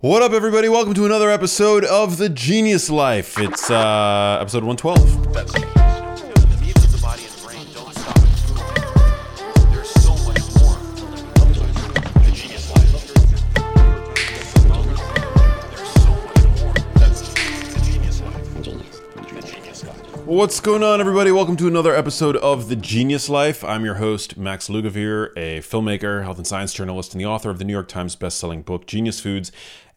What 0.00 0.22
up, 0.22 0.30
everybody? 0.30 0.68
Welcome 0.68 0.94
to 0.94 1.06
another 1.06 1.28
episode 1.28 1.84
of 1.84 2.18
The 2.18 2.28
Genius 2.28 2.88
Life. 2.88 3.36
It's 3.36 3.68
uh, 3.68 4.38
episode 4.40 4.62
112. 4.62 5.32
That's 5.32 5.52
the 5.52 5.58
needs 6.60 6.84
of 6.84 6.92
the 6.92 7.00
body 7.02 7.24
and 7.24 7.42
brain 7.42 7.66
don't 7.74 7.92
stop 7.92 8.16
at 8.16 8.28
food. 8.46 8.58
There's 9.74 9.90
so 9.90 10.12
much 10.18 10.38
more. 10.54 10.78
The 12.14 12.30
genius 12.32 12.70
life. 12.70 12.92
There's 15.74 15.88
so 15.98 16.10
much 16.14 16.44
more. 16.60 16.74
That's 16.94 17.20
the 17.74 17.80
genius 17.84 18.20
life. 18.20 18.54
The 18.54 19.42
genius 19.42 19.82
life. 19.82 20.26
What's 20.26 20.60
going 20.60 20.84
on, 20.84 21.00
everybody? 21.00 21.32
Welcome 21.32 21.56
to 21.56 21.66
another 21.66 21.92
episode 21.92 22.36
of 22.36 22.68
The 22.68 22.76
Genius 22.76 23.28
Life. 23.28 23.64
I'm 23.64 23.84
your 23.84 23.94
host, 23.94 24.36
Max 24.36 24.68
Lugavere, 24.68 25.32
a 25.36 25.58
filmmaker, 25.58 26.22
health 26.22 26.36
and 26.36 26.46
science 26.46 26.72
journalist, 26.72 27.14
and 27.14 27.20
the 27.20 27.26
author 27.26 27.50
of 27.50 27.58
the 27.58 27.64
New 27.64 27.72
York 27.72 27.88
Times 27.88 28.14
bestselling 28.14 28.64
book, 28.64 28.86
Genius 28.86 29.18
Foods 29.18 29.50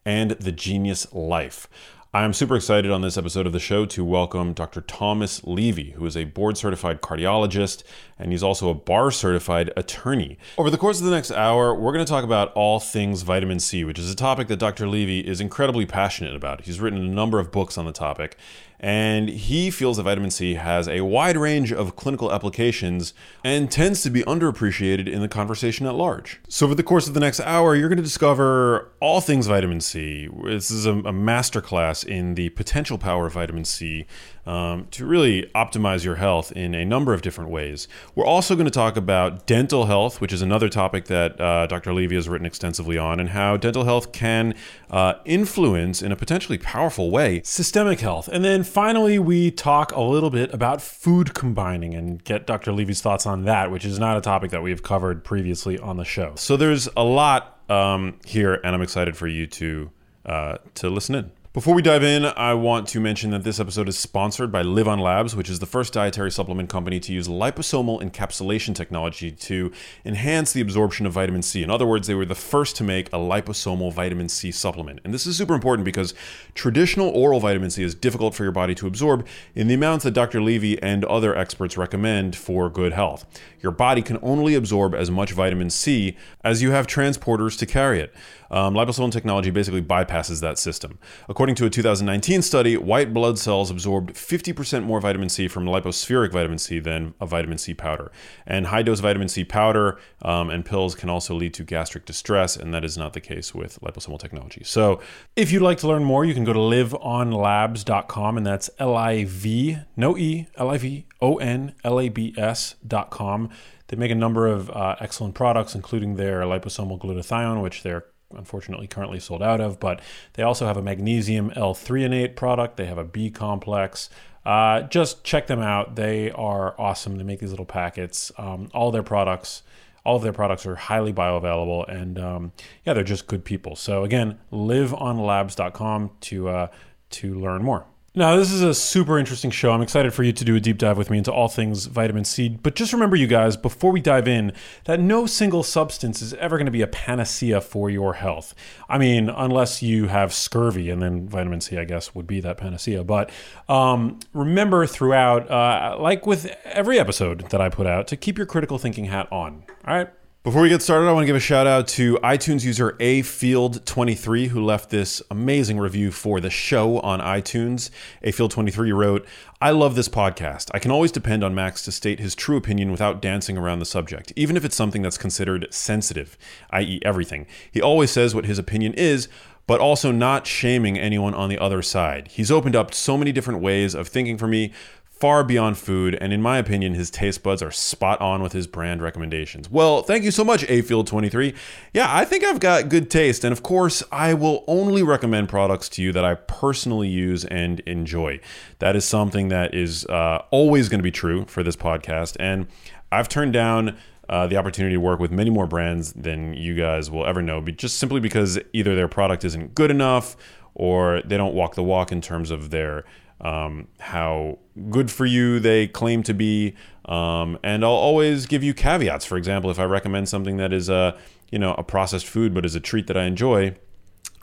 and 0.04 0.32
The 0.32 0.52
Genius 0.52 1.12
Life. 1.12 1.68
I'm 2.14 2.34
super 2.34 2.56
excited 2.56 2.90
on 2.90 3.00
this 3.00 3.16
episode 3.16 3.46
of 3.46 3.54
the 3.54 3.58
show 3.58 3.86
to 3.86 4.04
welcome 4.04 4.52
Dr. 4.52 4.82
Thomas 4.82 5.42
Levy, 5.44 5.92
who 5.92 6.04
is 6.04 6.14
a 6.14 6.24
board 6.24 6.58
certified 6.58 7.00
cardiologist 7.00 7.84
and 8.18 8.32
he's 8.32 8.42
also 8.42 8.68
a 8.68 8.74
bar 8.74 9.10
certified 9.10 9.72
attorney. 9.78 10.36
Over 10.58 10.68
the 10.68 10.76
course 10.76 10.98
of 10.98 11.06
the 11.06 11.10
next 11.10 11.30
hour, 11.30 11.74
we're 11.74 11.92
going 11.92 12.04
to 12.04 12.10
talk 12.10 12.22
about 12.22 12.52
all 12.52 12.80
things 12.80 13.22
vitamin 13.22 13.60
C, 13.60 13.82
which 13.84 13.98
is 13.98 14.10
a 14.10 14.14
topic 14.14 14.48
that 14.48 14.58
Dr. 14.58 14.86
Levy 14.86 15.20
is 15.20 15.40
incredibly 15.40 15.86
passionate 15.86 16.36
about. 16.36 16.60
He's 16.62 16.80
written 16.80 17.00
a 17.00 17.08
number 17.08 17.38
of 17.38 17.50
books 17.50 17.78
on 17.78 17.86
the 17.86 17.92
topic, 17.92 18.36
and 18.82 19.28
he 19.28 19.70
feels 19.70 19.96
that 19.96 20.02
vitamin 20.02 20.30
C 20.30 20.54
has 20.54 20.88
a 20.88 21.02
wide 21.02 21.36
range 21.36 21.72
of 21.72 21.94
clinical 21.94 22.32
applications 22.32 23.14
and 23.44 23.70
tends 23.70 24.02
to 24.02 24.10
be 24.10 24.24
underappreciated 24.24 25.08
in 25.08 25.20
the 25.20 25.28
conversation 25.28 25.86
at 25.86 25.94
large. 25.94 26.40
So, 26.48 26.66
over 26.66 26.74
the 26.74 26.82
course 26.82 27.06
of 27.06 27.14
the 27.14 27.20
next 27.20 27.38
hour, 27.40 27.76
you're 27.76 27.88
going 27.88 27.98
to 27.98 28.02
discover 28.02 28.90
all 29.00 29.20
things 29.20 29.46
vitamin 29.46 29.80
C. 29.80 30.28
This 30.44 30.70
is 30.72 30.84
a, 30.84 30.92
a 30.92 31.12
masterclass 31.12 32.04
in 32.04 32.34
the 32.34 32.48
potential 32.50 32.98
power 32.98 33.26
of 33.26 33.34
vitamin 33.34 33.64
C 33.64 34.06
um, 34.46 34.86
to 34.90 35.06
really 35.06 35.50
optimize 35.54 36.04
your 36.04 36.16
health 36.16 36.52
in 36.52 36.74
a 36.74 36.84
number 36.84 37.14
of 37.14 37.22
different 37.22 37.50
ways. 37.50 37.88
We're 38.14 38.26
also 38.26 38.54
going 38.54 38.66
to 38.66 38.72
talk 38.72 38.96
about 38.96 39.46
dental 39.46 39.86
health, 39.86 40.20
which 40.20 40.32
is 40.32 40.42
another 40.42 40.68
topic 40.68 41.06
that 41.06 41.40
uh, 41.40 41.66
Dr. 41.66 41.92
Levy 41.92 42.16
has 42.16 42.28
written 42.28 42.46
extensively 42.46 42.98
on, 42.98 43.20
and 43.20 43.30
how 43.30 43.56
dental 43.56 43.84
health 43.84 44.12
can 44.12 44.54
uh, 44.90 45.14
influence 45.24 46.02
in 46.02 46.12
a 46.12 46.16
potentially 46.16 46.58
powerful 46.58 47.10
way 47.10 47.40
systemic 47.44 48.00
health. 48.00 48.28
And 48.28 48.44
then 48.44 48.64
finally, 48.64 49.18
we 49.18 49.50
talk 49.50 49.92
a 49.92 50.00
little 50.00 50.30
bit 50.30 50.52
about 50.52 50.82
food 50.82 51.34
combining 51.34 51.94
and 51.94 52.22
get 52.24 52.46
Dr. 52.46 52.72
Levy's 52.72 53.00
thoughts 53.00 53.26
on 53.26 53.44
that, 53.44 53.70
which 53.70 53.84
is 53.84 53.98
not 53.98 54.16
a 54.16 54.20
topic 54.20 54.50
that 54.50 54.62
we've 54.62 54.82
covered 54.82 55.24
previously 55.24 55.78
on 55.78 55.96
the 55.96 56.04
show. 56.04 56.32
So 56.36 56.56
there's 56.56 56.88
a 56.96 57.04
lot 57.04 57.60
um, 57.70 58.18
here, 58.26 58.54
and 58.54 58.74
I'm 58.74 58.82
excited 58.82 59.16
for 59.16 59.26
you 59.26 59.46
to 59.46 59.90
uh, 60.24 60.58
to 60.74 60.88
listen 60.88 61.14
in. 61.16 61.32
Before 61.54 61.74
we 61.74 61.82
dive 61.82 62.02
in, 62.02 62.24
I 62.24 62.54
want 62.54 62.88
to 62.88 62.98
mention 62.98 63.30
that 63.32 63.44
this 63.44 63.60
episode 63.60 63.86
is 63.86 63.98
sponsored 63.98 64.50
by 64.50 64.62
LivOn 64.62 65.00
Labs, 65.00 65.36
which 65.36 65.50
is 65.50 65.58
the 65.58 65.66
first 65.66 65.92
dietary 65.92 66.30
supplement 66.30 66.70
company 66.70 66.98
to 67.00 67.12
use 67.12 67.28
liposomal 67.28 68.00
encapsulation 68.00 68.74
technology 68.74 69.30
to 69.32 69.70
enhance 70.02 70.54
the 70.54 70.62
absorption 70.62 71.04
of 71.04 71.12
vitamin 71.12 71.42
C. 71.42 71.62
In 71.62 71.68
other 71.68 71.86
words, 71.86 72.06
they 72.06 72.14
were 72.14 72.24
the 72.24 72.34
first 72.34 72.74
to 72.76 72.84
make 72.84 73.08
a 73.08 73.18
liposomal 73.18 73.92
vitamin 73.92 74.30
C 74.30 74.50
supplement. 74.50 75.00
And 75.04 75.12
this 75.12 75.26
is 75.26 75.36
super 75.36 75.52
important 75.52 75.84
because 75.84 76.14
traditional 76.54 77.10
oral 77.10 77.38
vitamin 77.38 77.68
C 77.68 77.82
is 77.82 77.94
difficult 77.94 78.34
for 78.34 78.44
your 78.44 78.52
body 78.52 78.74
to 78.76 78.86
absorb 78.86 79.26
in 79.54 79.68
the 79.68 79.74
amounts 79.74 80.04
that 80.04 80.12
Dr. 80.12 80.40
Levy 80.40 80.82
and 80.82 81.04
other 81.04 81.36
experts 81.36 81.76
recommend 81.76 82.34
for 82.34 82.70
good 82.70 82.94
health. 82.94 83.26
Your 83.60 83.72
body 83.72 84.00
can 84.00 84.18
only 84.22 84.54
absorb 84.54 84.94
as 84.94 85.10
much 85.10 85.32
vitamin 85.32 85.68
C 85.68 86.16
as 86.42 86.62
you 86.62 86.70
have 86.70 86.86
transporters 86.86 87.58
to 87.58 87.66
carry 87.66 88.00
it. 88.00 88.14
Um, 88.52 88.74
liposomal 88.74 89.10
technology 89.10 89.50
basically 89.50 89.82
bypasses 89.82 90.40
that 90.42 90.58
system. 90.58 90.98
According 91.28 91.54
to 91.56 91.66
a 91.66 91.70
2019 91.70 92.42
study, 92.42 92.76
white 92.76 93.14
blood 93.14 93.38
cells 93.38 93.70
absorbed 93.70 94.14
50% 94.14 94.84
more 94.84 95.00
vitamin 95.00 95.30
C 95.30 95.48
from 95.48 95.64
Lypo-Spheric 95.64 96.32
vitamin 96.32 96.58
C 96.58 96.78
than 96.78 97.14
a 97.20 97.26
vitamin 97.26 97.56
C 97.58 97.72
powder. 97.72 98.12
And 98.46 98.66
high 98.66 98.82
dose 98.82 99.00
vitamin 99.00 99.28
C 99.28 99.42
powder 99.42 99.98
um, 100.20 100.50
and 100.50 100.64
pills 100.64 100.94
can 100.94 101.08
also 101.08 101.34
lead 101.34 101.54
to 101.54 101.64
gastric 101.64 102.04
distress, 102.04 102.54
and 102.54 102.74
that 102.74 102.84
is 102.84 102.98
not 102.98 103.14
the 103.14 103.20
case 103.20 103.54
with 103.54 103.80
liposomal 103.80 104.18
technology. 104.18 104.62
So, 104.64 105.00
if 105.34 105.50
you'd 105.50 105.62
like 105.62 105.78
to 105.78 105.88
learn 105.88 106.04
more, 106.04 106.24
you 106.24 106.34
can 106.34 106.44
go 106.44 106.52
to 106.52 106.58
liveonlabs.com, 106.58 108.36
and 108.36 108.46
that's 108.46 108.68
L 108.78 108.94
I 108.94 109.24
V, 109.24 109.78
no 109.96 110.16
E, 110.18 110.46
L 110.56 110.70
I 110.70 110.78
V 110.78 111.06
O 111.22 111.36
N 111.36 111.74
L 111.84 111.98
A 111.98 112.10
B 112.10 112.34
S.com. 112.36 113.48
They 113.88 113.96
make 113.96 114.10
a 114.10 114.14
number 114.14 114.46
of 114.46 114.70
uh, 114.70 114.96
excellent 115.00 115.34
products, 115.34 115.74
including 115.74 116.16
their 116.16 116.40
liposomal 116.42 116.98
glutathione, 116.98 117.62
which 117.62 117.82
they're 117.82 118.06
unfortunately 118.36 118.86
currently 118.86 119.20
sold 119.20 119.42
out 119.42 119.60
of, 119.60 119.80
but 119.80 120.00
they 120.34 120.42
also 120.42 120.66
have 120.66 120.76
a 120.76 120.82
magnesium 120.82 121.52
L-threonate 121.54 122.36
product. 122.36 122.76
They 122.76 122.86
have 122.86 122.98
a 122.98 123.04
B 123.04 123.30
complex. 123.30 124.10
Uh, 124.44 124.82
just 124.82 125.22
check 125.22 125.46
them 125.46 125.60
out. 125.60 125.94
They 125.94 126.30
are 126.32 126.74
awesome. 126.78 127.16
They 127.16 127.24
make 127.24 127.40
these 127.40 127.50
little 127.50 127.64
packets. 127.64 128.32
Um, 128.36 128.68
all 128.74 128.90
their 128.90 129.02
products, 129.02 129.62
all 130.04 130.16
of 130.16 130.22
their 130.22 130.32
products 130.32 130.66
are 130.66 130.74
highly 130.74 131.12
bioavailable, 131.12 131.88
and 131.88 132.18
um, 132.18 132.52
yeah, 132.84 132.92
they're 132.92 133.04
just 133.04 133.26
good 133.28 133.44
people. 133.44 133.76
So 133.76 134.04
again, 134.04 134.38
liveonlabs.com 134.52 136.10
to 136.22 136.48
uh, 136.48 136.66
to 137.10 137.34
learn 137.38 137.62
more. 137.62 137.86
Now, 138.14 138.36
this 138.36 138.52
is 138.52 138.60
a 138.60 138.74
super 138.74 139.18
interesting 139.18 139.50
show. 139.50 139.72
I'm 139.72 139.80
excited 139.80 140.12
for 140.12 140.22
you 140.22 140.34
to 140.34 140.44
do 140.44 140.54
a 140.54 140.60
deep 140.60 140.76
dive 140.76 140.98
with 140.98 141.08
me 141.08 141.16
into 141.16 141.32
all 141.32 141.48
things 141.48 141.86
vitamin 141.86 142.26
C. 142.26 142.50
But 142.50 142.74
just 142.74 142.92
remember, 142.92 143.16
you 143.16 143.26
guys, 143.26 143.56
before 143.56 143.90
we 143.90 144.02
dive 144.02 144.28
in, 144.28 144.52
that 144.84 145.00
no 145.00 145.24
single 145.24 145.62
substance 145.62 146.20
is 146.20 146.34
ever 146.34 146.58
going 146.58 146.66
to 146.66 146.72
be 146.72 146.82
a 146.82 146.86
panacea 146.86 147.62
for 147.62 147.88
your 147.88 148.12
health. 148.12 148.54
I 148.86 148.98
mean, 148.98 149.30
unless 149.30 149.82
you 149.82 150.08
have 150.08 150.34
scurvy, 150.34 150.90
and 150.90 151.00
then 151.00 151.26
vitamin 151.26 151.62
C, 151.62 151.78
I 151.78 151.86
guess, 151.86 152.14
would 152.14 152.26
be 152.26 152.40
that 152.40 152.58
panacea. 152.58 153.02
But 153.02 153.30
um, 153.66 154.20
remember 154.34 154.86
throughout, 154.86 155.50
uh, 155.50 155.96
like 155.98 156.26
with 156.26 156.54
every 156.66 156.98
episode 156.98 157.48
that 157.48 157.62
I 157.62 157.70
put 157.70 157.86
out, 157.86 158.08
to 158.08 158.16
keep 158.18 158.36
your 158.36 158.46
critical 158.46 158.76
thinking 158.76 159.06
hat 159.06 159.26
on. 159.32 159.64
All 159.86 159.94
right? 159.94 160.10
Before 160.44 160.62
we 160.62 160.68
get 160.68 160.82
started, 160.82 161.06
I 161.08 161.12
want 161.12 161.22
to 161.22 161.28
give 161.28 161.36
a 161.36 161.38
shout 161.38 161.68
out 161.68 161.86
to 161.88 162.16
iTunes 162.16 162.64
user 162.64 162.96
afield23 162.98 164.48
who 164.48 164.64
left 164.64 164.90
this 164.90 165.22
amazing 165.30 165.78
review 165.78 166.10
for 166.10 166.40
the 166.40 166.50
show 166.50 166.98
on 166.98 167.20
iTunes. 167.20 167.90
afield23 168.24 168.92
wrote, 168.92 169.24
I 169.60 169.70
love 169.70 169.94
this 169.94 170.08
podcast. 170.08 170.68
I 170.74 170.80
can 170.80 170.90
always 170.90 171.12
depend 171.12 171.44
on 171.44 171.54
Max 171.54 171.84
to 171.84 171.92
state 171.92 172.18
his 172.18 172.34
true 172.34 172.56
opinion 172.56 172.90
without 172.90 173.22
dancing 173.22 173.56
around 173.56 173.78
the 173.78 173.84
subject, 173.84 174.32
even 174.34 174.56
if 174.56 174.64
it's 174.64 174.74
something 174.74 175.00
that's 175.00 175.16
considered 175.16 175.72
sensitive, 175.72 176.36
i.e., 176.70 176.98
everything. 177.04 177.46
He 177.70 177.80
always 177.80 178.10
says 178.10 178.34
what 178.34 178.46
his 178.46 178.58
opinion 178.58 178.94
is, 178.94 179.28
but 179.68 179.80
also 179.80 180.10
not 180.10 180.48
shaming 180.48 180.98
anyone 180.98 181.34
on 181.34 181.50
the 181.50 181.58
other 181.58 181.82
side. 181.82 182.26
He's 182.26 182.50
opened 182.50 182.74
up 182.74 182.92
so 182.92 183.16
many 183.16 183.30
different 183.30 183.60
ways 183.60 183.94
of 183.94 184.08
thinking 184.08 184.38
for 184.38 184.48
me, 184.48 184.72
far 185.22 185.44
beyond 185.44 185.78
food, 185.78 186.18
and 186.20 186.32
in 186.32 186.42
my 186.42 186.58
opinion, 186.58 186.94
his 186.94 187.08
taste 187.08 187.44
buds 187.44 187.62
are 187.62 187.70
spot 187.70 188.20
on 188.20 188.42
with 188.42 188.52
his 188.52 188.66
brand 188.66 189.00
recommendations. 189.00 189.70
Well, 189.70 190.02
thank 190.02 190.24
you 190.24 190.32
so 190.32 190.42
much, 190.42 190.64
Afield23. 190.64 191.54
Yeah, 191.94 192.12
I 192.12 192.24
think 192.24 192.42
I've 192.42 192.58
got 192.58 192.88
good 192.88 193.08
taste, 193.08 193.44
and 193.44 193.52
of 193.52 193.62
course, 193.62 194.02
I 194.10 194.34
will 194.34 194.64
only 194.66 195.04
recommend 195.04 195.48
products 195.48 195.88
to 195.90 196.02
you 196.02 196.10
that 196.10 196.24
I 196.24 196.34
personally 196.34 197.06
use 197.06 197.44
and 197.44 197.78
enjoy. 197.86 198.40
That 198.80 198.96
is 198.96 199.04
something 199.04 199.46
that 199.46 199.74
is 199.74 200.04
uh, 200.06 200.42
always 200.50 200.88
going 200.88 200.98
to 200.98 201.04
be 201.04 201.12
true 201.12 201.44
for 201.44 201.62
this 201.62 201.76
podcast, 201.76 202.36
and 202.40 202.66
I've 203.12 203.28
turned 203.28 203.52
down. 203.52 203.96
Uh, 204.28 204.46
the 204.46 204.56
opportunity 204.56 204.94
to 204.94 205.00
work 205.00 205.20
with 205.20 205.30
many 205.30 205.50
more 205.50 205.66
brands 205.66 206.14
than 206.14 206.54
you 206.54 206.74
guys 206.74 207.10
will 207.10 207.26
ever 207.26 207.42
know, 207.42 207.60
but 207.60 207.76
just 207.76 207.98
simply 207.98 208.18
because 208.18 208.58
either 208.72 208.94
their 208.94 209.08
product 209.08 209.44
isn't 209.44 209.74
good 209.74 209.90
enough 209.90 210.36
or 210.74 211.20
they 211.26 211.36
don't 211.36 211.54
walk 211.54 211.74
the 211.74 211.82
walk 211.82 212.12
in 212.12 212.20
terms 212.20 212.50
of 212.50 212.70
their 212.70 213.04
um, 213.42 213.88
how 213.98 214.58
good 214.90 215.10
for 215.10 215.26
you 215.26 215.60
they 215.60 215.88
claim 215.88 216.22
to 216.24 216.34
be, 216.34 216.74
um, 217.06 217.58
and 217.62 217.84
I'll 217.84 217.90
always 217.90 218.46
give 218.46 218.62
you 218.62 218.72
caveats. 218.74 219.24
For 219.24 219.36
example, 219.36 219.70
if 219.70 219.78
I 219.78 219.84
recommend 219.84 220.28
something 220.28 220.56
that 220.56 220.72
is 220.72 220.88
a 220.88 221.18
you 221.50 221.58
know 221.58 221.74
a 221.74 221.82
processed 221.82 222.26
food 222.26 222.54
but 222.54 222.64
is 222.64 222.74
a 222.74 222.80
treat 222.80 223.06
that 223.08 223.16
I 223.16 223.24
enjoy, 223.24 223.74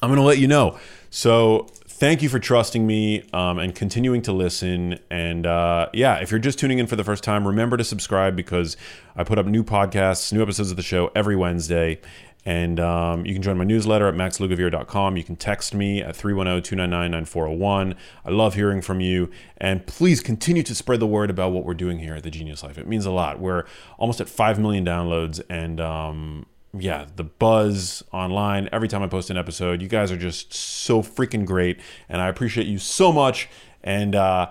I'm 0.02 0.10
going 0.10 0.18
to 0.18 0.24
let 0.24 0.38
you 0.38 0.48
know. 0.48 0.78
So 1.10 1.68
thank 2.00 2.22
you 2.22 2.30
for 2.30 2.40
trusting 2.40 2.88
me 2.88 3.28
um, 3.34 3.60
and 3.60 3.76
continuing 3.76 4.22
to 4.22 4.32
listen. 4.32 5.00
And 5.12 5.46
uh, 5.46 5.90
yeah, 5.94 6.16
if 6.20 6.32
you're 6.32 6.40
just 6.40 6.58
tuning 6.58 6.80
in 6.80 6.88
for 6.88 6.96
the 6.96 7.04
first 7.04 7.24
time, 7.24 7.46
remember 7.46 7.76
to 7.76 7.84
subscribe 7.84 8.38
because 8.38 8.78
I 9.18 9.26
put 9.26 9.38
up 9.38 9.46
new 9.46 9.64
podcasts, 9.66 10.32
new 10.32 10.42
episodes 10.42 10.72
of 10.72 10.78
the 10.78 10.84
show 10.84 11.12
every 11.14 11.36
Wednesday. 11.36 12.00
And 12.50 12.80
um, 12.80 13.28
you 13.28 13.34
can 13.34 13.44
join 13.44 13.60
my 13.60 13.64
newsletter 13.64 14.08
at 14.08 14.16
maxlugavere.com. 14.16 15.18
You 15.18 15.24
can 15.24 15.36
text 15.36 15.76
me 15.76 16.02
at 16.02 16.16
310 16.16 16.64
299 16.64 17.12
9401. 17.12 17.96
I 18.26 18.30
love 18.32 18.56
hearing 18.56 18.82
from 18.82 19.02
you. 19.02 19.30
And 19.58 19.86
please 19.86 20.20
continue 20.20 20.64
to 20.64 20.74
spread 20.74 21.00
the 21.00 21.06
word 21.06 21.30
about 21.30 21.52
what 21.52 21.64
we're 21.64 21.76
doing 21.76 22.00
here 22.00 22.16
at 22.16 22.24
The 22.24 22.32
Genius 22.32 22.64
Life. 22.64 22.80
It 22.80 22.88
means 22.88 23.06
a 23.06 23.12
lot. 23.12 23.40
We're 23.40 23.66
almost 24.00 24.20
at 24.20 24.28
5 24.28 24.58
million 24.58 24.84
downloads. 24.84 25.40
And 25.48 25.80
um, 25.80 26.48
yeah, 26.74 27.06
the 27.16 27.24
buzz 27.24 28.02
online 28.12 28.68
every 28.72 28.88
time 28.88 29.04
I 29.04 29.08
post 29.08 29.30
an 29.30 29.38
episode. 29.38 29.80
You 29.80 29.88
guys 29.88 30.12
are 30.12 30.18
just 30.18 30.52
so 30.52 31.04
freaking 31.04 31.46
great. 31.46 31.80
And 32.10 32.20
I 32.20 32.30
appreciate 32.30 32.66
you 32.66 32.80
so 32.80 33.12
much. 33.12 33.48
And 33.84 34.16
uh, 34.16 34.50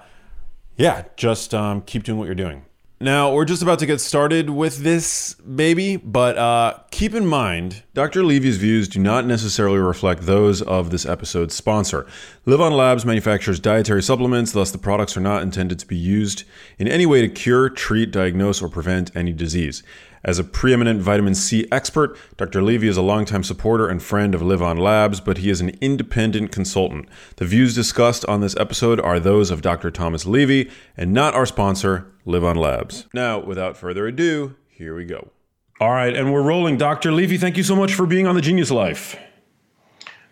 yeah, 0.77 1.07
just 1.17 1.53
um, 1.53 1.83
keep 1.83 2.05
doing 2.05 2.17
what 2.17 2.27
you're 2.27 2.37
doing. 2.37 2.65
Now, 3.01 3.33
we're 3.33 3.45
just 3.45 3.63
about 3.63 3.79
to 3.79 3.87
get 3.87 4.01
started 4.01 4.51
with 4.51 4.79
this 4.79 5.35
baby, 5.35 5.95
but 5.97 6.37
uh, 6.37 6.79
keep 6.91 7.15
in 7.15 7.27
mind, 7.27 7.85
Dr. 7.99 8.23
Levy's 8.23 8.59
views 8.59 8.87
do 8.87 9.01
not 9.01 9.27
necessarily 9.27 9.81
reflect 9.81 10.23
those 10.23 10.63
of 10.63 10.91
this 10.91 11.05
episode's 11.05 11.57
sponsor. 11.57 12.07
LivOn 12.47 12.71
Labs 12.71 13.05
manufactures 13.05 13.59
dietary 13.59 14.05
supplements, 14.05 14.53
thus, 14.53 14.71
the 14.71 14.79
products 14.79 15.17
are 15.17 15.21
not 15.21 15.43
intended 15.43 15.81
to 15.81 15.87
be 15.89 15.97
used 15.97 16.45
in 16.79 16.87
any 16.87 17.07
way 17.07 17.23
to 17.23 17.29
cure, 17.29 17.69
treat, 17.69 18.13
diagnose, 18.13 18.63
or 18.63 18.69
prevent 18.69 19.11
any 19.17 19.33
disease. 19.33 19.83
As 20.23 20.39
a 20.39 20.45
preeminent 20.45 21.03
vitamin 21.03 21.35
C 21.35 21.67
expert, 21.73 22.17
Dr. 22.37 22.63
Levy 22.63 22.87
is 22.87 22.97
a 22.97 23.03
longtime 23.03 23.43
supporter 23.43 23.89
and 23.89 24.01
friend 24.01 24.33
of 24.33 24.43
LivOn 24.43 24.79
Labs, 24.79 25.19
but 25.19 25.39
he 25.39 25.51
is 25.51 25.61
an 25.61 25.71
independent 25.81 26.53
consultant. 26.53 27.09
The 27.35 27.47
views 27.47 27.75
discussed 27.75 28.25
on 28.27 28.41
this 28.41 28.57
episode 28.59 29.01
are 29.01 29.19
those 29.19 29.51
of 29.51 29.61
Dr. 29.61 29.91
Thomas 29.91 30.25
Levy 30.25 30.71
and 30.97 31.13
not 31.13 31.35
our 31.35 31.47
sponsor, 31.47 32.07
LivOn 32.25 32.59
Labs. 32.59 33.07
Now, 33.13 33.41
without 33.41 33.77
further 33.77 34.07
ado, 34.07 34.55
here 34.69 34.95
we 34.95 35.05
go. 35.05 35.33
All 35.81 35.93
right, 35.93 36.17
and 36.17 36.33
we're 36.33 36.43
rolling. 36.43 36.77
Dr. 36.77 37.13
Levy, 37.13 37.39
thank 37.39 37.57
you 37.57 37.63
so 37.63 37.77
much 37.77 37.95
for 37.95 38.05
being 38.05 38.27
on 38.27 38.35
The 38.35 38.41
Genius 38.41 38.73
Life. 38.73 39.17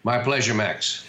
My 0.02 0.19
pleasure, 0.19 0.54
Max. 0.54 1.04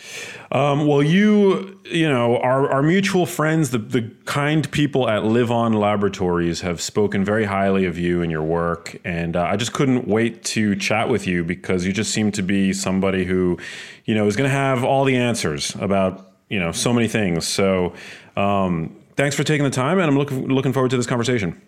Um, 0.51 0.85
well, 0.85 1.01
you, 1.01 1.79
you 1.83 2.07
know, 2.07 2.37
our, 2.37 2.69
our 2.71 2.83
mutual 2.83 3.25
friends, 3.25 3.71
the, 3.71 3.79
the 3.79 4.11
kind 4.25 4.69
people 4.71 5.09
at 5.09 5.23
LivOn 5.23 5.79
Laboratories 5.79 6.61
have 6.61 6.81
spoken 6.81 7.25
very 7.25 7.45
highly 7.45 7.85
of 7.85 7.97
you 7.97 8.21
and 8.21 8.31
your 8.31 8.43
work. 8.43 8.95
And 9.03 9.35
uh, 9.35 9.43
I 9.43 9.55
just 9.57 9.73
couldn't 9.73 10.07
wait 10.07 10.43
to 10.45 10.75
chat 10.75 11.09
with 11.09 11.25
you 11.25 11.43
because 11.43 11.85
you 11.85 11.91
just 11.91 12.13
seem 12.13 12.31
to 12.33 12.43
be 12.43 12.73
somebody 12.73 13.25
who, 13.25 13.57
you 14.05 14.13
know, 14.13 14.27
is 14.27 14.35
going 14.35 14.49
to 14.49 14.55
have 14.55 14.83
all 14.83 15.03
the 15.03 15.17
answers 15.17 15.75
about, 15.75 16.31
you 16.47 16.59
know, 16.59 16.71
so 16.71 16.93
many 16.93 17.07
things. 17.07 17.47
So 17.47 17.93
um, 18.35 18.95
thanks 19.15 19.35
for 19.35 19.43
taking 19.43 19.63
the 19.63 19.71
time. 19.71 19.97
And 19.97 20.07
I'm 20.07 20.17
looking, 20.17 20.47
looking 20.47 20.73
forward 20.73 20.91
to 20.91 20.97
this 20.97 21.07
conversation. 21.07 21.59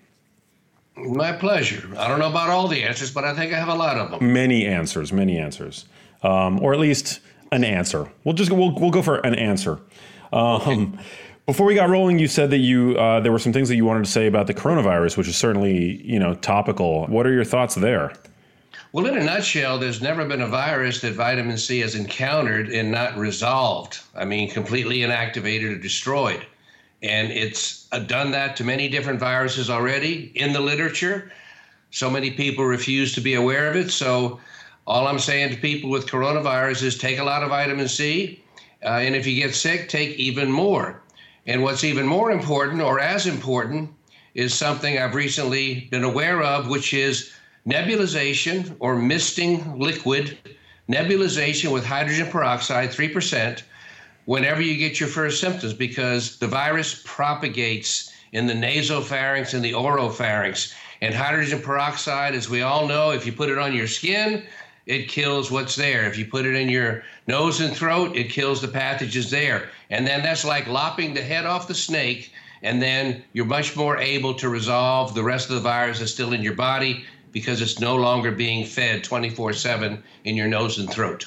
My 1.00 1.32
pleasure. 1.32 1.88
I 1.98 2.08
don't 2.08 2.20
know 2.20 2.30
about 2.30 2.50
all 2.50 2.68
the 2.68 2.84
answers, 2.84 3.12
but 3.12 3.24
I 3.24 3.34
think 3.34 3.54
I 3.54 3.60
have 3.60 3.70
a 3.70 3.76
lot 3.76 3.98
of 3.98 4.12
them. 4.12 4.34
Many 4.34 4.66
answers, 4.66 5.14
many 5.14 5.38
answers. 5.38 5.86
Um, 6.24 6.60
or 6.62 6.74
at 6.74 6.80
least 6.80 7.22
an 7.52 7.64
answer. 7.64 8.12
We'll 8.24 8.36
just 8.36 8.52
we'll 8.52 8.74
we'll 8.76 8.92
go 8.92 9.02
for 9.02 9.18
an 9.18 9.36
answer. 9.36 9.80
Um, 10.32 11.00
before 11.46 11.66
we 11.66 11.74
got 11.74 11.90
rolling, 11.90 12.20
you 12.20 12.28
said 12.28 12.52
that 12.52 12.58
you 12.58 12.96
uh, 12.98 13.20
there 13.22 13.32
were 13.32 13.40
some 13.40 13.54
things 13.54 13.70
that 13.70 13.76
you 13.76 13.86
wanted 13.86 14.06
to 14.06 14.12
say 14.12 14.28
about 14.28 14.48
the 14.48 14.54
coronavirus, 14.54 15.18
which 15.18 15.28
is 15.28 15.38
certainly 15.38 16.06
you 16.06 16.20
know 16.20 16.36
topical. 16.36 17.06
What 17.08 17.26
are 17.26 17.34
your 17.34 17.46
thoughts 17.46 17.76
there? 17.76 18.14
Well, 18.92 19.06
in 19.06 19.18
a 19.18 19.24
nutshell, 19.24 19.78
there's 19.78 20.02
never 20.02 20.26
been 20.26 20.42
a 20.42 20.48
virus 20.48 21.02
that 21.02 21.14
vitamin 21.14 21.58
C 21.58 21.80
has 21.80 21.94
encountered 21.94 22.70
and 22.70 22.92
not 22.92 23.18
resolved. 23.18 24.00
I 24.16 24.26
mean, 24.26 24.50
completely 24.50 25.00
inactivated 25.00 25.76
or 25.76 25.78
destroyed. 25.78 26.46
And 27.02 27.32
it's 27.32 27.88
uh, 27.92 28.00
done 28.00 28.32
that 28.32 28.56
to 28.58 28.64
many 28.64 28.90
different 28.90 29.20
viruses 29.20 29.70
already 29.70 30.32
in 30.36 30.54
the 30.54 30.60
literature. 30.60 31.32
So 31.92 32.10
many 32.10 32.32
people 32.32 32.66
refuse 32.66 33.14
to 33.16 33.22
be 33.22 33.36
aware 33.36 33.70
of 33.70 33.76
it. 33.76 33.90
So 33.92 34.40
all 34.86 35.08
I'm 35.08 35.20
saying 35.20 35.52
to 35.52 35.58
people 35.58 35.90
with 35.90 36.08
coronavirus 36.08 36.84
is 36.84 36.98
take 36.98 37.20
a 37.20 37.24
lot 37.24 37.44
of 37.44 37.50
vitamin 37.50 37.88
C, 37.88 38.44
uh, 38.84 38.88
and 38.88 39.16
if 39.16 39.28
you 39.28 39.36
get 39.36 39.54
sick, 39.54 39.88
take 39.88 40.18
even 40.18 40.52
more. 40.52 41.02
And 41.46 41.64
what's 41.64 41.84
even 41.84 42.08
more 42.08 42.32
important, 42.32 42.82
or 42.82 43.00
as 43.00 43.28
important, 43.28 43.92
is 44.34 44.54
something 44.54 44.98
I've 44.98 45.16
recently 45.16 45.88
been 45.92 46.04
aware 46.04 46.42
of, 46.42 46.70
which 46.70 46.94
is 46.94 47.32
nebulization 47.68 48.76
or 48.80 48.96
misting 48.96 49.78
liquid, 49.78 50.38
nebulization 50.90 51.72
with 51.72 51.86
hydrogen 51.86 52.28
peroxide, 52.28 52.90
3%, 52.90 53.62
whenever 54.30 54.62
you 54.62 54.78
get 54.78 55.00
your 55.00 55.10
first 55.10 55.42
symptoms, 55.42 55.74
because 55.74 56.38
the 56.38 56.46
virus 56.46 57.02
propagates 57.04 58.14
in 58.32 58.46
the 58.46 58.54
nasopharynx 58.54 59.56
and 59.56 59.66
the 59.66 59.72
oropharynx. 59.72 60.72
And 61.02 61.16
hydrogen 61.16 61.60
peroxide, 61.60 62.36
as 62.36 62.48
we 62.48 62.62
all 62.62 62.88
know, 62.88 63.10
if 63.10 63.26
you 63.26 63.32
put 63.32 63.50
it 63.50 63.58
on 63.58 63.74
your 63.74 63.88
skin, 63.88 64.44
it 64.86 65.08
kills 65.08 65.50
what's 65.50 65.76
there. 65.76 66.04
If 66.04 66.16
you 66.16 66.28
put 66.28 66.46
it 66.46 66.54
in 66.54 66.70
your 66.70 67.04
nose 67.26 67.60
and 67.60 67.76
throat, 67.76 68.16
it 68.16 68.30
kills 68.30 68.62
the 68.62 68.68
pathogens 68.68 69.32
there. 69.32 69.70
And 69.90 70.06
then 70.06 70.22
that's 70.22 70.46
like 70.46 70.68
lopping 70.68 71.16
the 71.16 71.24
head 71.24 71.48
off 71.48 71.68
the 71.68 71.74
snake, 71.74 72.32
and 72.62 72.80
then 72.80 73.24
you're 73.34 73.46
much 73.46 73.76
more 73.76 73.98
able 73.98 74.36
to 74.36 74.50
resolve 74.50 75.16
the 75.16 75.24
rest 75.24 75.50
of 75.50 75.56
the 75.56 75.62
virus 75.62 75.98
that's 75.98 76.12
still 76.12 76.34
in 76.34 76.44
your 76.44 76.54
body 76.54 77.04
because 77.32 77.64
it's 77.64 77.80
no 77.80 77.96
longer 77.96 78.30
being 78.30 78.64
fed 78.64 79.04
24 79.04 79.54
7 79.54 80.04
in 80.24 80.36
your 80.36 80.48
nose 80.48 80.78
and 80.78 80.88
throat. 80.92 81.26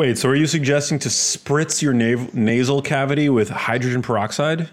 Wait, 0.00 0.16
so 0.16 0.30
are 0.30 0.34
you 0.34 0.46
suggesting 0.46 0.98
to 0.98 1.10
spritz 1.10 1.82
your 1.82 1.92
nav- 1.92 2.32
nasal 2.32 2.80
cavity 2.80 3.28
with 3.28 3.50
hydrogen 3.50 4.00
peroxide? 4.00 4.70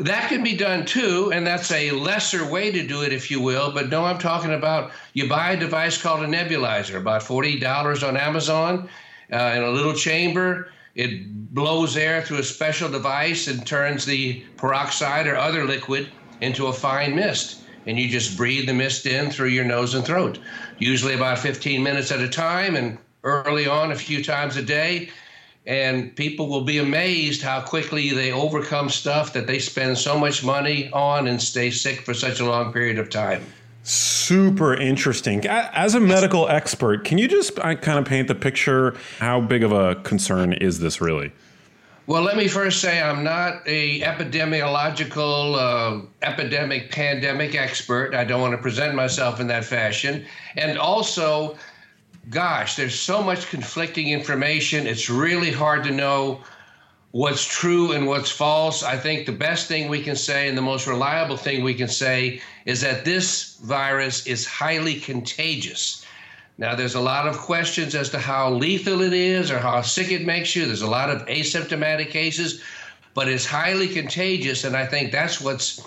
That 0.00 0.28
can 0.28 0.42
be 0.42 0.56
done 0.56 0.84
too, 0.84 1.30
and 1.32 1.46
that's 1.46 1.70
a 1.70 1.92
lesser 1.92 2.44
way 2.44 2.72
to 2.72 2.84
do 2.84 3.02
it, 3.02 3.12
if 3.12 3.30
you 3.30 3.40
will. 3.40 3.70
But 3.70 3.88
no, 3.88 4.04
I'm 4.04 4.18
talking 4.18 4.52
about 4.52 4.90
you 5.12 5.28
buy 5.28 5.52
a 5.52 5.56
device 5.56 6.02
called 6.02 6.24
a 6.24 6.26
nebulizer, 6.26 6.96
about 6.96 7.22
$40 7.22 8.02
on 8.02 8.16
Amazon, 8.16 8.88
uh, 9.32 9.52
in 9.54 9.62
a 9.62 9.70
little 9.70 9.94
chamber. 9.94 10.72
It 10.96 11.54
blows 11.54 11.96
air 11.96 12.20
through 12.22 12.38
a 12.38 12.42
special 12.42 12.90
device 12.90 13.46
and 13.46 13.64
turns 13.64 14.04
the 14.04 14.40
peroxide 14.56 15.28
or 15.28 15.36
other 15.36 15.66
liquid 15.66 16.08
into 16.40 16.66
a 16.66 16.72
fine 16.72 17.14
mist. 17.14 17.60
And 17.86 17.96
you 17.96 18.08
just 18.08 18.36
breathe 18.36 18.66
the 18.66 18.74
mist 18.74 19.06
in 19.06 19.30
through 19.30 19.50
your 19.50 19.64
nose 19.64 19.94
and 19.94 20.04
throat, 20.04 20.40
usually 20.78 21.14
about 21.14 21.38
15 21.38 21.80
minutes 21.80 22.10
at 22.10 22.18
a 22.18 22.28
time, 22.28 22.74
and 22.74 22.98
early 23.24 23.66
on, 23.66 23.92
a 23.92 23.96
few 23.96 24.22
times 24.22 24.56
a 24.56 24.62
day 24.62 25.10
and 25.68 26.16
people 26.16 26.48
will 26.48 26.64
be 26.64 26.78
amazed 26.78 27.42
how 27.42 27.60
quickly 27.60 28.08
they 28.08 28.32
overcome 28.32 28.88
stuff 28.88 29.34
that 29.34 29.46
they 29.46 29.58
spend 29.58 29.98
so 29.98 30.18
much 30.18 30.42
money 30.42 30.90
on 30.92 31.28
and 31.28 31.40
stay 31.40 31.70
sick 31.70 32.00
for 32.00 32.14
such 32.14 32.40
a 32.40 32.44
long 32.44 32.72
period 32.72 32.98
of 32.98 33.10
time. 33.10 33.44
Super 33.82 34.74
interesting. 34.74 35.46
As 35.46 35.94
a 35.94 36.00
medical 36.00 36.48
expert, 36.48 37.04
can 37.04 37.18
you 37.18 37.28
just 37.28 37.56
kind 37.56 37.98
of 37.98 38.06
paint 38.06 38.28
the 38.28 38.34
picture? 38.34 38.96
How 39.18 39.42
big 39.42 39.62
of 39.62 39.72
a 39.72 39.96
concern 39.96 40.54
is 40.54 40.80
this 40.80 41.02
really? 41.02 41.32
Well, 42.06 42.22
let 42.22 42.38
me 42.38 42.48
first 42.48 42.80
say 42.80 43.02
I'm 43.02 43.22
not 43.22 43.60
a 43.66 44.00
epidemiological, 44.00 45.54
uh, 45.58 46.06
epidemic, 46.22 46.90
pandemic 46.90 47.54
expert. 47.54 48.14
I 48.14 48.24
don't 48.24 48.40
want 48.40 48.52
to 48.52 48.58
present 48.58 48.94
myself 48.94 49.40
in 49.40 49.46
that 49.48 49.66
fashion. 49.66 50.24
And 50.56 50.78
also, 50.78 51.58
gosh, 52.30 52.76
there's 52.76 52.98
so 52.98 53.22
much 53.22 53.48
conflicting 53.48 54.08
information. 54.08 54.86
It's 54.86 55.08
really 55.08 55.50
hard 55.50 55.84
to 55.84 55.90
know 55.90 56.42
what's 57.10 57.44
true 57.44 57.92
and 57.92 58.06
what's 58.06 58.30
false. 58.30 58.82
I 58.82 58.96
think 58.96 59.26
the 59.26 59.32
best 59.32 59.66
thing 59.66 59.88
we 59.88 60.02
can 60.02 60.16
say 60.16 60.48
and 60.48 60.58
the 60.58 60.62
most 60.62 60.86
reliable 60.86 61.36
thing 61.36 61.64
we 61.64 61.74
can 61.74 61.88
say 61.88 62.40
is 62.66 62.80
that 62.82 63.04
this 63.04 63.56
virus 63.62 64.26
is 64.26 64.46
highly 64.46 65.00
contagious. 65.00 66.04
Now, 66.58 66.74
there's 66.74 66.96
a 66.96 67.00
lot 67.00 67.26
of 67.26 67.38
questions 67.38 67.94
as 67.94 68.10
to 68.10 68.18
how 68.18 68.50
lethal 68.50 69.00
it 69.00 69.12
is 69.12 69.50
or 69.50 69.58
how 69.58 69.80
sick 69.80 70.10
it 70.10 70.26
makes 70.26 70.54
you. 70.56 70.66
There's 70.66 70.82
a 70.82 70.90
lot 70.90 71.08
of 71.08 71.24
asymptomatic 71.26 72.10
cases, 72.10 72.60
but 73.14 73.28
it's 73.28 73.46
highly 73.46 73.88
contagious, 73.88 74.64
and 74.64 74.76
I 74.76 74.84
think 74.84 75.12
that's 75.12 75.40
what's 75.40 75.80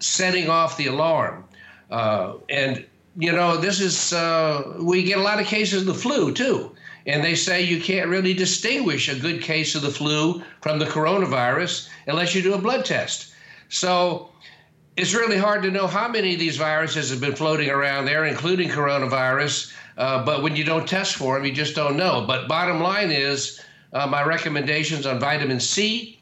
setting 0.00 0.48
off 0.48 0.76
the 0.76 0.86
alarm. 0.86 1.44
Uh, 1.90 2.34
and 2.48 2.86
you 3.16 3.32
know, 3.32 3.56
this 3.56 3.80
is, 3.80 4.12
uh, 4.12 4.76
we 4.80 5.02
get 5.02 5.18
a 5.18 5.22
lot 5.22 5.40
of 5.40 5.46
cases 5.46 5.82
of 5.82 5.86
the 5.86 5.94
flu 5.94 6.32
too. 6.32 6.74
And 7.06 7.24
they 7.24 7.34
say 7.34 7.62
you 7.62 7.80
can't 7.80 8.10
really 8.10 8.34
distinguish 8.34 9.08
a 9.08 9.18
good 9.18 9.40
case 9.40 9.74
of 9.74 9.82
the 9.82 9.90
flu 9.90 10.42
from 10.60 10.78
the 10.78 10.84
coronavirus 10.84 11.88
unless 12.06 12.34
you 12.34 12.42
do 12.42 12.54
a 12.54 12.58
blood 12.58 12.84
test. 12.84 13.32
So 13.70 14.30
it's 14.96 15.14
really 15.14 15.38
hard 15.38 15.62
to 15.62 15.70
know 15.70 15.86
how 15.86 16.08
many 16.08 16.34
of 16.34 16.40
these 16.40 16.56
viruses 16.56 17.10
have 17.10 17.20
been 17.20 17.34
floating 17.34 17.70
around 17.70 18.04
there, 18.04 18.24
including 18.24 18.68
coronavirus. 18.68 19.72
Uh, 19.96 20.24
but 20.24 20.42
when 20.42 20.54
you 20.54 20.64
don't 20.64 20.88
test 20.88 21.16
for 21.16 21.36
them, 21.36 21.46
you 21.46 21.52
just 21.52 21.74
don't 21.74 21.96
know. 21.96 22.24
But 22.26 22.48
bottom 22.48 22.80
line 22.80 23.10
is 23.10 23.60
uh, 23.92 24.06
my 24.06 24.22
recommendations 24.22 25.06
on 25.06 25.18
vitamin 25.18 25.60
C 25.60 26.20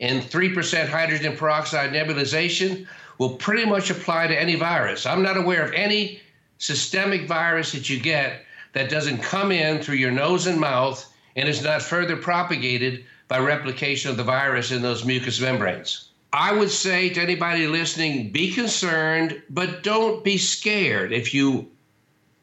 and 0.00 0.22
3% 0.22 0.88
hydrogen 0.88 1.36
peroxide 1.36 1.92
nebulization 1.92 2.86
will 3.20 3.36
pretty 3.36 3.66
much 3.66 3.90
apply 3.90 4.26
to 4.26 4.40
any 4.40 4.54
virus. 4.54 5.04
I'm 5.04 5.22
not 5.22 5.36
aware 5.36 5.62
of 5.62 5.74
any 5.74 6.22
systemic 6.56 7.28
virus 7.28 7.70
that 7.72 7.90
you 7.90 8.00
get 8.00 8.46
that 8.72 8.88
doesn't 8.88 9.18
come 9.18 9.52
in 9.52 9.82
through 9.82 9.96
your 9.96 10.10
nose 10.10 10.46
and 10.46 10.58
mouth 10.58 11.06
and 11.36 11.46
is 11.46 11.62
not 11.62 11.82
further 11.82 12.16
propagated 12.16 13.04
by 13.28 13.38
replication 13.38 14.10
of 14.10 14.16
the 14.16 14.24
virus 14.24 14.70
in 14.70 14.80
those 14.80 15.04
mucous 15.04 15.38
membranes. 15.38 16.08
I 16.32 16.54
would 16.54 16.70
say 16.70 17.10
to 17.10 17.20
anybody 17.20 17.66
listening 17.66 18.30
be 18.30 18.52
concerned, 18.52 19.42
but 19.50 19.82
don't 19.82 20.24
be 20.24 20.38
scared. 20.38 21.12
If 21.12 21.34
you 21.34 21.68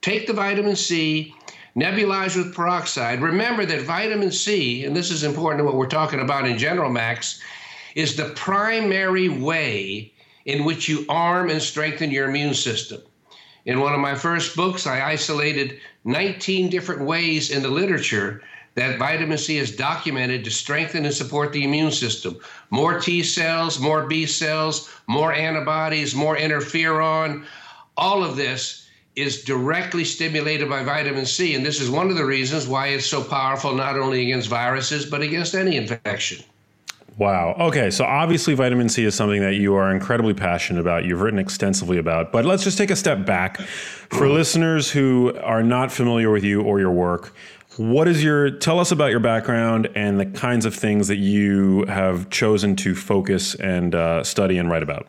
take 0.01 0.27
the 0.27 0.33
vitamin 0.33 0.75
C, 0.75 1.33
nebulize 1.75 2.37
with 2.37 2.53
peroxide, 2.53 3.19
remember 3.23 3.65
that 3.65 3.81
vitamin 3.81 4.31
C, 4.31 4.85
and 4.85 4.95
this 4.95 5.09
is 5.09 5.23
important 5.23 5.61
to 5.61 5.63
what 5.63 5.73
we're 5.73 5.87
talking 5.87 6.19
about 6.19 6.47
in 6.47 6.59
general, 6.59 6.91
Max, 6.91 7.41
is 7.95 8.15
the 8.15 8.29
primary 8.35 9.27
way 9.27 10.13
in 10.47 10.63
which 10.63 10.89
you 10.89 11.05
arm 11.09 11.49
and 11.49 11.61
strengthen 11.61 12.09
your 12.09 12.29
immune 12.29 12.53
system. 12.53 13.01
In 13.65 13.81
one 13.81 13.93
of 13.93 13.99
my 13.99 14.15
first 14.15 14.55
books, 14.55 14.87
I 14.87 15.11
isolated 15.11 15.79
19 16.05 16.69
different 16.69 17.01
ways 17.01 17.51
in 17.51 17.61
the 17.61 17.69
literature 17.69 18.41
that 18.75 18.97
vitamin 18.97 19.37
C 19.37 19.57
is 19.57 19.75
documented 19.75 20.45
to 20.45 20.51
strengthen 20.51 21.03
and 21.03 21.13
support 21.13 21.51
the 21.51 21.65
immune 21.65 21.91
system. 21.91 22.37
More 22.69 22.99
T 22.99 23.23
cells, 23.23 23.77
more 23.77 24.05
B 24.05 24.25
cells, 24.25 24.89
more 25.07 25.33
antibodies, 25.33 26.15
more 26.15 26.37
interferon. 26.37 27.43
All 27.97 28.23
of 28.23 28.37
this 28.37 28.87
is 29.17 29.43
directly 29.43 30.05
stimulated 30.05 30.69
by 30.69 30.83
vitamin 30.83 31.25
C. 31.25 31.55
And 31.55 31.65
this 31.65 31.81
is 31.81 31.89
one 31.89 32.09
of 32.09 32.15
the 32.15 32.23
reasons 32.23 32.67
why 32.67 32.87
it's 32.89 33.07
so 33.07 33.21
powerful, 33.21 33.73
not 33.73 33.97
only 33.97 34.21
against 34.21 34.47
viruses, 34.47 35.05
but 35.05 35.21
against 35.21 35.55
any 35.55 35.75
infection. 35.75 36.45
Wow. 37.17 37.55
Okay. 37.59 37.89
So 37.89 38.05
obviously, 38.05 38.53
vitamin 38.53 38.89
C 38.89 39.03
is 39.03 39.15
something 39.15 39.41
that 39.41 39.55
you 39.55 39.73
are 39.73 39.91
incredibly 39.91 40.35
passionate 40.35 40.79
about. 40.79 41.03
You've 41.03 41.21
written 41.21 41.39
extensively 41.39 41.97
about. 41.97 42.31
But 42.31 42.45
let's 42.45 42.63
just 42.63 42.77
take 42.77 42.91
a 42.91 42.95
step 42.95 43.25
back 43.25 43.57
for 43.57 44.29
listeners 44.29 44.91
who 44.91 45.35
are 45.41 45.63
not 45.63 45.91
familiar 45.91 46.29
with 46.29 46.43
you 46.43 46.61
or 46.61 46.79
your 46.79 46.91
work. 46.91 47.33
What 47.77 48.07
is 48.07 48.23
your 48.23 48.51
tell 48.51 48.79
us 48.79 48.91
about 48.91 49.09
your 49.09 49.19
background 49.19 49.89
and 49.95 50.19
the 50.19 50.25
kinds 50.27 50.65
of 50.65 50.75
things 50.75 51.07
that 51.07 51.17
you 51.17 51.85
have 51.85 52.29
chosen 52.29 52.75
to 52.77 52.93
focus 52.93 53.55
and 53.55 53.95
uh, 53.95 54.23
study 54.23 54.59
and 54.59 54.69
write 54.69 54.83
about? 54.83 55.07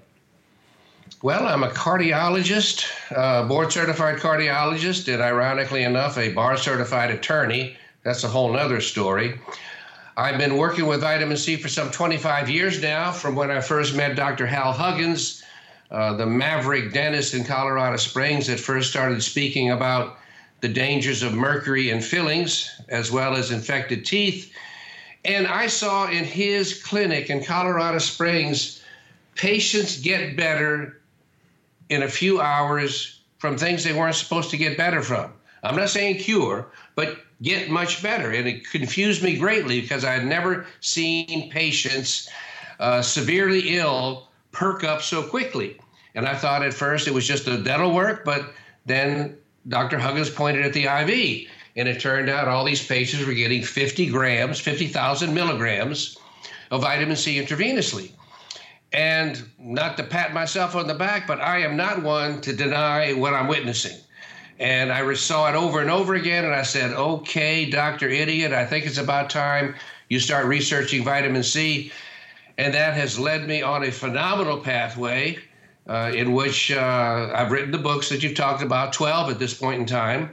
Well, 1.21 1.47
I'm 1.47 1.65
a 1.65 1.69
cardiologist, 1.71 2.87
uh, 3.15 3.47
board 3.49 3.73
certified 3.73 4.19
cardiologist, 4.19 5.13
and 5.13 5.23
ironically 5.23 5.83
enough, 5.83 6.17
a 6.17 6.33
bar 6.33 6.57
certified 6.57 7.11
attorney. 7.11 7.77
That's 8.03 8.23
a 8.25 8.29
whole 8.29 8.53
nother 8.53 8.81
story. 8.81 9.41
I've 10.19 10.37
been 10.37 10.57
working 10.57 10.87
with 10.87 11.03
vitamin 11.03 11.37
C 11.37 11.55
for 11.55 11.69
some 11.69 11.93
25 11.93 12.51
years 12.51 12.83
now, 12.83 13.13
from 13.13 13.37
when 13.37 13.53
I 13.53 13.61
first 13.61 13.95
met 13.95 14.17
Dr. 14.17 14.49
Hal 14.49 14.73
Huggins, 14.73 15.45
uh, 15.93 16.15
the 16.15 16.27
maverick 16.27 16.93
dentist 16.93 17.35
in 17.35 17.45
Colorado 17.45 17.97
Springs 17.99 18.49
that 18.49 18.59
first 18.59 18.91
started 18.91 19.23
speaking 19.23 19.71
about 19.71 20.19
the 20.61 20.67
dangers 20.67 21.23
of 21.23 21.35
mercury 21.35 21.91
in 21.91 22.01
fillings 22.01 22.69
as 22.89 23.13
well 23.13 23.37
as 23.37 23.53
infected 23.53 24.05
teeth. 24.05 24.53
And 25.25 25.47
I 25.47 25.69
saw 25.69 26.11
in 26.11 26.25
his 26.25 26.83
clinic 26.83 27.31
in 27.31 27.45
Colorado 27.45 27.99
Springs, 27.99 28.83
patients 29.37 30.01
get 30.01 30.37
better 30.37 31.01
in 31.91 32.03
a 32.03 32.09
few 32.09 32.41
hours 32.41 33.21
from 33.39 33.57
things 33.57 33.85
they 33.85 33.93
weren't 33.93 34.17
supposed 34.17 34.51
to 34.51 34.57
get 34.57 34.77
better 34.77 35.01
from. 35.01 35.33
I'm 35.63 35.77
not 35.77 35.91
saying 35.91 36.19
cure, 36.19 36.73
but 36.97 37.19
get 37.43 37.71
much 37.71 38.03
better. 38.03 38.33
And 38.33 38.49
it 38.49 38.69
confused 38.71 39.23
me 39.23 39.37
greatly 39.37 39.81
because 39.81 40.05
I 40.05 40.13
had 40.13 40.27
never 40.27 40.67
seen 40.81 41.51
patients 41.51 42.29
uh, 42.81 43.03
severely 43.03 43.77
ill 43.77 44.29
perk 44.53 44.85
up 44.85 45.03
so 45.03 45.23
quickly. 45.23 45.79
And 46.15 46.27
I 46.27 46.35
thought 46.35 46.63
at 46.63 46.75
first 46.75 47.07
it 47.07 47.15
was 47.15 47.27
just 47.27 47.45
the 47.45 47.59
dental 47.59 47.95
work, 47.95 48.25
but 48.25 48.53
then 48.87 49.37
Dr. 49.69 49.99
Huggins 49.99 50.31
pointed 50.31 50.65
at 50.65 50.73
the 50.73 50.85
IV. 50.85 51.49
And 51.77 51.89
it 51.89 52.01
turned 52.01 52.29
out 52.29 52.49
all 52.49 52.65
these 52.65 52.85
patients 52.85 53.25
were 53.25 53.35
getting 53.35 53.63
50 53.63 54.09
grams, 54.11 54.59
50,000 54.59 55.33
milligrams 55.33 56.17
of 56.73 56.81
vitamin 56.83 57.17
C 57.17 57.41
intravenously. 57.41 58.11
And 58.93 59.49
not 59.59 59.97
to 59.99 60.03
pat 60.03 60.33
myself 60.33 60.75
on 60.75 60.87
the 60.87 60.95
back, 60.95 61.27
but 61.27 61.41
I 61.41 61.59
am 61.59 61.77
not 61.77 62.03
one 62.03 62.41
to 62.41 62.57
deny 62.57 63.13
what 63.13 63.35
I'm 63.35 63.47
witnessing. 63.47 63.99
And 64.59 64.93
I 64.93 65.15
saw 65.15 65.49
it 65.49 65.55
over 65.55 65.81
and 65.81 65.91
over 65.91 66.15
again. 66.15 66.45
And 66.45 66.55
I 66.55 66.63
said, 66.63 66.93
okay, 66.93 67.71
Dr. 67.71 68.09
Idiot, 68.09 68.53
I 68.53 68.67
think 68.67 68.87
it's 68.87 68.99
about 68.99 69.31
time 69.31 69.75
you 70.09 70.19
start 70.19 70.47
researching 70.47 71.05
vitamin 71.05 71.43
C. 71.43 71.93
And 72.57 72.75
that 72.75 72.95
has 72.95 73.19
led 73.19 73.47
me 73.47 73.63
on 73.63 73.85
a 73.85 73.91
phenomenal 73.91 74.59
pathway 74.59 75.39
uh, 75.89 76.11
in 76.15 76.33
which 76.33 76.71
uh, 76.71 77.31
I've 77.35 77.53
written 77.53 77.71
the 77.71 77.79
books 77.79 78.09
that 78.09 78.23
you've 78.23 78.35
talked 78.35 78.63
about, 78.63 78.93
12 78.93 79.31
at 79.31 79.39
this 79.39 79.55
point 79.55 79.81
in 79.81 79.87
time, 79.87 80.31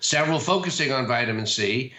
several 0.00 0.38
focusing 0.38 0.92
on 0.92 1.06
vitamin 1.06 1.46
C. 1.46 1.92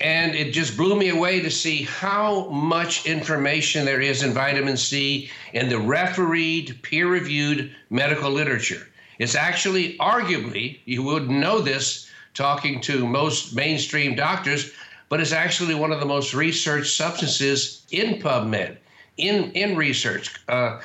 And 0.00 0.34
it 0.34 0.52
just 0.52 0.76
blew 0.76 0.96
me 0.96 1.10
away 1.10 1.40
to 1.40 1.50
see 1.50 1.84
how 1.84 2.48
much 2.48 3.06
information 3.06 3.84
there 3.84 4.00
is 4.00 4.24
in 4.24 4.32
vitamin 4.32 4.76
C 4.76 5.30
in 5.52 5.68
the 5.68 5.78
refereed, 5.78 6.80
peer 6.82 7.06
reviewed 7.06 7.74
medical 7.88 8.30
literature. 8.30 8.88
It's 9.18 9.34
actually, 9.34 9.96
arguably, 9.98 10.78
you 10.84 11.02
would 11.02 11.30
know 11.30 11.60
this 11.60 12.08
talking 12.34 12.80
to 12.82 13.06
most 13.06 13.54
mainstream 13.54 14.14
doctors, 14.14 14.72
but 15.08 15.20
it's 15.20 15.32
actually 15.32 15.74
one 15.74 15.92
of 15.92 16.00
the 16.00 16.06
most 16.06 16.34
researched 16.34 16.96
substances 16.96 17.84
in 17.90 18.20
PubMed, 18.20 18.76
in, 19.18 19.52
in 19.52 19.76
research. 19.76 20.34
Uh, 20.48 20.80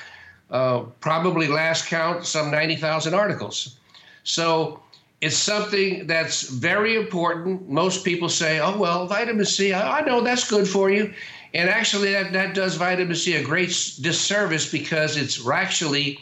uh, 0.49 0.79
probably 0.99 1.47
last 1.47 1.87
count, 1.87 2.25
some 2.25 2.51
90,000 2.51 3.13
articles. 3.13 3.77
So 4.23 4.81
it's 5.21 5.37
something 5.37 6.07
that's 6.07 6.43
very 6.43 6.95
important. 6.95 7.67
Most 7.69 8.05
people 8.05 8.29
say, 8.29 8.59
oh, 8.59 8.77
well, 8.77 9.07
vitamin 9.07 9.45
C, 9.45 9.73
I, 9.73 9.99
I 9.99 10.01
know 10.01 10.21
that's 10.21 10.49
good 10.49 10.67
for 10.67 10.89
you. 10.89 11.13
And 11.53 11.69
actually, 11.69 12.11
that, 12.11 12.33
that 12.33 12.53
does 12.53 12.75
vitamin 12.75 13.15
C 13.15 13.35
a 13.35 13.43
great 13.43 13.69
disservice 14.01 14.69
because 14.69 15.17
it's 15.17 15.47
actually 15.47 16.19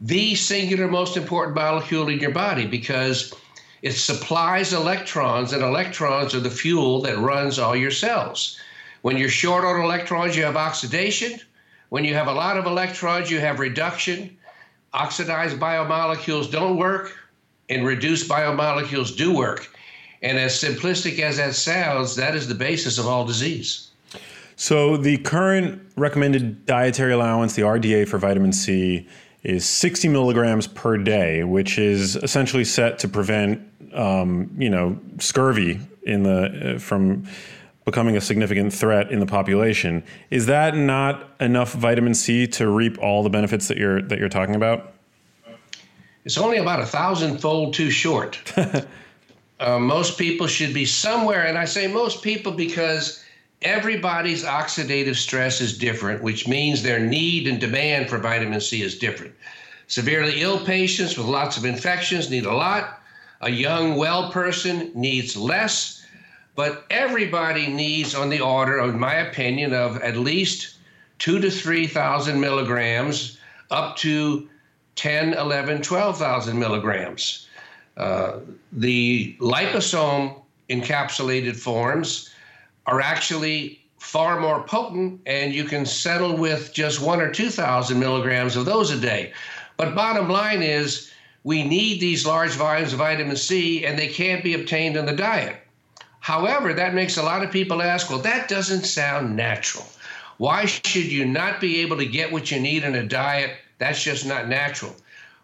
the 0.00 0.34
singular 0.34 0.88
most 0.88 1.16
important 1.16 1.54
molecule 1.54 2.08
in 2.08 2.18
your 2.18 2.30
body 2.30 2.66
because 2.66 3.34
it 3.82 3.92
supplies 3.92 4.72
electrons, 4.72 5.52
and 5.52 5.62
electrons 5.62 6.34
are 6.34 6.40
the 6.40 6.50
fuel 6.50 7.02
that 7.02 7.18
runs 7.18 7.58
all 7.58 7.74
your 7.74 7.90
cells. 7.90 8.58
When 9.02 9.16
you're 9.16 9.30
short 9.30 9.64
on 9.64 9.80
electrons, 9.80 10.36
you 10.36 10.44
have 10.44 10.56
oxidation. 10.56 11.40
When 11.88 12.04
you 12.04 12.14
have 12.14 12.28
a 12.28 12.32
lot 12.32 12.58
of 12.58 12.66
electrons, 12.66 13.30
you 13.30 13.40
have 13.40 13.58
reduction. 13.58 14.36
Oxidized 14.92 15.58
biomolecules 15.58 16.50
don't 16.50 16.76
work, 16.76 17.16
and 17.68 17.86
reduced 17.86 18.28
biomolecules 18.28 19.16
do 19.16 19.34
work. 19.34 19.70
And 20.22 20.38
as 20.38 20.60
simplistic 20.60 21.18
as 21.20 21.38
that 21.38 21.54
sounds, 21.54 22.16
that 22.16 22.34
is 22.34 22.46
the 22.46 22.54
basis 22.54 22.98
of 22.98 23.06
all 23.06 23.24
disease. 23.24 23.88
So, 24.56 24.98
the 24.98 25.16
current 25.16 25.80
recommended 25.96 26.66
dietary 26.66 27.14
allowance, 27.14 27.54
the 27.54 27.62
RDA 27.62 28.06
for 28.06 28.18
vitamin 28.18 28.52
C, 28.52 29.08
is 29.42 29.66
60 29.68 30.08
milligrams 30.08 30.66
per 30.66 30.96
day, 30.96 31.44
which 31.44 31.78
is 31.78 32.16
essentially 32.16 32.64
set 32.64 32.98
to 33.00 33.08
prevent, 33.08 33.60
um, 33.94 34.50
you 34.58 34.68
know, 34.68 34.98
scurvy 35.18 35.80
in 36.02 36.22
the 36.22 36.74
uh, 36.74 36.78
from 36.78 37.26
becoming 37.84 38.16
a 38.16 38.20
significant 38.20 38.72
threat 38.72 39.10
in 39.10 39.18
the 39.20 39.26
population. 39.26 40.04
Is 40.30 40.46
that 40.46 40.76
not 40.76 41.28
enough 41.40 41.72
vitamin 41.72 42.14
C 42.14 42.46
to 42.48 42.68
reap 42.68 42.98
all 42.98 43.22
the 43.22 43.30
benefits 43.30 43.68
that 43.68 43.78
you're 43.78 44.02
that 44.02 44.18
you're 44.18 44.28
talking 44.28 44.54
about? 44.54 44.92
It's 46.24 46.36
only 46.36 46.58
about 46.58 46.80
a 46.80 46.86
thousandfold 46.86 47.72
too 47.72 47.90
short. 47.90 48.38
uh, 49.60 49.78
most 49.78 50.18
people 50.18 50.46
should 50.46 50.74
be 50.74 50.84
somewhere, 50.84 51.46
and 51.46 51.56
I 51.56 51.64
say 51.64 51.86
most 51.86 52.22
people 52.22 52.52
because 52.52 53.24
everybody's 53.62 54.44
oxidative 54.44 55.16
stress 55.16 55.60
is 55.60 55.76
different, 55.76 56.22
which 56.22 56.48
means 56.48 56.82
their 56.82 57.00
need 57.00 57.46
and 57.46 57.60
demand 57.60 58.08
for 58.08 58.18
vitamin 58.18 58.60
C 58.60 58.82
is 58.82 58.98
different. 58.98 59.34
Severely 59.86 60.40
ill 60.40 60.64
patients 60.64 61.16
with 61.16 61.26
lots 61.26 61.56
of 61.56 61.64
infections 61.64 62.30
need 62.30 62.46
a 62.46 62.54
lot. 62.54 63.02
A 63.42 63.50
young, 63.50 63.96
well 63.96 64.30
person 64.30 64.90
needs 64.94 65.36
less. 65.36 66.06
But 66.54 66.84
everybody 66.90 67.66
needs, 67.68 68.14
on 68.14 68.28
the 68.28 68.40
order, 68.40 68.80
in 68.80 68.98
my 68.98 69.14
opinion, 69.14 69.72
of 69.72 69.96
at 70.02 70.16
least 70.16 70.76
two 71.18 71.38
to 71.40 71.50
3,000 71.50 72.40
milligrams 72.40 73.38
up 73.70 73.96
to 73.98 74.48
10, 74.96 75.34
11, 75.34 75.82
12,000 75.82 76.58
milligrams. 76.58 77.46
Uh, 77.96 78.40
the 78.72 79.36
liposome 79.40 80.42
encapsulated 80.68 81.56
forms 81.56 82.29
are 82.86 83.00
actually 83.00 83.80
far 83.98 84.40
more 84.40 84.62
potent, 84.62 85.20
and 85.26 85.54
you 85.54 85.64
can 85.64 85.84
settle 85.84 86.36
with 86.36 86.72
just 86.72 87.00
one 87.00 87.20
or 87.20 87.30
2,000 87.30 87.98
milligrams 87.98 88.56
of 88.56 88.64
those 88.64 88.90
a 88.90 88.98
day. 88.98 89.32
But 89.76 89.94
bottom 89.94 90.28
line 90.28 90.62
is, 90.62 91.10
we 91.44 91.62
need 91.62 92.00
these 92.00 92.26
large 92.26 92.52
volumes 92.52 92.92
of 92.92 92.98
vitamin 92.98 93.36
C, 93.36 93.84
and 93.84 93.98
they 93.98 94.08
can't 94.08 94.44
be 94.44 94.54
obtained 94.54 94.96
in 94.96 95.06
the 95.06 95.12
diet. 95.12 95.56
However, 96.20 96.74
that 96.74 96.94
makes 96.94 97.16
a 97.16 97.22
lot 97.22 97.42
of 97.42 97.50
people 97.50 97.80
ask, 97.82 98.10
well, 98.10 98.18
that 98.20 98.48
doesn't 98.48 98.84
sound 98.84 99.36
natural. 99.36 99.86
Why 100.36 100.64
should 100.64 101.10
you 101.10 101.26
not 101.26 101.60
be 101.60 101.80
able 101.80 101.96
to 101.98 102.06
get 102.06 102.32
what 102.32 102.50
you 102.50 102.60
need 102.60 102.84
in 102.84 102.94
a 102.94 103.06
diet? 103.06 103.52
That's 103.78 104.02
just 104.02 104.26
not 104.26 104.48
natural. 104.48 104.94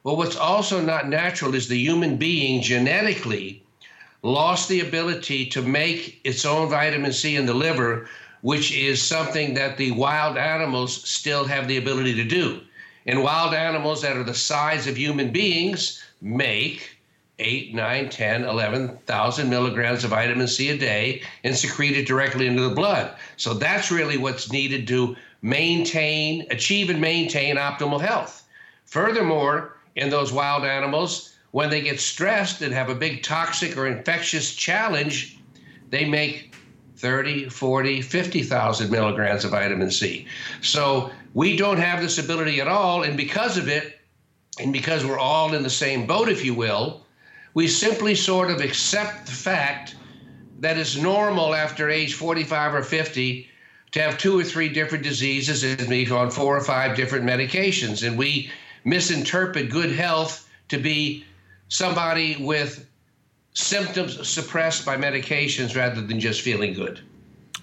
Well, 0.05 0.17
what's 0.17 0.37
also 0.37 0.81
not 0.81 1.09
natural 1.09 1.55
is 1.55 1.69
the 1.69 1.79
human 1.79 2.17
being 2.17 2.63
genetically 2.63 3.63
lost 4.27 4.69
the 4.69 4.81
ability 4.81 5.47
to 5.47 5.63
make 5.63 6.21
its 6.25 6.45
own 6.45 6.69
vitamin 6.69 7.13
C 7.13 7.37
in 7.37 7.47
the 7.47 7.55
liver, 7.55 8.09
which 8.41 8.73
is 8.73 9.01
something 9.01 9.55
that 9.55 9.77
the 9.77 9.93
wild 9.93 10.37
animals 10.37 11.09
still 11.09 11.45
have 11.45 11.69
the 11.69 11.77
ability 11.77 12.15
to 12.15 12.25
do. 12.25 12.61
And 13.07 13.23
wild 13.23 13.55
animals 13.55 14.03
that 14.03 14.17
are 14.17 14.25
the 14.25 14.35
size 14.35 14.89
of 14.89 14.97
human 14.97 15.31
beings 15.31 16.03
make 16.21 16.99
8, 17.39 17.73
9, 17.73 18.09
10, 18.09 18.45
11,000 18.45 19.49
milligrams 19.49 20.03
of 20.03 20.11
vitamin 20.11 20.49
C 20.49 20.71
a 20.71 20.77
day 20.77 21.23
and 21.45 21.57
secrete 21.57 21.97
it 21.97 22.09
directly 22.09 22.49
into 22.49 22.63
the 22.69 22.75
blood. 22.75 23.15
So 23.37 23.55
that's 23.55 23.93
really 23.93 24.19
what's 24.19 24.51
needed 24.51 24.89
to 24.89 25.15
maintain, 25.43 26.47
achieve, 26.51 26.91
and 26.91 27.01
maintain 27.01 27.57
optimal 27.57 28.01
health. 28.01 28.43
Furthermore, 28.87 29.77
in 29.95 30.11
those 30.11 30.33
wild 30.33 30.65
animals, 30.65 31.36
when 31.57 31.71
they 31.71 31.81
get 31.81 31.99
stressed 31.99 32.61
and 32.61 32.75
have 32.75 32.91
a 32.91 32.95
big 32.95 33.23
toxic 33.23 33.79
or 33.79 33.87
infectious 33.87 34.55
challenge, 34.55 35.39
they 35.89 36.05
make 36.05 36.55
30, 36.99 37.49
40, 37.49 38.03
50,000 38.03 38.91
milligrams 38.91 39.43
of 39.43 39.53
vitamin 39.53 39.91
C. 39.91 40.27
So 40.61 41.11
we 41.33 41.57
don't 41.57 41.79
have 41.79 42.03
this 42.03 42.19
ability 42.19 42.61
at 42.61 42.69
all. 42.69 43.05
And 43.05 43.17
because 43.17 43.57
of 43.57 43.69
it, 43.69 43.99
and 44.61 44.71
because 44.71 45.07
we're 45.07 45.19
all 45.19 45.55
in 45.55 45.63
the 45.63 45.71
same 45.71 46.07
boat, 46.07 46.29
if 46.29 46.45
you 46.45 46.53
will, 46.53 47.07
we 47.55 47.69
simply 47.69 48.15
sort 48.15 48.51
of 48.51 48.61
accept 48.61 49.25
the 49.25 49.33
fact 49.33 49.97
that 50.61 50.77
it's 50.77 50.95
normal 50.95 51.55
after 51.55 51.89
age 51.89 52.13
45 52.13 52.75
or 52.75 52.83
50 52.83 53.49
to 53.93 54.03
have 54.03 54.19
two 54.19 54.39
or 54.39 54.45
three 54.45 54.69
different 54.69 55.03
diseases 55.03 55.65
and 55.65 55.89
be 55.89 56.11
on 56.11 56.31
four 56.31 56.55
or 56.55 56.61
five 56.63 56.95
different 56.95 57.25
medications. 57.25 58.07
And 58.07 58.19
we 58.19 58.51
misinterpret 58.85 59.71
good 59.71 59.93
health 59.93 60.47
to 60.69 60.77
be 60.77 61.25
somebody 61.69 62.37
with 62.39 62.89
symptoms 63.55 64.29
suppressed 64.29 64.85
by 64.85 64.97
medications 64.97 65.77
rather 65.77 66.01
than 66.01 66.21
just 66.21 66.43
feeling 66.43 66.75
good. 66.75 67.01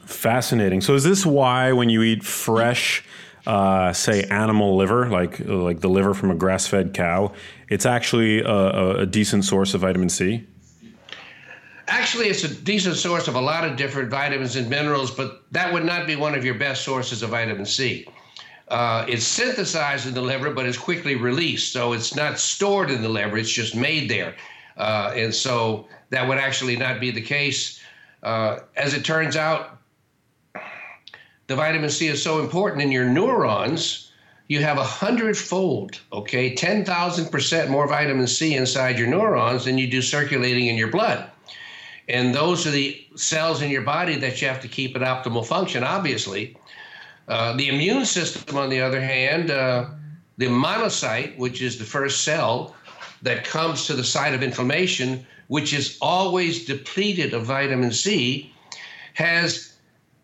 Fascinating. 0.05 0.81
So, 0.81 0.95
is 0.95 1.03
this 1.03 1.25
why 1.25 1.71
when 1.71 1.89
you 1.89 2.01
eat 2.01 2.23
fresh, 2.23 3.03
uh, 3.47 3.93
say, 3.93 4.23
animal 4.23 4.75
liver, 4.75 5.07
like 5.09 5.39
like 5.39 5.79
the 5.79 5.87
liver 5.87 6.13
from 6.13 6.31
a 6.31 6.35
grass-fed 6.35 6.93
cow, 6.93 7.31
it's 7.69 7.85
actually 7.85 8.41
a, 8.41 9.01
a 9.01 9.05
decent 9.05 9.45
source 9.45 9.73
of 9.73 9.81
vitamin 9.81 10.09
C? 10.09 10.45
Actually, 11.87 12.27
it's 12.27 12.43
a 12.43 12.53
decent 12.53 12.95
source 12.95 13.27
of 13.27 13.35
a 13.35 13.41
lot 13.41 13.65
of 13.65 13.75
different 13.77 14.09
vitamins 14.09 14.55
and 14.55 14.69
minerals, 14.69 15.11
but 15.11 15.43
that 15.51 15.71
would 15.71 15.85
not 15.85 16.07
be 16.07 16.15
one 16.15 16.33
of 16.33 16.43
your 16.43 16.55
best 16.55 16.83
sources 16.83 17.23
of 17.23 17.29
vitamin 17.29 17.65
C. 17.65 18.05
Uh, 18.67 19.05
it's 19.07 19.25
synthesized 19.25 20.07
in 20.07 20.13
the 20.13 20.21
liver, 20.21 20.51
but 20.51 20.65
it's 20.65 20.77
quickly 20.77 21.15
released. 21.15 21.73
So 21.73 21.93
it's 21.93 22.15
not 22.15 22.39
stored 22.39 22.89
in 22.89 23.01
the 23.01 23.09
liver, 23.09 23.37
it's 23.37 23.51
just 23.51 23.75
made 23.75 24.09
there. 24.09 24.35
Uh, 24.77 25.13
and 25.15 25.33
so 25.33 25.87
that 26.09 26.27
would 26.27 26.37
actually 26.37 26.75
not 26.75 26.99
be 26.99 27.11
the 27.11 27.21
case. 27.21 27.79
Uh, 28.23 28.59
as 28.75 28.93
it 28.93 29.03
turns 29.03 29.35
out, 29.35 29.77
the 31.47 31.55
vitamin 31.55 31.89
C 31.89 32.07
is 32.07 32.23
so 32.23 32.39
important 32.39 32.81
in 32.81 32.91
your 32.91 33.05
neurons. 33.05 34.11
You 34.47 34.61
have 34.61 34.77
a 34.77 34.83
hundredfold, 34.83 35.99
okay, 36.11 36.55
10,000% 36.55 37.69
more 37.69 37.87
vitamin 37.87 38.27
C 38.27 38.55
inside 38.55 38.97
your 38.97 39.07
neurons 39.07 39.65
than 39.65 39.77
you 39.77 39.87
do 39.87 40.01
circulating 40.01 40.67
in 40.67 40.77
your 40.77 40.89
blood. 40.89 41.29
And 42.07 42.33
those 42.35 42.67
are 42.67 42.71
the 42.71 43.05
cells 43.15 43.61
in 43.61 43.69
your 43.69 43.81
body 43.81 44.15
that 44.17 44.41
you 44.41 44.47
have 44.47 44.61
to 44.61 44.67
keep 44.67 44.95
at 44.95 45.01
optimal 45.01 45.45
function, 45.45 45.83
obviously. 45.83 46.57
Uh, 47.27 47.55
the 47.55 47.69
immune 47.69 48.05
system, 48.05 48.57
on 48.57 48.69
the 48.69 48.81
other 48.81 49.01
hand, 49.01 49.49
uh, 49.49 49.85
the 50.37 50.47
monocyte, 50.47 51.37
which 51.37 51.61
is 51.61 51.77
the 51.77 51.85
first 51.85 52.23
cell 52.23 52.75
that 53.21 53.45
comes 53.45 53.85
to 53.85 53.93
the 53.93 54.03
site 54.03 54.33
of 54.33 54.43
inflammation, 54.43 55.25
which 55.47 55.73
is 55.73 55.97
always 56.01 56.65
depleted 56.65 57.33
of 57.33 57.45
vitamin 57.45 57.91
C, 57.91 58.53
has 59.13 59.73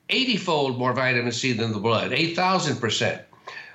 80 0.09 0.37
fold 0.37 0.77
more 0.77 0.93
vitamin 0.93 1.31
C 1.31 1.53
than 1.53 1.71
the 1.71 1.79
blood, 1.79 2.11
8,000%. 2.11 3.21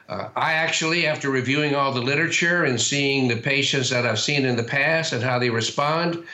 Uh, 0.07 0.29
I 0.37 0.53
actually, 0.53 1.07
after 1.07 1.31
reviewing 1.31 1.75
all 1.75 1.93
the 1.93 2.03
literature 2.03 2.65
and 2.65 2.79
seeing 2.79 3.29
the 3.29 3.37
patients 3.37 3.89
that 3.91 4.05
I've 4.05 4.21
seen 4.21 4.45
in 4.45 4.57
the 4.57 4.63
past 4.63 5.15
and 5.15 5.23
how 5.23 5.39
they 5.39 5.49
respond, 5.49 6.25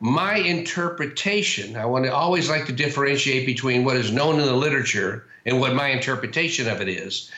my 0.00 0.36
interpretation, 0.36 1.76
I 1.76 1.84
want 1.84 2.06
to 2.06 2.14
always 2.14 2.48
like 2.48 2.64
to 2.66 2.72
differentiate 2.72 3.44
between 3.44 3.84
what 3.84 3.96
is 3.96 4.10
known 4.10 4.40
in 4.40 4.46
the 4.46 4.54
literature 4.54 5.26
and 5.44 5.60
what 5.60 5.74
my 5.74 5.88
interpretation 5.88 6.68
of 6.68 6.80
it 6.80 6.88
is. 6.88 7.30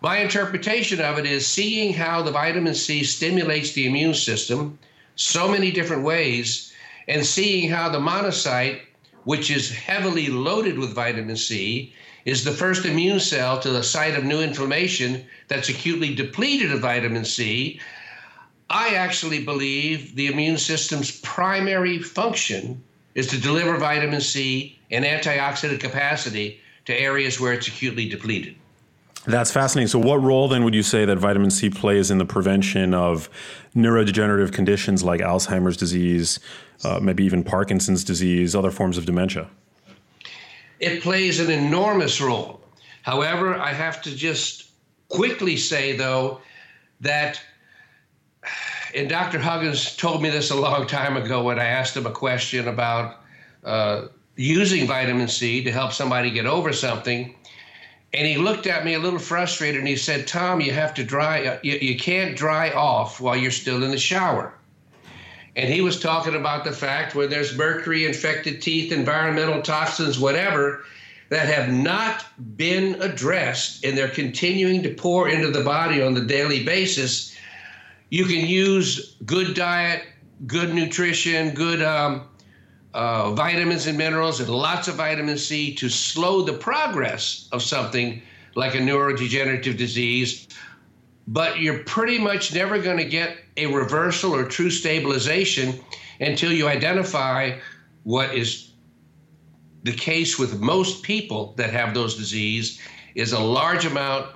My 0.00 0.18
interpretation 0.18 1.00
of 1.00 1.18
it 1.18 1.26
is 1.26 1.46
seeing 1.46 1.94
how 1.94 2.22
the 2.22 2.32
vitamin 2.32 2.74
C 2.74 3.04
stimulates 3.04 3.72
the 3.72 3.86
immune 3.86 4.14
system 4.14 4.78
so 5.14 5.48
many 5.48 5.70
different 5.70 6.02
ways 6.02 6.72
and 7.06 7.24
seeing 7.24 7.70
how 7.70 7.88
the 7.88 7.98
monocyte, 7.98 8.80
which 9.24 9.50
is 9.50 9.70
heavily 9.70 10.26
loaded 10.26 10.76
with 10.76 10.94
vitamin 10.94 11.36
C, 11.36 11.94
is 12.24 12.44
the 12.44 12.52
first 12.52 12.84
immune 12.84 13.20
cell 13.20 13.60
to 13.60 13.70
the 13.70 13.82
site 13.82 14.14
of 14.14 14.24
new 14.24 14.40
inflammation 14.40 15.24
that's 15.46 15.68
acutely 15.68 16.14
depleted 16.14 16.72
of 16.72 16.80
vitamin 16.80 17.24
C. 17.24 17.80
I 18.70 18.90
actually 18.90 19.44
believe 19.44 20.14
the 20.14 20.26
immune 20.26 20.58
system's 20.58 21.20
primary 21.20 21.98
function 21.98 22.82
is 23.14 23.26
to 23.28 23.40
deliver 23.40 23.76
vitamin 23.78 24.20
C 24.20 24.78
and 24.90 25.04
antioxidant 25.04 25.80
capacity 25.80 26.60
to 26.84 26.98
areas 26.98 27.40
where 27.40 27.52
it's 27.52 27.68
acutely 27.68 28.08
depleted. 28.08 28.56
That's 29.26 29.50
fascinating. 29.50 29.88
So, 29.88 29.98
what 29.98 30.22
role 30.22 30.48
then 30.48 30.64
would 30.64 30.74
you 30.74 30.82
say 30.82 31.04
that 31.04 31.18
vitamin 31.18 31.50
C 31.50 31.68
plays 31.68 32.10
in 32.10 32.18
the 32.18 32.24
prevention 32.24 32.94
of 32.94 33.28
neurodegenerative 33.74 34.52
conditions 34.52 35.02
like 35.02 35.20
Alzheimer's 35.20 35.76
disease, 35.76 36.38
uh, 36.84 37.00
maybe 37.02 37.24
even 37.24 37.44
Parkinson's 37.44 38.04
disease, 38.04 38.54
other 38.54 38.70
forms 38.70 38.96
of 38.96 39.04
dementia? 39.04 39.48
It 40.80 41.02
plays 41.02 41.40
an 41.40 41.50
enormous 41.50 42.20
role. 42.20 42.60
However, 43.02 43.54
I 43.54 43.72
have 43.72 44.00
to 44.02 44.14
just 44.14 44.70
quickly 45.08 45.56
say, 45.56 45.96
though, 45.96 46.40
that, 47.00 47.40
and 48.94 49.08
Dr. 49.08 49.38
Huggins 49.38 49.96
told 49.96 50.22
me 50.22 50.30
this 50.30 50.50
a 50.50 50.56
long 50.56 50.86
time 50.86 51.16
ago 51.16 51.42
when 51.42 51.58
I 51.58 51.66
asked 51.66 51.96
him 51.96 52.06
a 52.06 52.10
question 52.10 52.68
about 52.68 53.20
uh, 53.64 54.06
using 54.36 54.86
vitamin 54.86 55.28
C 55.28 55.62
to 55.64 55.72
help 55.72 55.92
somebody 55.92 56.30
get 56.30 56.46
over 56.46 56.72
something 56.72 57.34
and 58.14 58.26
he 58.26 58.36
looked 58.36 58.66
at 58.66 58.84
me 58.84 58.94
a 58.94 58.98
little 58.98 59.18
frustrated 59.18 59.80
and 59.80 59.88
he 59.88 59.96
said, 59.96 60.26
Tom, 60.26 60.60
you 60.60 60.72
have 60.72 60.94
to 60.94 61.04
dry, 61.04 61.58
you, 61.62 61.74
you 61.74 61.98
can't 61.98 62.36
dry 62.36 62.70
off 62.70 63.20
while 63.20 63.36
you're 63.36 63.50
still 63.50 63.82
in 63.82 63.90
the 63.90 63.98
shower. 63.98 64.54
And 65.56 65.72
he 65.72 65.80
was 65.80 66.00
talking 66.00 66.34
about 66.34 66.64
the 66.64 66.72
fact 66.72 67.14
where 67.14 67.26
there's 67.26 67.56
mercury 67.56 68.06
infected 68.06 68.62
teeth, 68.62 68.92
environmental 68.92 69.60
toxins, 69.60 70.18
whatever, 70.18 70.84
that 71.30 71.48
have 71.48 71.70
not 71.70 72.24
been 72.56 73.00
addressed 73.02 73.84
and 73.84 73.98
they're 73.98 74.08
continuing 74.08 74.82
to 74.84 74.94
pour 74.94 75.28
into 75.28 75.50
the 75.50 75.64
body 75.64 76.00
on 76.00 76.14
the 76.14 76.22
daily 76.22 76.64
basis. 76.64 77.36
You 78.10 78.24
can 78.24 78.46
use 78.46 79.16
good 79.26 79.54
diet, 79.54 80.04
good 80.46 80.74
nutrition, 80.74 81.54
good 81.54 81.82
um, 81.82 82.28
uh, 82.94 83.32
vitamins 83.32 83.86
and 83.86 83.98
minerals 83.98 84.40
and 84.40 84.48
lots 84.48 84.88
of 84.88 84.94
vitamin 84.94 85.36
C 85.36 85.74
to 85.74 85.88
slow 85.88 86.42
the 86.42 86.54
progress 86.54 87.48
of 87.52 87.62
something 87.62 88.22
like 88.54 88.74
a 88.74 88.78
neurodegenerative 88.78 89.76
disease. 89.76 90.48
But 91.26 91.60
you're 91.60 91.84
pretty 91.84 92.18
much 92.18 92.54
never 92.54 92.78
going 92.78 92.96
to 92.96 93.04
get 93.04 93.36
a 93.58 93.66
reversal 93.66 94.34
or 94.34 94.44
true 94.44 94.70
stabilization 94.70 95.78
until 96.20 96.50
you 96.50 96.66
identify 96.66 97.58
what 98.04 98.34
is 98.34 98.72
the 99.82 99.92
case 99.92 100.38
with 100.38 100.60
most 100.60 101.02
people 101.02 101.52
that 101.56 101.70
have 101.70 101.94
those 101.94 102.16
disease 102.16 102.80
is 103.14 103.32
a 103.32 103.38
large 103.38 103.84
amount 103.84 104.34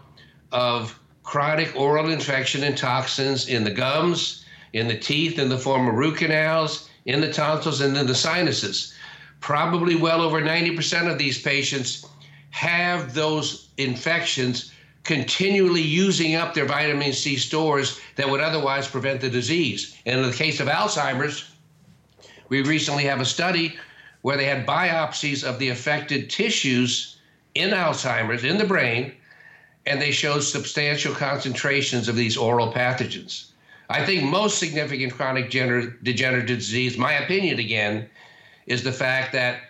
of 0.50 0.98
chronic 1.22 1.74
oral 1.76 2.10
infection 2.10 2.64
and 2.64 2.76
toxins 2.76 3.48
in 3.48 3.64
the 3.64 3.70
gums, 3.70 4.44
in 4.72 4.88
the 4.88 4.98
teeth 4.98 5.38
in 5.38 5.48
the 5.48 5.58
form 5.58 5.88
of 5.88 5.94
root 5.94 6.16
canals, 6.16 6.88
in 7.04 7.20
the 7.20 7.32
tonsils 7.32 7.80
and 7.80 7.96
in 7.96 8.06
the 8.06 8.14
sinuses. 8.14 8.94
Probably 9.40 9.96
well 9.96 10.20
over 10.20 10.40
90% 10.40 11.10
of 11.10 11.18
these 11.18 11.40
patients 11.40 12.06
have 12.50 13.14
those 13.14 13.68
infections 13.76 14.72
continually 15.04 15.82
using 15.82 16.36
up 16.36 16.54
their 16.54 16.64
vitamin 16.64 17.12
C 17.12 17.36
stores 17.36 18.00
that 18.16 18.28
would 18.28 18.40
otherwise 18.40 18.86
prevent 18.86 19.20
the 19.20 19.30
disease. 19.30 19.96
And 20.06 20.20
in 20.20 20.26
the 20.26 20.36
case 20.36 20.60
of 20.60 20.68
Alzheimer's, 20.68 21.50
we 22.48 22.62
recently 22.62 23.04
have 23.04 23.20
a 23.20 23.24
study 23.24 23.76
where 24.20 24.36
they 24.36 24.44
had 24.44 24.66
biopsies 24.66 25.42
of 25.42 25.58
the 25.58 25.70
affected 25.70 26.30
tissues 26.30 27.16
in 27.54 27.70
Alzheimer's 27.70 28.44
in 28.44 28.58
the 28.58 28.64
brain, 28.64 29.12
and 29.86 30.00
they 30.00 30.10
showed 30.10 30.40
substantial 30.40 31.14
concentrations 31.14 32.08
of 32.08 32.16
these 32.16 32.36
oral 32.36 32.72
pathogens. 32.72 33.46
I 33.90 34.04
think 34.04 34.22
most 34.22 34.58
significant 34.58 35.12
chronic 35.12 35.50
degenerative 35.50 36.46
disease, 36.46 36.96
my 36.96 37.12
opinion 37.12 37.58
again, 37.58 38.08
is 38.66 38.82
the 38.82 38.92
fact 38.92 39.32
that 39.32 39.60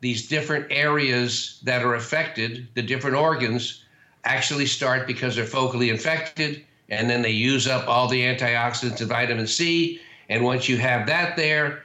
these 0.00 0.28
different 0.28 0.66
areas 0.70 1.60
that 1.64 1.82
are 1.82 1.94
affected, 1.94 2.68
the 2.74 2.82
different 2.82 3.16
organs, 3.16 3.84
actually 4.24 4.66
start 4.66 5.06
because 5.06 5.36
they're 5.36 5.44
focally 5.44 5.90
infected, 5.90 6.64
and 6.88 7.08
then 7.08 7.22
they 7.22 7.30
use 7.30 7.66
up 7.66 7.88
all 7.88 8.08
the 8.08 8.20
antioxidants 8.20 9.00
and 9.00 9.08
vitamin 9.08 9.46
C. 9.46 10.00
And 10.28 10.44
once 10.44 10.68
you 10.68 10.76
have 10.78 11.06
that 11.06 11.36
there, 11.36 11.82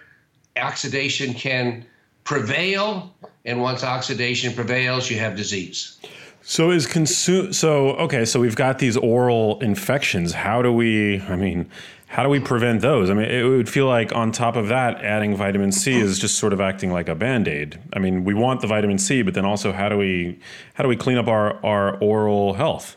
oxidation 0.58 1.34
can 1.34 1.86
prevail. 2.24 3.13
And 3.45 3.62
once 3.62 3.84
oxidation 3.84 4.54
prevails, 4.54 5.10
you 5.10 5.19
have 5.19 5.36
disease. 5.36 6.00
So 6.47 6.69
is 6.69 6.86
consume 6.86 7.53
so 7.53 7.93
okay, 7.93 8.23
so 8.23 8.39
we've 8.39 8.55
got 8.55 8.77
these 8.77 8.95
oral 8.97 9.60
infections. 9.62 10.31
How 10.31 10.62
do 10.62 10.71
we 10.71 11.19
I 11.21 11.36
mean, 11.36 11.67
how 12.05 12.21
do 12.21 12.29
we 12.29 12.39
prevent 12.39 12.81
those? 12.81 13.10
I 13.10 13.15
mean, 13.15 13.25
it 13.25 13.43
would 13.43 13.67
feel 13.67 13.88
like 13.88 14.13
on 14.13 14.31
top 14.31 14.55
of 14.55 14.67
that, 14.67 15.03
adding 15.03 15.36
vitamin 15.36 15.71
C 15.71 15.95
is 15.95 16.19
just 16.19 16.38
sort 16.38 16.53
of 16.53 16.62
acting 16.62 16.91
like 16.91 17.10
a 17.10 17.15
band-aid. 17.15 17.79
I 17.93 17.99
mean, 17.99 18.25
we 18.25 18.36
want 18.36 18.62
the 18.62 18.67
vitamin 18.67 18.99
C, 18.99 19.23
but 19.23 19.34
then 19.34 19.43
also 19.43 19.71
how 19.71 19.89
do 19.89 19.97
we 19.97 20.39
how 20.75 20.84
do 20.84 20.88
we 20.88 20.95
clean 20.95 21.17
up 21.17 21.27
our, 21.27 21.65
our 21.65 21.97
oral 21.97 22.53
health? 22.53 22.95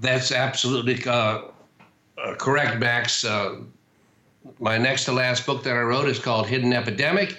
That's 0.00 0.32
absolutely 0.32 1.00
uh, 1.06 1.42
uh, 2.18 2.34
correct, 2.38 2.80
Max. 2.80 3.24
Uh, 3.24 3.60
my 4.58 4.78
next 4.78 5.04
to 5.04 5.12
last 5.12 5.46
book 5.46 5.62
that 5.62 5.76
I 5.76 5.80
wrote 5.80 6.08
is 6.08 6.18
called 6.18 6.48
Hidden 6.48 6.72
Epidemic. 6.72 7.38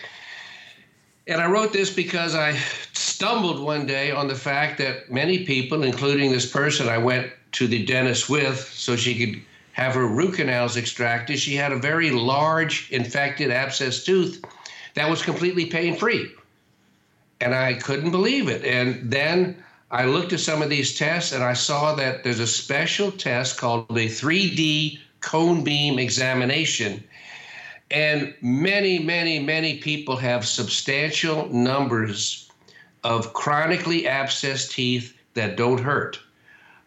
And 1.28 1.40
I 1.40 1.50
wrote 1.50 1.72
this 1.72 1.94
because 1.94 2.36
I 2.36 2.54
stumbled 2.94 3.60
one 3.60 3.86
day 3.86 4.12
on 4.12 4.28
the 4.28 4.36
fact 4.36 4.78
that 4.80 5.12
many 5.12 5.46
people, 5.46 5.84
including 5.84 6.32
this 6.32 6.50
person 6.50 6.90
I 6.90 6.98
went 6.98 7.32
to 7.54 7.68
the 7.68 7.86
dentist 7.86 8.30
with 8.30 8.60
so 8.74 8.96
she 8.96 9.18
could 9.18 9.42
have 9.74 9.94
her 9.94 10.08
root 10.08 10.36
canals 10.36 10.78
extracted, 10.78 11.40
she 11.40 11.56
had 11.56 11.72
a 11.72 11.78
very 11.78 12.12
large 12.12 12.90
infected 12.92 13.52
abscess 13.52 14.04
tooth 14.04 14.44
that 14.96 15.10
was 15.10 15.22
completely 15.22 15.66
pain 15.66 15.96
free. 15.96 16.32
And 17.40 17.56
I 17.56 17.76
couldn't 17.76 18.12
believe 18.12 18.50
it. 18.50 18.64
And 18.66 19.10
then 19.10 19.64
I 19.90 20.06
looked 20.06 20.34
at 20.34 20.40
some 20.40 20.62
of 20.62 20.70
these 20.70 20.98
tests 20.98 21.32
and 21.34 21.44
I 21.44 21.54
saw 21.54 21.96
that 21.96 22.24
there's 22.24 22.40
a 22.40 22.48
special 22.48 23.12
test 23.12 23.58
called 23.58 23.90
a 23.92 24.08
3D 24.08 25.00
cone 25.22 25.64
beam 25.64 26.00
examination. 26.00 27.04
And 27.92 28.34
many, 28.42 29.00
many, 29.00 29.40
many 29.40 29.78
people 29.78 30.16
have 30.16 30.48
substantial 30.48 31.50
numbers 31.50 32.50
of 33.04 33.34
chronically 33.34 34.04
abscessed 34.04 34.72
teeth 34.72 35.18
that 35.34 35.58
don't 35.58 35.80
hurt. 35.80 36.20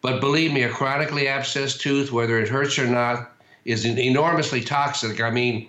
But 0.01 0.21
believe 0.21 0.53
me, 0.53 0.63
a 0.63 0.71
chronically 0.71 1.25
abscessed 1.25 1.81
tooth, 1.81 2.11
whether 2.11 2.39
it 2.39 2.49
hurts 2.49 2.79
or 2.79 2.87
not, 2.87 3.33
is 3.65 3.85
enormously 3.85 4.63
toxic. 4.63 5.21
I 5.21 5.31
mean, 5.31 5.69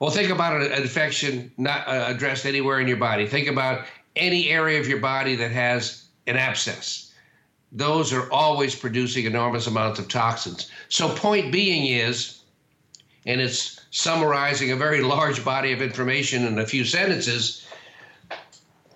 well, 0.00 0.10
think 0.10 0.30
about 0.30 0.60
an 0.60 0.72
infection 0.72 1.52
not 1.56 1.86
uh, 1.86 2.06
addressed 2.08 2.44
anywhere 2.44 2.80
in 2.80 2.88
your 2.88 2.96
body. 2.96 3.26
Think 3.26 3.48
about 3.48 3.86
any 4.16 4.48
area 4.48 4.80
of 4.80 4.88
your 4.88 5.00
body 5.00 5.36
that 5.36 5.50
has 5.50 6.04
an 6.26 6.36
abscess. 6.36 7.12
Those 7.70 8.12
are 8.12 8.30
always 8.30 8.74
producing 8.74 9.24
enormous 9.24 9.66
amounts 9.66 9.98
of 9.98 10.08
toxins. 10.08 10.70
So, 10.88 11.14
point 11.14 11.50
being 11.50 11.86
is, 11.86 12.41
and 13.26 13.40
it's 13.40 13.80
summarizing 13.90 14.72
a 14.72 14.76
very 14.76 15.02
large 15.02 15.44
body 15.44 15.72
of 15.72 15.82
information 15.82 16.46
in 16.46 16.58
a 16.58 16.66
few 16.66 16.84
sentences. 16.84 17.66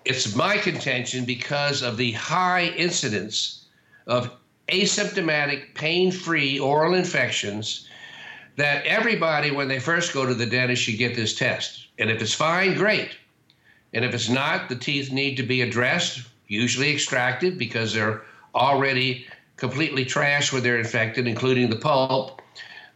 It's 0.05 0.35
my 0.35 0.57
contention 0.57 1.25
because 1.25 1.81
of 1.81 1.97
the 1.97 2.11
high 2.13 2.67
incidence 2.75 3.65
of 4.05 4.31
asymptomatic, 4.69 5.75
pain 5.75 6.11
free 6.11 6.59
oral 6.59 6.93
infections 6.93 7.87
that 8.57 8.85
everybody, 8.85 9.51
when 9.51 9.67
they 9.67 9.79
first 9.79 10.13
go 10.13 10.25
to 10.25 10.33
the 10.33 10.45
dentist, 10.45 10.83
should 10.83 10.97
get 10.97 11.15
this 11.15 11.35
test. 11.35 11.87
And 11.99 12.09
if 12.09 12.21
it's 12.21 12.33
fine, 12.33 12.75
great. 12.75 13.11
And 13.93 14.03
if 14.03 14.13
it's 14.13 14.29
not, 14.29 14.67
the 14.67 14.75
teeth 14.75 15.11
need 15.11 15.35
to 15.37 15.43
be 15.43 15.61
addressed, 15.61 16.21
usually 16.47 16.91
extracted 16.91 17.57
because 17.57 17.93
they're 17.93 18.23
already 18.55 19.27
completely 19.55 20.05
trashed 20.05 20.51
when 20.51 20.63
they're 20.63 20.79
infected, 20.79 21.27
including 21.27 21.69
the 21.69 21.75
pulp, 21.75 22.41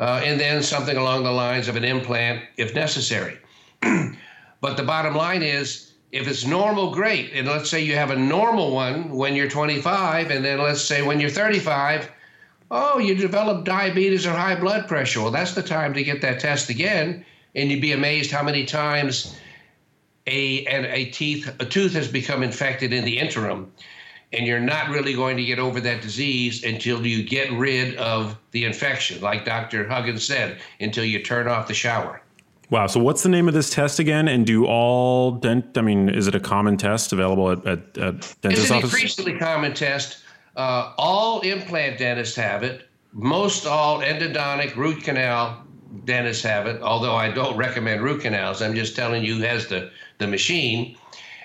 uh, 0.01 0.19
and 0.25 0.39
then 0.39 0.63
something 0.63 0.97
along 0.97 1.23
the 1.23 1.31
lines 1.31 1.67
of 1.67 1.75
an 1.75 1.85
implant 1.85 2.43
if 2.57 2.73
necessary. 2.73 3.37
but 3.81 4.75
the 4.75 4.83
bottom 4.83 5.15
line 5.15 5.43
is 5.43 5.91
if 6.11 6.27
it's 6.27 6.45
normal, 6.45 6.91
great. 6.91 7.31
And 7.33 7.47
let's 7.47 7.69
say 7.69 7.81
you 7.81 7.95
have 7.95 8.11
a 8.11 8.15
normal 8.15 8.73
one 8.73 9.11
when 9.11 9.35
you're 9.35 9.49
25, 9.49 10.31
and 10.31 10.43
then 10.43 10.59
let's 10.59 10.81
say 10.81 11.01
when 11.01 11.21
you're 11.21 11.29
35, 11.29 12.09
oh, 12.69 12.97
you 12.97 13.15
develop 13.15 13.63
diabetes 13.63 14.25
or 14.25 14.31
high 14.31 14.59
blood 14.59 14.87
pressure. 14.87 15.21
Well, 15.21 15.31
that's 15.31 15.53
the 15.53 15.63
time 15.63 15.93
to 15.93 16.03
get 16.03 16.21
that 16.21 16.39
test 16.39 16.69
again, 16.69 17.23
and 17.55 17.71
you'd 17.71 17.81
be 17.81 17.93
amazed 17.93 18.31
how 18.31 18.43
many 18.43 18.65
times 18.65 19.37
a 20.27 20.65
and 20.65 20.85
a 20.85 21.05
teeth 21.05 21.53
a 21.59 21.65
tooth 21.65 21.93
has 21.93 22.07
become 22.07 22.43
infected 22.43 22.91
in 22.91 23.05
the 23.05 23.17
interim. 23.17 23.71
And 24.33 24.47
you're 24.47 24.61
not 24.61 24.89
really 24.89 25.13
going 25.13 25.35
to 25.37 25.43
get 25.43 25.59
over 25.59 25.81
that 25.81 26.01
disease 26.01 26.63
until 26.63 27.05
you 27.05 27.23
get 27.23 27.51
rid 27.51 27.95
of 27.97 28.37
the 28.51 28.63
infection, 28.63 29.21
like 29.21 29.43
Dr. 29.43 29.87
Huggins 29.87 30.25
said, 30.25 30.59
until 30.79 31.03
you 31.03 31.21
turn 31.21 31.47
off 31.47 31.67
the 31.67 31.73
shower. 31.73 32.21
Wow. 32.69 32.87
So 32.87 33.01
what's 33.01 33.21
the 33.21 33.29
name 33.29 33.49
of 33.49 33.53
this 33.53 33.69
test 33.69 33.99
again? 33.99 34.29
And 34.29 34.45
do 34.47 34.65
all 34.65 35.31
dent? 35.31 35.77
I 35.77 35.81
mean, 35.81 36.07
is 36.07 36.27
it 36.27 36.35
a 36.35 36.39
common 36.39 36.77
test 36.77 37.11
available 37.11 37.51
at, 37.51 37.67
at, 37.67 37.97
at 37.97 38.35
dentist 38.41 38.63
It's 38.63 38.69
an 38.69 38.77
increasingly 38.77 39.37
common 39.37 39.73
test. 39.73 40.23
Uh, 40.55 40.93
all 40.97 41.41
implant 41.41 41.99
dentists 41.99 42.35
have 42.37 42.63
it. 42.63 42.87
Most 43.11 43.65
all 43.65 43.99
endodontic 43.99 44.77
root 44.77 45.03
canal 45.03 45.65
dentists 46.05 46.43
have 46.43 46.65
it. 46.65 46.81
Although 46.81 47.15
I 47.15 47.29
don't 47.29 47.57
recommend 47.57 48.01
root 48.01 48.21
canals, 48.21 48.61
I'm 48.61 48.73
just 48.73 48.95
telling 48.95 49.23
you 49.23 49.35
who 49.35 49.41
has 49.43 49.67
the 49.67 49.91
the 50.19 50.27
machine. 50.27 50.95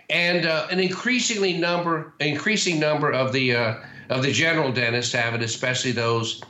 And 0.09 0.47
uh, 0.47 0.69
an 0.71 0.79
increasingly 0.79 1.55
number, 1.55 2.13
increasing 2.21 2.79
number 2.79 3.11
of 3.11 3.33
the 3.33 3.57
uh, 3.57 3.75
of 4.09 4.23
the 4.23 4.33
general 4.33 4.73
dentists 4.73 5.13
have 5.13 5.35
it, 5.35 5.43
especially 5.43 5.93
those 5.93 6.43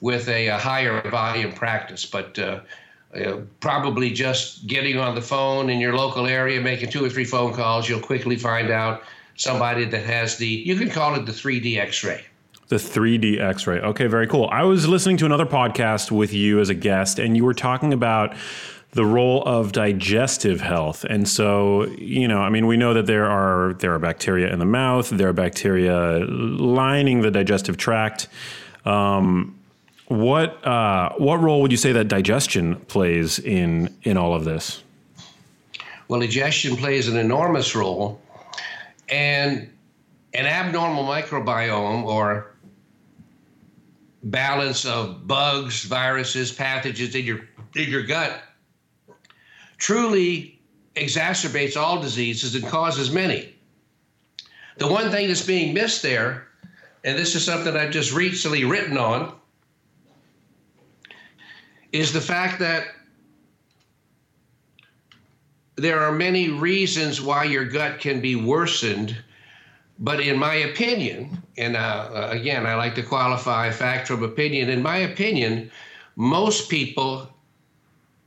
with 0.00 0.28
a, 0.28 0.48
a 0.48 0.58
higher 0.58 1.02
volume 1.10 1.52
practice. 1.52 2.06
But 2.06 2.38
uh, 2.38 2.60
probably 3.58 4.10
just 4.10 4.66
getting 4.66 4.98
on 4.98 5.14
the 5.14 5.22
phone 5.22 5.70
in 5.70 5.80
your 5.80 5.96
local 5.96 6.26
area, 6.26 6.60
making 6.60 6.90
two 6.90 7.04
or 7.04 7.10
three 7.10 7.24
phone 7.24 7.52
calls, 7.52 7.88
you'll 7.88 8.00
quickly 8.00 8.36
find 8.36 8.70
out 8.70 9.02
somebody 9.36 9.84
that 9.86 10.04
has 10.04 10.36
the, 10.36 10.46
you 10.46 10.76
can 10.76 10.90
call 10.90 11.14
it 11.14 11.26
the 11.26 11.32
3D 11.32 11.78
x 11.78 12.04
ray. 12.04 12.24
The 12.68 12.76
3D 12.76 13.40
X 13.40 13.66
ray. 13.66 13.80
Okay, 13.80 14.06
very 14.06 14.28
cool. 14.28 14.48
I 14.52 14.62
was 14.62 14.86
listening 14.86 15.16
to 15.16 15.26
another 15.26 15.44
podcast 15.44 16.12
with 16.12 16.32
you 16.32 16.60
as 16.60 16.68
a 16.68 16.74
guest, 16.74 17.18
and 17.18 17.36
you 17.36 17.44
were 17.44 17.52
talking 17.52 17.92
about 17.92 18.36
the 18.92 19.04
role 19.04 19.42
of 19.44 19.72
digestive 19.72 20.60
health. 20.60 21.04
And 21.04 21.28
so, 21.28 21.86
you 21.86 22.26
know, 22.26 22.38
I 22.38 22.50
mean, 22.50 22.66
we 22.66 22.76
know 22.76 22.94
that 22.94 23.06
there 23.06 23.26
are 23.26 23.74
there 23.74 23.94
are 23.94 23.98
bacteria 23.98 24.52
in 24.52 24.58
the 24.58 24.64
mouth, 24.64 25.10
there 25.10 25.28
are 25.28 25.32
bacteria 25.32 26.18
lining 26.18 27.22
the 27.22 27.30
digestive 27.30 27.76
tract. 27.76 28.28
Um, 28.84 29.56
what 30.06 30.64
uh, 30.66 31.12
what 31.18 31.40
role 31.40 31.62
would 31.62 31.70
you 31.70 31.76
say 31.76 31.92
that 31.92 32.08
digestion 32.08 32.76
plays 32.76 33.38
in 33.38 33.94
in 34.02 34.16
all 34.16 34.34
of 34.34 34.44
this? 34.44 34.82
Well, 36.08 36.20
digestion 36.20 36.76
plays 36.76 37.06
an 37.06 37.16
enormous 37.16 37.76
role, 37.76 38.20
and 39.08 39.70
an 40.34 40.46
abnormal 40.46 41.04
microbiome 41.04 42.02
or 42.02 42.56
balance 44.24 44.84
of 44.84 45.28
bugs, 45.28 45.84
viruses, 45.84 46.52
pathogens 46.52 47.14
in 47.14 47.24
your 47.24 47.48
in 47.76 47.88
your 47.88 48.02
gut 48.02 48.42
truly 49.80 50.60
exacerbates 50.94 51.76
all 51.76 52.00
diseases 52.00 52.54
and 52.54 52.64
causes 52.66 53.10
many. 53.10 53.52
The 54.78 54.86
one 54.86 55.10
thing 55.10 55.26
that's 55.26 55.44
being 55.44 55.74
missed 55.74 56.02
there, 56.02 56.46
and 57.02 57.18
this 57.18 57.34
is 57.34 57.44
something 57.44 57.76
I've 57.76 57.90
just 57.90 58.12
recently 58.12 58.64
written 58.64 58.96
on, 58.96 59.34
is 61.92 62.12
the 62.12 62.20
fact 62.20 62.60
that 62.60 62.84
there 65.76 66.00
are 66.00 66.12
many 66.12 66.50
reasons 66.50 67.20
why 67.20 67.44
your 67.44 67.64
gut 67.64 68.00
can 68.00 68.20
be 68.20 68.36
worsened. 68.36 69.16
But 69.98 70.20
in 70.20 70.38
my 70.38 70.54
opinion, 70.54 71.42
and 71.56 71.76
uh, 71.76 72.28
again, 72.30 72.66
I 72.66 72.74
like 72.74 72.94
to 72.96 73.02
qualify 73.02 73.70
fact 73.70 74.08
from 74.08 74.22
opinion, 74.22 74.68
in 74.68 74.82
my 74.82 74.98
opinion, 74.98 75.70
most 76.16 76.70
people, 76.70 77.28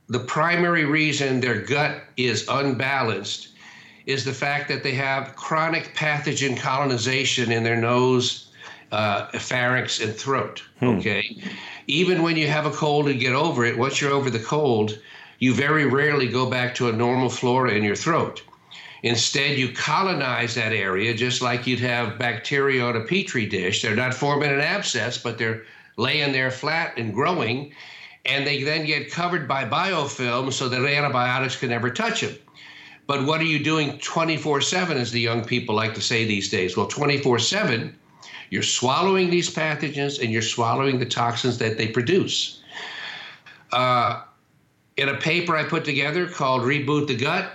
the 0.08 0.20
primary 0.20 0.84
reason 0.84 1.40
their 1.40 1.60
gut 1.60 2.02
is 2.16 2.46
unbalanced 2.48 3.48
is 4.06 4.24
the 4.24 4.32
fact 4.32 4.68
that 4.68 4.82
they 4.82 4.92
have 4.92 5.34
chronic 5.34 5.94
pathogen 5.94 6.56
colonization 6.56 7.50
in 7.50 7.64
their 7.64 7.76
nose, 7.76 8.50
uh, 8.92 9.26
pharynx, 9.38 10.00
and 10.00 10.14
throat. 10.14 10.62
Okay. 10.82 11.38
Even 11.86 12.22
when 12.22 12.36
you 12.36 12.46
have 12.46 12.66
a 12.66 12.70
cold 12.70 13.08
and 13.08 13.18
get 13.18 13.34
over 13.34 13.64
it, 13.64 13.78
once 13.78 14.00
you're 14.00 14.12
over 14.12 14.28
the 14.28 14.38
cold, 14.38 14.98
you 15.38 15.54
very 15.54 15.86
rarely 15.86 16.28
go 16.28 16.48
back 16.48 16.74
to 16.74 16.88
a 16.88 16.92
normal 16.92 17.30
flora 17.30 17.72
in 17.72 17.82
your 17.82 17.96
throat. 17.96 18.42
Instead, 19.02 19.58
you 19.58 19.68
colonize 19.70 20.54
that 20.54 20.72
area 20.72 21.12
just 21.12 21.42
like 21.42 21.66
you'd 21.66 21.80
have 21.80 22.18
bacteria 22.18 22.82
on 22.82 22.96
a 22.96 23.00
petri 23.00 23.44
dish. 23.46 23.82
They're 23.82 23.94
not 23.94 24.14
forming 24.14 24.50
an 24.50 24.60
abscess, 24.60 25.18
but 25.18 25.36
they're 25.36 25.62
laying 25.96 26.32
there 26.32 26.50
flat 26.50 26.96
and 26.96 27.12
growing. 27.12 27.74
And 28.26 28.46
they 28.46 28.62
then 28.62 28.86
get 28.86 29.10
covered 29.10 29.46
by 29.46 29.64
biofilm 29.64 30.52
so 30.52 30.68
that 30.68 30.80
antibiotics 30.84 31.56
can 31.56 31.68
never 31.68 31.90
touch 31.90 32.22
them. 32.22 32.34
But 33.06 33.26
what 33.26 33.40
are 33.40 33.44
you 33.44 33.62
doing 33.62 33.98
24 33.98 34.62
7, 34.62 34.96
as 34.96 35.12
the 35.12 35.20
young 35.20 35.44
people 35.44 35.74
like 35.74 35.94
to 35.94 36.00
say 36.00 36.24
these 36.24 36.48
days? 36.48 36.76
Well, 36.76 36.86
24 36.86 37.38
7, 37.38 37.94
you're 38.50 38.62
swallowing 38.62 39.30
these 39.30 39.54
pathogens 39.54 40.22
and 40.22 40.32
you're 40.32 40.42
swallowing 40.42 40.98
the 40.98 41.06
toxins 41.06 41.58
that 41.58 41.76
they 41.76 41.88
produce. 41.88 42.62
Uh, 43.72 44.22
in 44.96 45.08
a 45.08 45.16
paper 45.16 45.56
I 45.56 45.64
put 45.64 45.84
together 45.84 46.26
called 46.26 46.62
Reboot 46.62 47.08
the 47.08 47.16
Gut, 47.16 47.52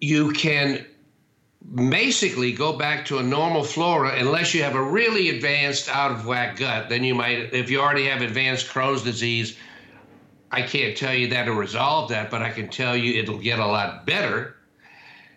you 0.00 0.30
can 0.32 0.86
basically 1.74 2.52
go 2.52 2.72
back 2.72 3.04
to 3.06 3.18
a 3.18 3.22
normal 3.22 3.62
flora 3.62 4.16
unless 4.18 4.54
you 4.54 4.62
have 4.62 4.74
a 4.74 4.82
really 4.82 5.30
advanced 5.30 5.88
out 5.88 6.10
of 6.10 6.26
whack 6.26 6.56
gut. 6.56 6.88
Then 6.88 7.04
you 7.04 7.14
might, 7.14 7.52
if 7.52 7.70
you 7.70 7.80
already 7.80 8.06
have 8.06 8.22
advanced 8.22 8.68
Crohn's 8.68 9.02
disease, 9.02 9.56
I 10.50 10.62
can't 10.62 10.96
tell 10.96 11.14
you 11.14 11.28
that'll 11.28 11.54
resolve 11.54 12.08
that, 12.10 12.30
but 12.30 12.40
I 12.40 12.50
can 12.50 12.68
tell 12.68 12.96
you 12.96 13.20
it'll 13.20 13.38
get 13.38 13.58
a 13.58 13.66
lot 13.66 14.06
better. 14.06 14.56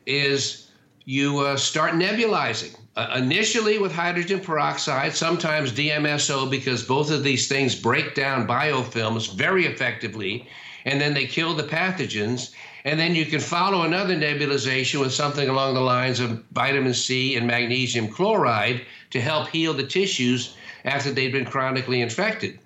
Is 0.05 0.69
you 1.03 1.39
uh, 1.39 1.57
start 1.57 1.93
nebulizing 1.93 2.77
uh, 2.95 3.15
initially 3.17 3.77
with 3.77 3.91
hydrogen 3.91 4.39
peroxide, 4.39 5.13
sometimes 5.13 5.73
DMSO, 5.73 6.49
because 6.49 6.83
both 6.83 7.11
of 7.11 7.23
these 7.23 7.49
things 7.49 7.75
break 7.75 8.15
down 8.15 8.47
biofilms 8.47 9.33
very 9.33 9.65
effectively 9.65 10.47
and 10.85 10.99
then 10.99 11.13
they 11.13 11.25
kill 11.25 11.53
the 11.53 11.63
pathogens. 11.63 12.51
And 12.83 12.99
then 12.99 13.13
you 13.15 13.25
can 13.25 13.39
follow 13.39 13.83
another 13.83 14.15
nebulization 14.15 14.99
with 14.99 15.13
something 15.13 15.47
along 15.47 15.75
the 15.75 15.81
lines 15.81 16.19
of 16.19 16.43
vitamin 16.51 16.93
C 16.93 17.35
and 17.35 17.45
magnesium 17.45 18.07
chloride 18.07 18.81
to 19.11 19.21
help 19.21 19.49
heal 19.49 19.73
the 19.73 19.85
tissues 19.85 20.55
after 20.83 21.11
they've 21.11 21.31
been 21.31 21.45
chronically 21.45 22.01
infected. 22.01 22.59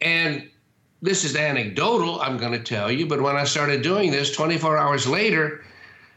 And 0.00 0.48
this 1.00 1.24
is 1.24 1.34
anecdotal, 1.34 2.20
I'm 2.20 2.38
going 2.38 2.52
to 2.52 2.62
tell 2.62 2.90
you, 2.90 3.06
but 3.06 3.20
when 3.20 3.36
I 3.36 3.44
started 3.44 3.82
doing 3.82 4.12
this 4.12 4.30
24 4.34 4.78
hours 4.78 5.08
later, 5.08 5.64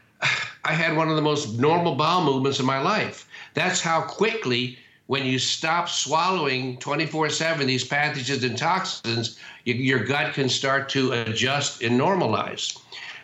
I 0.64 0.72
had 0.72 0.96
one 0.96 1.08
of 1.08 1.16
the 1.16 1.22
most 1.22 1.58
normal 1.58 1.96
bowel 1.96 2.24
movements 2.24 2.60
of 2.60 2.66
my 2.66 2.80
life. 2.80 3.28
That's 3.54 3.80
how 3.80 4.02
quickly, 4.02 4.78
when 5.06 5.24
you 5.24 5.38
stop 5.38 5.88
swallowing 5.88 6.78
24 6.78 7.30
7 7.30 7.66
these 7.66 7.88
pathogens 7.88 8.44
and 8.44 8.58
toxins, 8.58 9.38
your 9.64 10.04
gut 10.04 10.34
can 10.34 10.48
start 10.48 10.88
to 10.90 11.12
adjust 11.12 11.82
and 11.82 11.98
normalize. 11.98 12.78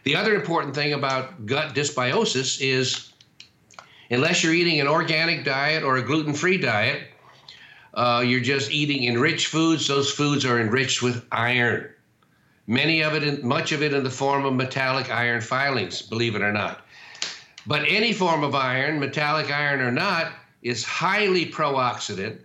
The 0.05 0.17
other 0.17 0.35
important 0.35 0.75
thing 0.75 0.93
about 0.93 1.47
gut 1.47 1.75
dysbiosis 1.75 2.61
is 2.61 3.13
unless 4.11 4.43
you're 4.43 4.55
eating 4.55 4.81
an 4.81 4.89
organic 4.89 5.45
diet 5.45 5.83
or 5.83 5.97
a 5.97 6.03
gluten 6.03 6.35
free 6.35 6.59
diet, 6.59 7.09
uh, 7.95 8.23
you're 8.25 8.41
just 8.41 8.71
eating 8.71 9.05
enriched 9.05 9.49
foods. 9.49 9.87
Those 9.87 10.11
foods 10.11 10.45
are 10.45 10.61
enriched 10.61 11.03
with 11.03 11.25
iron. 11.31 11.89
Many 12.67 13.03
of 13.03 13.15
it, 13.15 13.23
in, 13.25 13.47
much 13.47 13.73
of 13.73 13.83
it 13.83 13.93
in 13.93 14.05
the 14.05 14.11
form 14.11 14.45
of 14.45 14.55
metallic 14.55 15.11
iron 15.11 15.41
filings, 15.41 16.01
believe 16.01 16.37
it 16.37 16.43
or 16.43 16.53
not. 16.53 16.87
But 17.67 17.85
any 17.89 18.13
form 18.13 18.45
of 18.45 18.55
iron, 18.55 18.99
metallic 18.99 19.51
iron 19.51 19.81
or 19.81 19.91
not, 19.91 20.33
is 20.63 20.85
highly 20.85 21.47
pro-oxidant, 21.47 22.41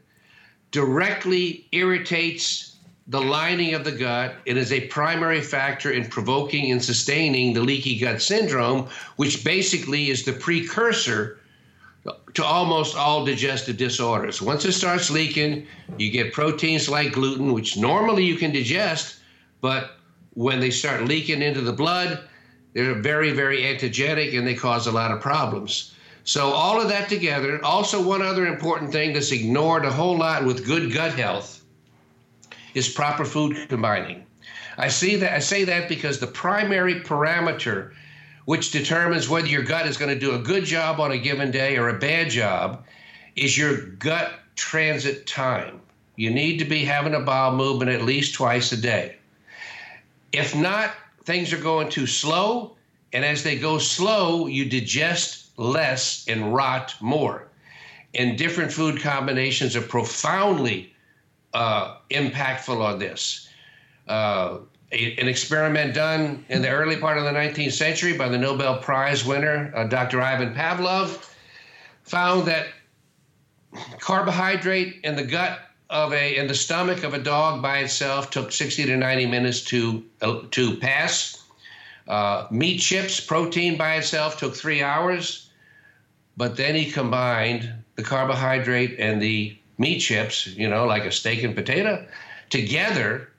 directly 0.72 1.68
irritates 1.72 2.76
the 3.08 3.22
lining 3.22 3.74
of 3.74 3.84
the 3.84 3.92
gut. 3.92 4.36
It 4.46 4.58
is 4.58 4.72
a 4.72 4.88
primary 4.88 5.42
factor 5.42 5.92
in 5.92 6.10
provoking 6.10 6.72
and 6.72 6.84
sustaining 6.84 7.54
the 7.54 7.62
leaky 7.62 7.98
gut 7.98 8.22
syndrome, 8.22 8.90
which 9.16 9.46
basically 9.46 10.10
is 10.10 10.26
the 10.26 10.34
precursor 10.34 11.40
to 12.34 12.44
almost 12.44 12.96
all 12.96 13.26
digestive 13.26 13.78
disorders. 13.78 14.42
Once 14.42 14.66
it 14.66 14.74
starts 14.74 15.10
leaking, 15.10 15.66
you 15.98 16.12
get 16.12 16.34
proteins 16.34 16.90
like 16.90 17.14
gluten, 17.14 17.54
which 17.54 17.78
normally 17.78 18.24
you 18.24 18.36
can 18.36 18.52
digest, 18.52 19.20
but 19.62 19.92
when 20.34 20.60
they 20.60 20.70
start 20.70 21.06
leaking 21.06 21.42
into 21.42 21.62
the 21.62 21.74
blood, 21.74 22.20
they're 22.74 23.02
very, 23.02 23.32
very 23.32 23.64
antigenic 23.64 24.38
and 24.38 24.46
they 24.46 24.54
cause 24.54 24.86
a 24.86 24.92
lot 24.92 25.12
of 25.12 25.20
problems. 25.20 25.96
So, 26.28 26.52
all 26.52 26.82
of 26.82 26.90
that 26.90 27.08
together, 27.08 27.64
also, 27.64 28.02
one 28.02 28.22
other 28.22 28.48
important 28.48 28.92
thing 28.92 29.14
that's 29.14 29.32
ignored 29.32 29.86
a 29.86 29.92
whole 29.92 30.18
lot 30.18 30.44
with 30.44 30.66
good 30.66 30.92
gut 30.92 31.14
health 31.14 31.64
is 32.74 32.90
proper 32.90 33.24
food 33.24 33.70
combining. 33.70 34.26
I 34.78 34.90
see 34.90 35.16
that 35.16 35.34
I 35.34 35.40
say 35.40 35.64
that 35.64 35.88
because 35.88 36.20
the 36.20 36.28
primary 36.28 36.96
parameter 36.96 37.94
which 38.44 38.72
determines 38.72 39.30
whether 39.30 39.48
your 39.48 39.64
gut 39.64 39.88
is 39.88 39.96
going 39.96 40.14
to 40.14 40.20
do 40.20 40.36
a 40.36 40.40
good 40.40 40.66
job 40.66 41.00
on 41.00 41.14
a 41.14 41.18
given 41.18 41.50
day 41.50 41.78
or 41.78 41.88
a 41.88 42.00
bad 42.00 42.30
job, 42.30 42.86
is 43.38 43.58
your 43.58 43.88
gut 43.92 44.32
transit 44.56 45.28
time. 45.28 45.80
You 46.18 46.30
need 46.30 46.58
to 46.60 46.66
be 46.66 46.84
having 46.84 47.14
a 47.14 47.22
bowel 47.22 47.56
movement 47.56 47.92
at 47.92 48.04
least 48.04 48.34
twice 48.34 48.74
a 48.74 48.78
day. 48.78 49.16
If 50.34 50.54
not, 50.54 50.92
things 51.24 51.54
are 51.54 51.58
going 51.58 51.90
too 51.90 52.06
slow, 52.06 52.76
and 53.14 53.24
as 53.24 53.44
they 53.44 53.58
go 53.58 53.78
slow, 53.78 54.48
you 54.48 54.66
digest 54.70 55.47
less 55.58 56.26
and 56.28 56.54
rot 56.54 56.96
more. 57.02 57.48
And 58.16 58.38
different 58.38 58.72
food 58.72 59.02
combinations 59.02 59.76
are 59.76 59.82
profoundly 59.82 60.94
uh, 61.54 61.98
impactful 62.10 62.82
on 62.82 63.00
this. 63.00 63.50
Uh, 64.08 64.60
a, 64.92 65.20
an 65.20 65.28
experiment 65.28 65.94
done 65.94 66.46
in 66.50 66.62
the 66.62 66.70
early 66.70 66.96
part 66.96 67.18
of 67.18 67.26
the 67.26 67.32
19th 67.32 67.74
century 67.74 68.18
by 68.18 68.30
the 68.30 68.38
Nobel 68.38 68.78
Prize 68.78 69.26
winner, 69.26 69.72
uh, 69.76 69.84
Dr. 69.86 70.22
Ivan 70.22 70.54
Pavlov, 70.54 71.30
found 72.04 72.48
that 72.48 72.68
carbohydrate 74.00 75.02
in 75.04 75.16
the 75.16 75.26
gut 75.26 75.60
of 75.90 76.14
a 76.14 76.38
in 76.38 76.48
the 76.48 76.56
stomach 76.56 77.04
of 77.04 77.14
a 77.14 77.20
dog 77.20 77.62
by 77.62 77.80
itself 77.80 78.30
took 78.30 78.52
60 78.52 78.86
to 78.86 78.98
90 78.98 79.26
minutes 79.26 79.62
to 79.62 80.04
uh, 80.22 80.42
to 80.52 80.76
pass. 80.78 81.44
Uh, 82.08 82.48
meat 82.52 82.80
chips, 82.80 83.20
protein 83.20 83.78
by 83.78 83.96
itself 83.96 84.38
took 84.38 84.56
three 84.56 84.82
hours, 84.82 85.47
but 86.38 86.56
then 86.56 86.76
he 86.76 86.90
combined 86.90 87.74
the 87.96 88.04
carbohydrate 88.04 88.96
and 89.00 89.22
the 89.22 89.58
meat 89.80 90.00
chips, 90.00 90.48
you 90.48 90.70
know, 90.70 90.86
like 90.86 91.04
a 91.04 91.12
steak 91.12 91.44
and 91.44 91.56
potato, 91.56 92.08
together 92.50 93.30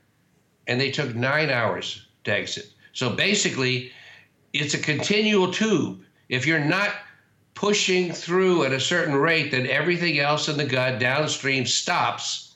and 0.67 0.81
they 0.81 0.91
took 0.91 1.15
nine 1.15 1.49
hours 1.49 2.07
to 2.25 2.33
exit. 2.33 2.71
So 2.93 3.11
basically, 3.11 3.93
it's 4.53 4.75
a 4.75 4.79
continual 4.79 5.51
tube. 5.53 6.01
If 6.29 6.47
you're 6.47 6.65
not 6.65 6.91
pushing 7.55 8.13
through 8.13 8.65
at 8.65 8.73
a 8.73 8.81
certain 8.81 9.15
rate, 9.15 9.51
then 9.51 9.67
everything 9.67 10.19
else 10.19 10.49
in 10.49 10.57
the 10.57 10.65
gut 10.65 10.99
downstream 10.99 11.67
stops 11.67 12.55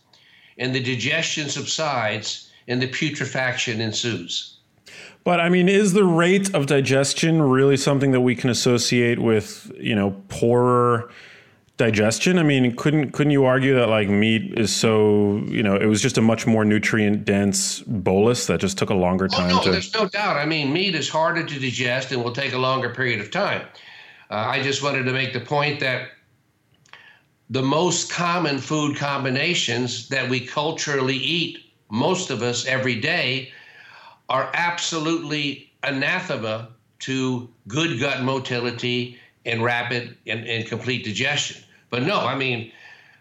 and 0.58 0.74
the 0.74 0.82
digestion 0.82 1.48
subsides 1.48 2.50
and 2.68 2.80
the 2.80 2.88
putrefaction 2.88 3.80
ensues. 3.80 4.51
But 5.24 5.40
I 5.40 5.48
mean, 5.48 5.68
is 5.68 5.92
the 5.92 6.04
rate 6.04 6.52
of 6.54 6.66
digestion 6.66 7.42
really 7.42 7.76
something 7.76 8.10
that 8.10 8.22
we 8.22 8.34
can 8.34 8.50
associate 8.50 9.20
with, 9.20 9.70
you 9.78 9.94
know, 9.94 10.16
poorer 10.28 11.10
digestion? 11.76 12.38
I 12.38 12.42
mean, 12.42 12.74
couldn't 12.74 13.12
couldn't 13.12 13.30
you 13.30 13.44
argue 13.44 13.74
that 13.76 13.88
like 13.88 14.08
meat 14.08 14.58
is 14.58 14.74
so 14.74 15.36
you 15.46 15.62
know 15.62 15.76
it 15.76 15.86
was 15.86 16.02
just 16.02 16.18
a 16.18 16.22
much 16.22 16.46
more 16.46 16.64
nutrient 16.64 17.24
dense 17.24 17.80
bolus 17.80 18.46
that 18.46 18.58
just 18.58 18.78
took 18.78 18.90
a 18.90 18.94
longer 18.94 19.28
time 19.28 19.52
oh, 19.52 19.56
no, 19.58 19.62
to. 19.62 19.70
There's 19.70 19.94
no 19.94 20.08
doubt. 20.08 20.36
I 20.36 20.44
mean, 20.44 20.72
meat 20.72 20.94
is 20.94 21.08
harder 21.08 21.44
to 21.44 21.58
digest 21.58 22.10
and 22.10 22.24
will 22.24 22.32
take 22.32 22.52
a 22.52 22.58
longer 22.58 22.90
period 22.90 23.20
of 23.20 23.30
time. 23.30 23.66
Uh, 24.28 24.34
I 24.34 24.62
just 24.62 24.82
wanted 24.82 25.04
to 25.04 25.12
make 25.12 25.32
the 25.32 25.40
point 25.40 25.78
that 25.80 26.08
the 27.50 27.62
most 27.62 28.10
common 28.10 28.58
food 28.58 28.96
combinations 28.96 30.08
that 30.08 30.28
we 30.28 30.40
culturally 30.40 31.16
eat, 31.16 31.58
most 31.90 32.30
of 32.30 32.42
us 32.42 32.66
every 32.66 32.98
day, 32.98 33.52
are 34.28 34.50
absolutely 34.54 35.72
anathema 35.82 36.68
to 37.00 37.48
good 37.66 37.98
gut 38.00 38.22
motility 38.22 39.18
and 39.44 39.62
rapid 39.62 40.16
and, 40.26 40.46
and 40.46 40.66
complete 40.66 41.04
digestion. 41.04 41.62
But 41.90 42.04
no, 42.04 42.20
I 42.20 42.36
mean, 42.36 42.72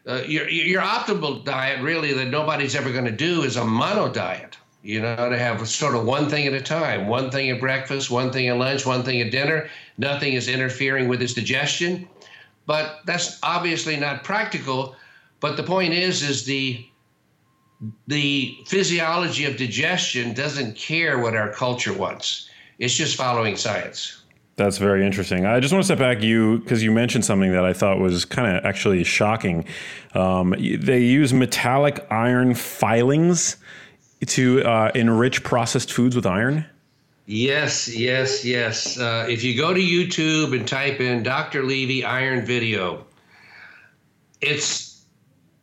uh, 0.08 0.22
your 0.28 0.48
your 0.50 0.82
optimal 0.82 1.44
diet 1.44 1.82
really 1.82 2.14
that 2.14 2.28
nobody's 2.28 2.76
ever 2.76 2.92
going 2.92 3.06
to 3.06 3.12
do 3.12 3.44
is 3.44 3.56
a 3.56 3.66
mono 3.66 4.12
diet. 4.12 4.58
You 4.84 5.02
know, 5.02 5.30
to 5.30 5.38
have 5.38 5.68
sort 5.68 5.94
of 5.94 6.06
one 6.06 6.28
thing 6.28 6.48
at 6.48 6.54
a 6.54 6.62
time, 6.62 7.08
one 7.08 7.30
thing 7.30 7.52
at 7.52 7.60
breakfast, 7.60 8.10
one 8.10 8.32
thing 8.32 8.48
at 8.48 8.58
lunch, 8.58 8.84
one 8.84 9.04
thing 9.04 9.22
at 9.22 9.30
dinner. 9.30 9.70
Nothing 10.00 10.34
is 10.34 10.48
interfering 10.48 11.08
with 11.08 11.22
his 11.22 11.36
digestion. 11.36 12.08
But 12.66 13.02
that's 13.06 13.38
obviously 13.44 13.96
not 13.98 14.24
practical. 14.24 14.96
But 15.40 15.56
the 15.56 15.64
point 15.64 15.94
is, 15.94 16.24
is 16.24 16.46
the 16.46 16.88
the 18.08 18.58
physiology 18.65 19.46
of 19.46 19.58
digestion 19.58 20.34
doesn't 20.34 20.76
care 20.76 21.20
what 21.20 21.36
our 21.36 21.52
culture 21.52 21.94
wants. 21.94 22.50
It's 22.80 22.94
just 22.94 23.15
following 23.15 23.58
science. 23.58 24.22
That's 24.56 24.78
very 24.78 25.06
interesting. 25.06 25.46
I 25.46 25.60
just 25.60 25.74
want 25.74 25.84
to 25.84 25.86
step 25.86 25.98
back, 25.98 26.22
you 26.22 26.60
because 26.60 26.84
you 26.84 26.91
mentioned 26.91 27.26
something 27.26 27.52
that 27.52 27.65
I 27.65 27.74
thought 27.74 28.00
was 28.00 28.26
kind 28.26 28.56
of 28.56 28.65
actually 28.65 29.04
shocking. 29.04 29.65
Um, 30.13 30.54
they 30.60 31.00
use 31.00 31.34
metallic 31.34 32.06
iron 32.12 32.54
filings 32.54 33.58
to 34.28 34.62
uh, 34.63 34.91
enrich 34.94 35.44
processed 35.44 35.91
foods 35.91 36.15
with 36.15 36.26
iron. 36.26 36.65
Yes, 37.26 37.88
yes, 37.88 38.44
yes. 38.44 39.00
Uh, 39.00 39.26
if 39.30 39.44
you 39.44 39.56
go 39.56 39.74
to 39.74 39.80
YouTube 39.80 40.56
and 40.56 40.67
type 40.67 41.00
in 41.00 41.24
Dr. 41.24 41.63
Levy 41.63 42.04
iron 42.04 42.46
video, 42.46 43.06
it's 44.41 44.90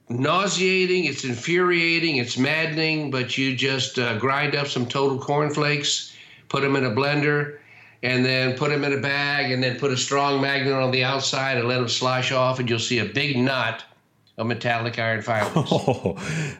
nauseating, 0.08 1.04
it's 1.04 1.24
infuriating, 1.24 2.16
it's 2.16 2.38
maddening, 2.38 3.10
but 3.10 3.36
you 3.36 3.54
just 3.54 3.98
uh, 3.98 4.18
grind 4.18 4.54
up 4.54 4.66
some 4.66 4.86
total 4.86 5.18
cornflakes, 5.18 6.16
put 6.48 6.62
them 6.62 6.76
in 6.76 6.84
a 6.84 6.90
blender 6.90 7.58
and 8.02 8.24
then 8.24 8.56
put 8.56 8.70
them 8.70 8.84
in 8.84 8.92
a 8.92 9.00
bag 9.00 9.50
and 9.50 9.62
then 9.62 9.78
put 9.78 9.90
a 9.90 9.96
strong 9.96 10.40
magnet 10.40 10.72
on 10.72 10.90
the 10.90 11.02
outside 11.02 11.58
and 11.58 11.68
let 11.68 11.78
them 11.78 11.88
slosh 11.88 12.32
off 12.32 12.58
and 12.58 12.70
you'll 12.70 12.78
see 12.78 13.00
a 13.00 13.04
big 13.04 13.36
knot 13.36 13.84
of 14.36 14.46
metallic 14.46 14.98
iron 14.98 15.20
filings. 15.20 15.52
Oh, 15.72 16.16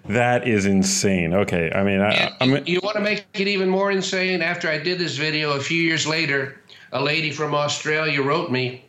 that 0.07 0.49
is 0.49 0.67
insane. 0.67 1.33
Okay, 1.33 1.71
I 1.73 1.85
mean, 1.85 2.01
I, 2.01 2.35
I'm, 2.41 2.67
you 2.67 2.81
want 2.83 2.97
to 2.97 3.03
make 3.03 3.25
it 3.35 3.47
even 3.47 3.69
more 3.69 3.93
insane? 3.93 4.43
After 4.43 4.69
I 4.69 4.79
did 4.79 4.99
this 4.99 5.17
video, 5.17 5.53
a 5.53 5.61
few 5.61 5.81
years 5.81 6.07
later, 6.07 6.61
a 6.93 7.01
lady 7.01 7.31
from 7.31 7.55
Australia 7.55 8.21
wrote 8.21 8.51
me 8.51 8.85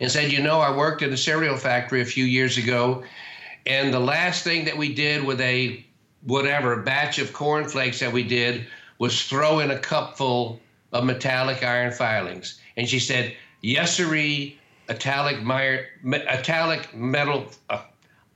and 0.00 0.10
said, 0.10 0.32
"You 0.32 0.42
know, 0.42 0.58
I 0.58 0.76
worked 0.76 1.02
at 1.02 1.10
a 1.10 1.16
cereal 1.16 1.56
factory 1.56 2.00
a 2.00 2.04
few 2.04 2.24
years 2.24 2.58
ago, 2.58 3.04
and 3.68 3.92
the 3.92 4.00
last 4.00 4.44
thing 4.44 4.64
that 4.64 4.76
we 4.76 4.94
did 4.94 5.22
with 5.24 5.40
a 5.40 5.84
whatever 6.22 6.76
batch 6.76 7.18
of 7.18 7.32
cornflakes 7.32 8.00
that 8.00 8.12
we 8.12 8.24
did 8.24 8.66
was 8.98 9.22
throw 9.26 9.60
in 9.60 9.70
a 9.70 9.78
cupful 9.78 10.58
of 10.92 11.04
metallic 11.04 11.62
iron 11.62 11.92
filings. 11.92 12.58
And 12.76 12.88
she 12.88 12.98
said, 12.98 13.34
Yesery 13.62 14.56
metallic, 14.88 15.42
metallic 16.02 16.94
metal, 16.94 17.46
uh, 17.68 17.82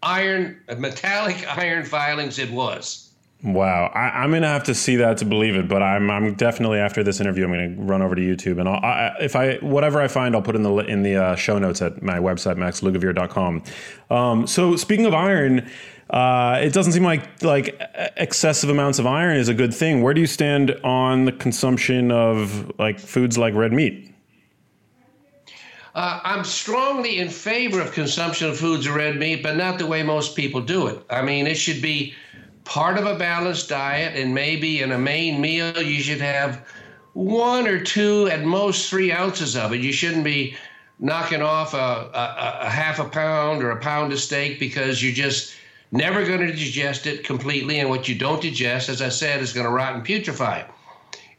iron, 0.03 0.61
metallic 0.77 1.45
iron 1.57 1.87
filings 1.87 2.39
it 2.39 2.51
was. 2.51 3.12
Wow, 3.45 3.91
I, 3.93 4.23
am 4.23 4.31
gonna 4.31 4.47
have 4.47 4.63
to 4.65 4.75
see 4.75 4.95
that 4.97 5.19
to 5.19 5.25
believe 5.25 5.57
it. 5.57 5.67
But 5.67 5.83
I'm, 5.83 6.09
I'm 6.11 6.35
definitely 6.35 6.79
after 6.79 7.03
this 7.03 7.21
interview, 7.21 7.45
I'm 7.45 7.51
gonna 7.51 7.75
run 7.77 8.01
over 8.01 8.15
to 8.15 8.23
YouTube 8.23 8.61
and 8.61 8.69
I'll, 8.69 8.77
I, 8.77 9.17
if 9.21 9.35
I 9.35 9.57
whatever 9.57 10.01
I 10.01 10.07
find, 10.07 10.37
I'll 10.37 10.43
put 10.43 10.55
in 10.55 10.63
the 10.63 10.73
in 10.77 11.03
the 11.03 11.17
uh, 11.17 11.35
show 11.35 11.59
notes 11.59 11.83
at 11.83 12.03
my 12.03 12.19
website 12.19 12.57
maxlugavere.com. 12.57 13.65
Um, 14.11 14.47
so 14.47 14.77
speaking 14.77 15.07
of 15.07 15.15
iron, 15.15 15.69
uh, 16.11 16.61
it 16.63 16.73
doesn't 16.73 16.93
seem 16.93 17.03
like 17.03 17.43
like 17.43 17.81
excessive 18.17 18.71
amounts 18.71 19.01
of 19.01 19.07
iron 19.07 19.37
is 19.37 19.49
a 19.49 19.55
good 19.55 19.75
thing. 19.75 20.03
Where 20.03 20.15
do 20.15 20.21
you 20.21 20.29
stand 20.29 20.79
on 20.85 21.25
the 21.25 21.33
consumption 21.33 22.13
of 22.13 22.71
like 22.79 23.01
foods 23.01 23.39
like 23.39 23.55
red 23.55 23.73
meat? 23.73 24.15
Uh, 25.95 26.21
I'm 26.23 26.45
strongly 26.45 27.19
in 27.19 27.29
favor 27.29 27.81
of 27.81 27.93
consumption 27.93 28.49
of 28.49 28.57
foods 28.57 28.87
of 28.87 28.95
red 28.95 29.17
meat, 29.17 29.43
but 29.43 29.57
not 29.57 29.79
the 29.79 29.87
way 29.87 30.03
most 30.03 30.37
people 30.37 30.61
do 30.61 30.87
it. 30.87 31.05
I 31.11 31.23
mean, 31.23 31.47
it 31.47 31.57
should 31.57 31.83
be 31.83 32.15
part 32.65 32.99
of 32.99 33.07
a 33.07 33.17
balanced 33.17 33.69
diet, 33.69 34.17
and 34.17 34.35
maybe 34.35 34.83
in 34.83 34.93
a 34.93 34.99
main 34.99 35.41
meal, 35.41 35.83
you 35.83 36.01
should 36.01 36.21
have 36.21 36.67
one 37.13 37.67
or 37.67 37.83
two, 37.83 38.29
at 38.29 38.45
most 38.45 38.89
three 38.89 39.13
ounces 39.13 39.57
of 39.57 39.73
it. 39.73 39.81
You 39.81 39.93
shouldn't 39.93 40.25
be 40.25 40.57
knocking 40.99 41.43
off 41.43 41.75
a, 41.75 41.77
a, 41.77 42.59
a 42.67 42.71
half 42.71 42.99
a 42.99 43.05
pound 43.05 43.63
or 43.63 43.71
a 43.71 43.81
pound 43.81 44.13
of 44.13 44.21
steak 44.21 44.61
because 44.61 45.03
you're 45.03 45.13
just 45.13 45.55
never 45.91 46.25
going 46.25 46.41
to 46.41 46.53
digest 46.53 47.07
it 47.07 47.25
completely. 47.25 47.81
And 47.81 47.91
what 47.91 48.09
you 48.09 48.15
don't 48.15 48.41
digest, 48.41 48.89
as 48.89 49.03
I 49.03 49.09
said, 49.09 49.41
is 49.41 49.53
going 49.53 49.67
to 49.67 49.73
rot 49.73 49.95
and 49.95 50.05
putrefy. 50.05 50.65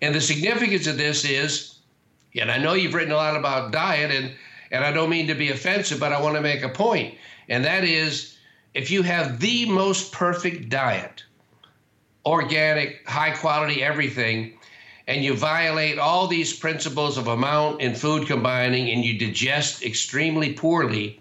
And 0.01 0.13
the 0.13 0.21
significance 0.21 0.85
of 0.85 0.97
this 0.97 1.25
is, 1.25 1.79
and 2.35 2.51
I 2.51 2.57
know 2.57 2.73
you've 2.73 2.93
written 2.93 3.13
a 3.13 3.15
lot 3.15 3.35
about 3.35 3.71
diet, 3.71 4.11
and, 4.11 4.31
and 4.71 4.83
I 4.83 4.91
don't 4.91 5.09
mean 5.09 5.27
to 5.27 5.35
be 5.35 5.49
offensive, 5.49 5.99
but 5.99 6.11
I 6.11 6.21
want 6.21 6.35
to 6.35 6.41
make 6.41 6.61
a 6.61 6.69
point, 6.69 7.15
and 7.47 7.63
that 7.63 7.83
is 7.83 8.32
if 8.73 8.89
you 8.89 9.03
have 9.03 9.39
the 9.39 9.65
most 9.69 10.11
perfect 10.11 10.69
diet, 10.69 11.23
organic, 12.25 13.07
high 13.07 13.31
quality 13.31 13.83
everything, 13.83 14.57
and 15.07 15.23
you 15.23 15.35
violate 15.35 15.99
all 15.99 16.27
these 16.27 16.53
principles 16.53 17.17
of 17.17 17.27
amount 17.27 17.81
and 17.81 17.97
food 17.97 18.25
combining 18.27 18.89
and 18.89 19.03
you 19.03 19.19
digest 19.19 19.83
extremely 19.83 20.53
poorly, 20.53 21.19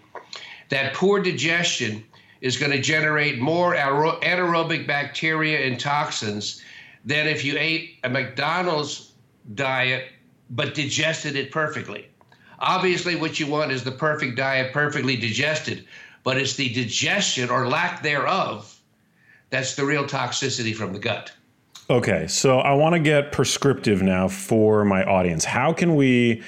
that 0.69 0.93
poor 0.93 1.21
digestion 1.21 2.03
is 2.41 2.57
going 2.57 2.71
to 2.71 2.81
generate 2.81 3.39
more 3.39 3.75
anaerobic 3.75 4.87
bacteria 4.87 5.65
and 5.67 5.79
toxins 5.79 6.61
than 7.05 7.27
if 7.27 7.43
you 7.43 7.55
ate 7.57 7.99
a 8.03 8.09
McDonald's 8.09 9.11
diet 9.53 10.05
but 10.49 10.73
digested 10.73 11.35
it 11.35 11.51
perfectly. 11.51 12.07
Obviously, 12.59 13.15
what 13.15 13.39
you 13.39 13.47
want 13.47 13.71
is 13.71 13.83
the 13.83 13.91
perfect 13.91 14.37
diet, 14.37 14.71
perfectly 14.73 15.17
digested 15.17 15.85
but 16.23 16.37
it's 16.37 16.55
the 16.55 16.73
digestion 16.73 17.49
or 17.49 17.67
lack 17.67 18.01
thereof 18.01 18.73
that's 19.53 19.75
the 19.75 19.85
real 19.85 20.05
toxicity 20.05 20.75
from 20.75 20.93
the 20.93 20.99
gut. 20.99 21.31
Okay, 21.87 22.25
so 22.25 22.57
I 22.57 22.73
want 22.73 22.93
to 22.93 22.99
get 22.99 23.31
prescriptive 23.31 24.01
now 24.01 24.27
for 24.27 24.83
my 24.83 25.03
audience. 25.03 25.45
How 25.45 25.73
can 25.73 25.95
we? 25.95 26.41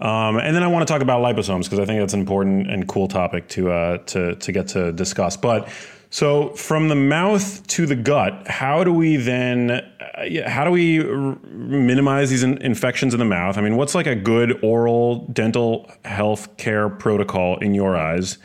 Um, 0.00 0.38
and 0.38 0.56
then 0.56 0.62
I 0.62 0.66
want 0.66 0.88
to 0.88 0.90
talk 0.90 1.02
about 1.02 1.22
liposomes 1.22 1.64
because 1.64 1.78
I 1.78 1.84
think 1.84 2.00
that's 2.00 2.14
an 2.14 2.20
important 2.20 2.70
and 2.70 2.88
cool 2.88 3.08
topic 3.08 3.48
to 3.48 3.70
uh, 3.70 3.98
to 3.98 4.36
to 4.36 4.52
get 4.52 4.68
to 4.68 4.90
discuss. 4.92 5.36
But 5.36 5.68
so 6.08 6.48
from 6.54 6.88
the 6.88 6.94
mouth 6.94 7.66
to 7.66 7.84
the 7.84 7.96
gut, 7.96 8.48
how 8.48 8.84
do 8.84 8.92
we 8.92 9.16
then? 9.16 9.70
Uh, 9.70 10.48
how 10.48 10.64
do 10.64 10.70
we 10.70 11.00
r- 11.00 11.36
minimize 11.44 12.30
these 12.30 12.42
in- 12.42 12.62
infections 12.62 13.12
in 13.12 13.18
the 13.18 13.26
mouth? 13.26 13.58
I 13.58 13.60
mean, 13.60 13.76
what's 13.76 13.94
like 13.94 14.06
a 14.06 14.16
good 14.16 14.64
oral 14.64 15.26
dental 15.26 15.90
health 16.06 16.56
care 16.56 16.88
protocol 16.88 17.58
in 17.58 17.74
your 17.74 17.98
eyes? 17.98 18.38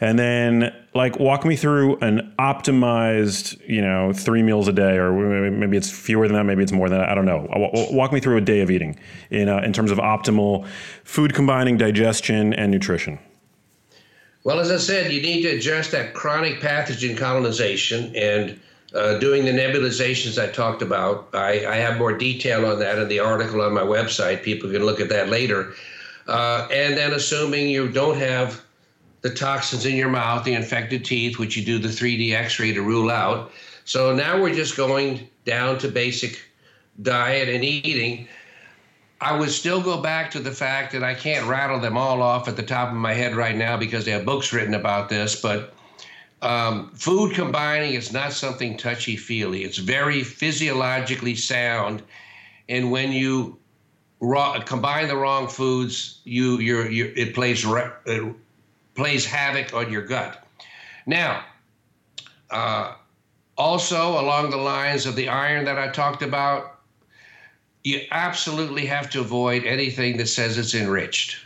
And 0.00 0.18
then 0.18 0.74
like 0.94 1.18
walk 1.18 1.44
me 1.44 1.56
through 1.56 1.96
an 1.96 2.34
optimized 2.38 3.58
you 3.68 3.80
know 3.80 4.12
three 4.12 4.42
meals 4.42 4.68
a 4.68 4.72
day 4.72 4.96
or 4.96 5.12
maybe 5.50 5.76
it's 5.76 5.90
fewer 5.90 6.26
than 6.26 6.36
that 6.36 6.44
maybe 6.44 6.62
it's 6.62 6.72
more 6.72 6.88
than 6.88 6.98
that 6.98 7.08
i 7.08 7.14
don't 7.14 7.24
know. 7.24 7.46
Walk 7.90 8.12
me 8.12 8.20
through 8.20 8.36
a 8.36 8.42
day 8.42 8.60
of 8.60 8.70
eating 8.70 8.98
in, 9.30 9.48
uh, 9.48 9.58
in 9.58 9.72
terms 9.72 9.90
of 9.90 9.98
optimal 9.98 10.66
food 11.04 11.34
combining 11.34 11.76
digestion 11.76 12.52
and 12.54 12.70
nutrition. 12.70 13.18
Well 14.44 14.60
as 14.60 14.70
i 14.70 14.76
said 14.76 15.12
you 15.12 15.22
need 15.22 15.42
to 15.42 15.48
address 15.48 15.90
that 15.90 16.14
chronic 16.14 16.60
pathogen 16.60 17.16
colonization 17.16 18.14
and 18.14 18.60
uh, 18.94 19.18
doing 19.18 19.44
the 19.44 19.50
nebulizations 19.50 20.42
i 20.42 20.46
talked 20.50 20.80
about. 20.80 21.28
I, 21.34 21.66
I, 21.66 21.76
have 21.76 21.98
more 21.98 22.16
detail 22.16 22.64
on 22.64 22.78
that 22.78 22.98
in 22.98 23.08
the 23.08 23.18
article 23.18 23.60
on 23.60 23.74
my 23.74 23.82
website. 23.82 24.42
People 24.42 24.70
can 24.70 24.84
look 24.84 25.00
at 25.00 25.08
that 25.08 25.28
later. 25.28 25.74
Uh, 26.28 26.66
and 26.70 26.96
then 26.96 27.12
assuming 27.12 27.68
you 27.68 27.88
don't 27.88 28.16
have 28.16 28.64
the 29.26 29.34
toxins 29.34 29.84
in 29.86 29.96
your 29.96 30.08
mouth, 30.08 30.44
the 30.44 30.54
infected 30.54 31.04
teeth, 31.04 31.36
which 31.36 31.56
you 31.56 31.64
do 31.64 31.80
the 31.80 31.88
3D 31.88 32.32
x 32.32 32.60
ray 32.60 32.72
to 32.72 32.82
rule 32.82 33.10
out. 33.10 33.50
So 33.84 34.14
now 34.14 34.40
we're 34.40 34.54
just 34.54 34.76
going 34.76 35.28
down 35.44 35.78
to 35.78 35.88
basic 35.88 36.40
diet 37.02 37.48
and 37.48 37.64
eating. 37.64 38.28
I 39.20 39.36
would 39.36 39.50
still 39.50 39.82
go 39.82 40.00
back 40.00 40.30
to 40.30 40.38
the 40.38 40.52
fact 40.52 40.92
that 40.92 41.02
I 41.02 41.14
can't 41.14 41.44
rattle 41.48 41.80
them 41.80 41.96
all 41.96 42.22
off 42.22 42.46
at 42.46 42.54
the 42.54 42.62
top 42.62 42.90
of 42.90 42.94
my 42.94 43.14
head 43.14 43.34
right 43.34 43.56
now 43.56 43.76
because 43.76 44.04
they 44.04 44.12
have 44.12 44.24
books 44.24 44.52
written 44.52 44.74
about 44.74 45.08
this, 45.08 45.40
but 45.40 45.74
um, 46.42 46.90
food 46.94 47.34
combining 47.34 47.94
is 47.94 48.12
not 48.12 48.32
something 48.32 48.76
touchy 48.76 49.16
feely. 49.16 49.64
It's 49.64 49.78
very 49.78 50.22
physiologically 50.22 51.34
sound. 51.34 52.00
And 52.68 52.92
when 52.92 53.10
you 53.10 53.58
raw, 54.20 54.60
combine 54.60 55.08
the 55.08 55.16
wrong 55.16 55.48
foods, 55.48 56.20
you, 56.22 56.58
you're, 56.58 56.88
you're, 56.88 57.08
it 57.08 57.34
plays 57.34 57.66
re, 57.66 57.90
plays 58.96 59.24
havoc 59.24 59.72
on 59.74 59.92
your 59.92 60.02
gut. 60.02 60.42
Now, 61.06 61.44
uh, 62.50 62.94
also 63.56 64.20
along 64.20 64.50
the 64.50 64.56
lines 64.56 65.06
of 65.06 65.16
the 65.16 65.28
iron 65.28 65.64
that 65.66 65.78
I 65.78 65.88
talked 65.88 66.22
about, 66.22 66.80
you 67.84 68.00
absolutely 68.10 68.86
have 68.86 69.08
to 69.10 69.20
avoid 69.20 69.64
anything 69.64 70.16
that 70.16 70.26
says 70.26 70.58
it's 70.58 70.74
enriched. 70.74 71.36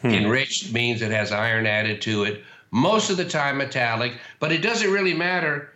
Hmm. 0.00 0.10
Enriched 0.10 0.72
means 0.72 1.02
it 1.02 1.10
has 1.10 1.32
iron 1.32 1.66
added 1.66 2.00
to 2.02 2.24
it, 2.24 2.42
most 2.70 3.10
of 3.10 3.16
the 3.16 3.24
time 3.24 3.58
metallic, 3.58 4.12
but 4.40 4.50
it 4.50 4.62
doesn't 4.62 4.90
really 4.90 5.14
matter. 5.14 5.70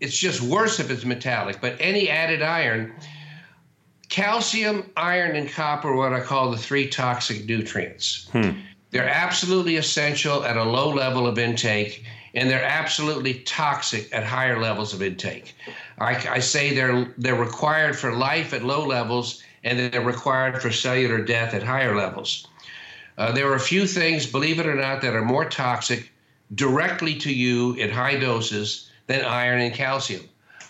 It's 0.00 0.16
just 0.16 0.40
worse 0.40 0.80
if 0.80 0.90
it's 0.90 1.04
metallic, 1.04 1.60
but 1.60 1.76
any 1.78 2.08
added 2.08 2.42
iron, 2.42 2.94
calcium, 4.08 4.90
iron, 4.96 5.36
and 5.36 5.50
copper 5.50 5.90
are 5.90 5.96
what 5.96 6.12
I 6.12 6.20
call 6.20 6.50
the 6.50 6.56
three 6.56 6.88
toxic 6.88 7.46
nutrients. 7.46 8.28
Hmm. 8.32 8.50
They're 8.90 9.08
absolutely 9.08 9.76
essential 9.76 10.44
at 10.44 10.56
a 10.56 10.64
low 10.64 10.88
level 10.90 11.26
of 11.26 11.38
intake, 11.38 12.04
and 12.34 12.50
they're 12.50 12.64
absolutely 12.64 13.34
toxic 13.34 14.12
at 14.12 14.24
higher 14.24 14.60
levels 14.60 14.92
of 14.92 15.02
intake. 15.02 15.54
I, 15.98 16.16
I 16.28 16.38
say 16.40 16.74
they're 16.74 17.14
they're 17.16 17.34
required 17.34 17.96
for 17.96 18.12
life 18.12 18.52
at 18.52 18.64
low 18.64 18.84
levels, 18.84 19.42
and 19.62 19.78
they're 19.78 20.00
required 20.00 20.60
for 20.60 20.70
cellular 20.70 21.22
death 21.24 21.54
at 21.54 21.62
higher 21.62 21.94
levels. 21.94 22.46
Uh, 23.18 23.32
there 23.32 23.50
are 23.50 23.56
a 23.56 23.60
few 23.60 23.86
things, 23.86 24.26
believe 24.26 24.58
it 24.58 24.66
or 24.66 24.74
not, 24.74 25.02
that 25.02 25.14
are 25.14 25.24
more 25.24 25.44
toxic 25.44 26.10
directly 26.54 27.14
to 27.14 27.32
you 27.32 27.74
in 27.74 27.90
high 27.90 28.16
doses 28.16 28.90
than 29.06 29.24
iron 29.24 29.60
and 29.60 29.74
calcium. 29.74 30.22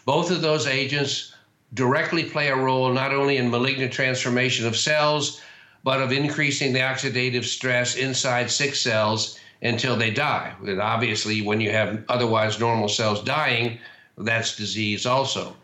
Both 0.05 0.31
of 0.31 0.43
those 0.43 0.67
agents 0.67 1.35
directly 1.75 2.25
play 2.25 2.49
a 2.49 2.57
role 2.57 2.93
not 2.93 3.15
only 3.15 3.37
in 3.37 3.51
malignant 3.51 3.93
transformation 3.93 4.67
of 4.67 4.77
cells, 4.77 5.41
but 5.83 6.01
of 6.01 6.13
increasing 6.13 6.73
the 6.73 6.81
oxidative 6.81 7.45
stress 7.45 7.97
inside 7.97 8.51
sick 8.51 8.75
cells 8.75 9.39
until 9.63 9.97
they 9.97 10.11
die. 10.11 10.53
And 10.67 10.81
obviously, 10.81 11.43
when 11.43 11.61
you 11.61 11.71
have 11.71 12.05
otherwise 12.09 12.61
normal 12.61 12.89
cells 12.89 13.23
dying, 13.23 13.79
that's 14.17 14.57
disease 14.57 15.07
also. 15.07 15.57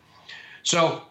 So, 0.63 1.03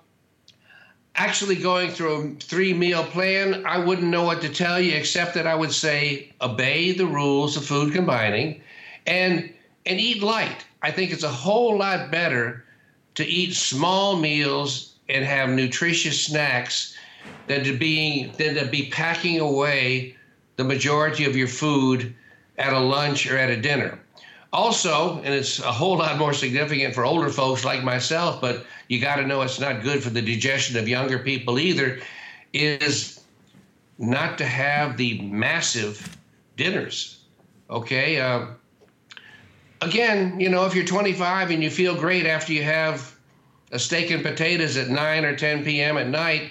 actually 1.14 1.56
going 1.56 1.90
through 1.90 2.36
a 2.38 2.44
three 2.44 2.74
meal 2.74 3.04
plan, 3.04 3.64
I 3.66 3.78
wouldn't 3.78 4.08
know 4.08 4.24
what 4.24 4.40
to 4.42 4.48
tell 4.48 4.80
you 4.80 4.94
except 4.94 5.34
that 5.34 5.46
I 5.46 5.54
would 5.54 5.72
say 5.72 6.32
obey 6.40 6.92
the 6.92 7.06
rules 7.06 7.56
of 7.56 7.64
food 7.64 7.92
combining 7.92 8.60
and 9.06 9.52
and 9.86 10.00
eat 10.00 10.22
light. 10.22 10.64
I 10.82 10.90
think 10.90 11.12
it's 11.12 11.22
a 11.22 11.28
whole 11.28 11.78
lot 11.78 12.10
better 12.10 12.64
to 13.14 13.24
eat 13.24 13.54
small 13.54 14.16
meals 14.16 14.94
and 15.08 15.24
have 15.24 15.48
nutritious 15.48 16.24
snacks 16.24 16.95
than 17.46 17.64
to 17.64 17.76
being 17.76 18.32
than 18.38 18.54
to 18.54 18.66
be 18.66 18.90
packing 18.90 19.40
away 19.40 20.16
the 20.56 20.64
majority 20.64 21.24
of 21.24 21.36
your 21.36 21.48
food 21.48 22.14
at 22.58 22.72
a 22.72 22.78
lunch 22.78 23.30
or 23.30 23.36
at 23.36 23.50
a 23.50 23.60
dinner. 23.60 23.98
Also, 24.52 25.18
and 25.18 25.34
it's 25.34 25.58
a 25.58 25.72
whole 25.72 25.98
lot 25.98 26.18
more 26.18 26.32
significant 26.32 26.94
for 26.94 27.04
older 27.04 27.28
folks 27.28 27.64
like 27.64 27.82
myself, 27.82 28.40
but 28.40 28.64
you 28.88 29.00
got 29.00 29.16
to 29.16 29.26
know 29.26 29.42
it's 29.42 29.60
not 29.60 29.82
good 29.82 30.02
for 30.02 30.10
the 30.10 30.22
digestion 30.22 30.78
of 30.78 30.88
younger 30.88 31.18
people 31.18 31.58
either, 31.58 32.00
is 32.52 33.20
not 33.98 34.38
to 34.38 34.46
have 34.46 34.96
the 34.96 35.20
massive 35.20 36.16
dinners. 36.56 37.18
Okay. 37.68 38.20
Uh, 38.20 38.46
again, 39.82 40.38
you 40.40 40.48
know, 40.48 40.64
if 40.64 40.74
you're 40.74 40.86
25 40.86 41.50
and 41.50 41.62
you 41.62 41.70
feel 41.70 41.94
great 41.94 42.26
after 42.26 42.52
you 42.52 42.62
have 42.62 43.14
a 43.72 43.78
steak 43.78 44.10
and 44.10 44.22
potatoes 44.22 44.76
at 44.76 44.88
9 44.88 45.24
or 45.24 45.36
10 45.36 45.64
p.m. 45.64 45.98
at 45.98 46.08
night, 46.08 46.50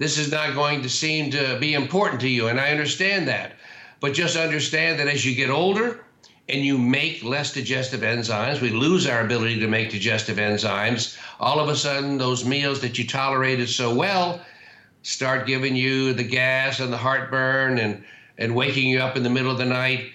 this 0.00 0.16
is 0.16 0.32
not 0.32 0.54
going 0.54 0.80
to 0.80 0.88
seem 0.88 1.30
to 1.30 1.58
be 1.60 1.74
important 1.74 2.22
to 2.22 2.28
you. 2.28 2.48
And 2.48 2.58
I 2.58 2.70
understand 2.70 3.28
that. 3.28 3.52
But 4.00 4.14
just 4.14 4.34
understand 4.34 4.98
that 4.98 5.08
as 5.08 5.26
you 5.26 5.34
get 5.34 5.50
older 5.50 6.06
and 6.48 6.64
you 6.64 6.78
make 6.78 7.22
less 7.22 7.52
digestive 7.52 8.00
enzymes, 8.00 8.62
we 8.62 8.70
lose 8.70 9.06
our 9.06 9.20
ability 9.20 9.60
to 9.60 9.68
make 9.68 9.90
digestive 9.90 10.38
enzymes. 10.38 11.18
All 11.38 11.60
of 11.60 11.68
a 11.68 11.76
sudden, 11.76 12.16
those 12.16 12.46
meals 12.46 12.80
that 12.80 12.98
you 12.98 13.06
tolerated 13.06 13.68
so 13.68 13.94
well 13.94 14.40
start 15.02 15.46
giving 15.46 15.76
you 15.76 16.14
the 16.14 16.24
gas 16.24 16.80
and 16.80 16.90
the 16.90 16.96
heartburn 16.96 17.76
and, 17.76 18.02
and 18.38 18.54
waking 18.54 18.88
you 18.88 19.00
up 19.00 19.18
in 19.18 19.22
the 19.22 19.28
middle 19.28 19.52
of 19.52 19.58
the 19.58 19.66
night. 19.66 20.12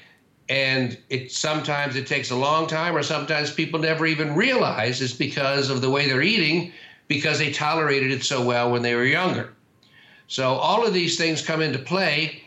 And 0.49 0.97
it 1.11 1.31
sometimes 1.31 1.95
it 1.95 2.07
takes 2.07 2.31
a 2.31 2.35
long 2.35 2.65
time, 2.65 2.97
or 2.97 3.03
sometimes 3.03 3.51
people 3.51 3.79
never 3.79 4.07
even 4.07 4.35
realize 4.35 4.99
it's 4.99 5.13
because 5.13 5.69
of 5.69 5.81
the 5.81 5.91
way 5.91 6.07
they're 6.07 6.23
eating, 6.23 6.71
because 7.07 7.37
they 7.37 7.51
tolerated 7.51 8.09
it 8.09 8.23
so 8.23 8.43
well 8.43 8.71
when 8.71 8.81
they 8.81 8.95
were 8.95 9.05
younger. 9.05 9.54
So 10.27 10.53
all 10.53 10.85
of 10.85 10.93
these 10.93 11.17
things 11.17 11.41
come 11.41 11.61
into 11.61 11.79
play. 11.79 12.41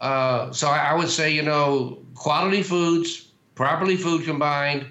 Uh, 0.00 0.52
so 0.52 0.68
I, 0.68 0.90
I 0.90 0.94
would 0.94 1.08
say, 1.08 1.32
you 1.32 1.42
know, 1.42 1.98
quality 2.14 2.62
foods, 2.62 3.28
properly 3.54 3.96
food 3.96 4.24
combined, 4.24 4.86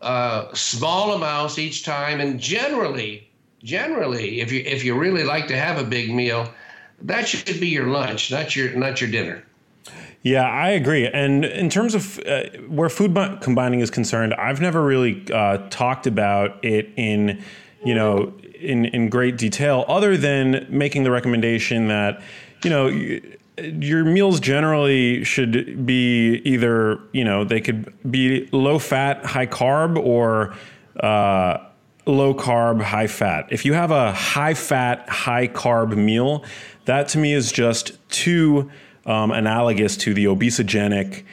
uh, 0.00 0.52
small 0.54 1.12
amounts 1.12 1.58
each 1.58 1.84
time, 1.84 2.20
and 2.20 2.38
generally, 2.38 3.28
generally, 3.62 4.40
if 4.40 4.52
you 4.52 4.62
if 4.64 4.84
you 4.84 4.96
really 4.96 5.24
like 5.24 5.48
to 5.48 5.56
have 5.56 5.78
a 5.78 5.84
big 5.84 6.14
meal, 6.14 6.48
that 7.02 7.26
should 7.26 7.60
be 7.60 7.68
your 7.68 7.88
lunch, 7.88 8.30
not 8.30 8.54
your 8.54 8.70
not 8.74 9.00
your 9.00 9.10
dinner. 9.10 9.42
Yeah, 10.22 10.48
I 10.48 10.70
agree. 10.70 11.06
And 11.06 11.44
in 11.44 11.70
terms 11.70 11.94
of 11.94 12.18
uh, 12.26 12.44
where 12.68 12.88
food 12.88 13.16
combining 13.40 13.80
is 13.80 13.90
concerned, 13.90 14.34
I've 14.34 14.60
never 14.60 14.82
really 14.82 15.24
uh, 15.32 15.58
talked 15.70 16.06
about 16.06 16.62
it 16.64 16.90
in, 16.96 17.42
you 17.84 17.94
know, 17.94 18.32
in 18.60 18.86
in 18.86 19.08
great 19.08 19.36
detail, 19.36 19.84
other 19.88 20.16
than 20.16 20.66
making 20.68 21.04
the 21.04 21.10
recommendation 21.10 21.88
that, 21.88 22.20
you 22.62 22.70
know. 22.70 22.88
your 23.80 24.04
meals 24.04 24.38
generally 24.38 25.24
should 25.24 25.84
be 25.84 26.40
either 26.44 27.00
you 27.12 27.24
know 27.24 27.42
they 27.42 27.60
could 27.60 27.92
be 28.08 28.48
low 28.52 28.78
fat 28.78 29.24
high 29.26 29.48
carb 29.48 29.98
or 29.98 30.54
uh, 31.00 31.58
low 32.06 32.32
carb 32.32 32.80
high 32.80 33.08
fat 33.08 33.48
if 33.50 33.64
you 33.64 33.72
have 33.72 33.90
a 33.90 34.12
high 34.12 34.54
fat 34.54 35.08
high 35.08 35.48
carb 35.48 35.96
meal 35.96 36.44
that 36.84 37.08
to 37.08 37.18
me 37.18 37.34
is 37.34 37.50
just 37.50 37.98
too 38.10 38.70
um, 39.08 39.30
analogous 39.30 39.96
to 39.96 40.14
the 40.14 40.26
obesogenic, 40.26 41.24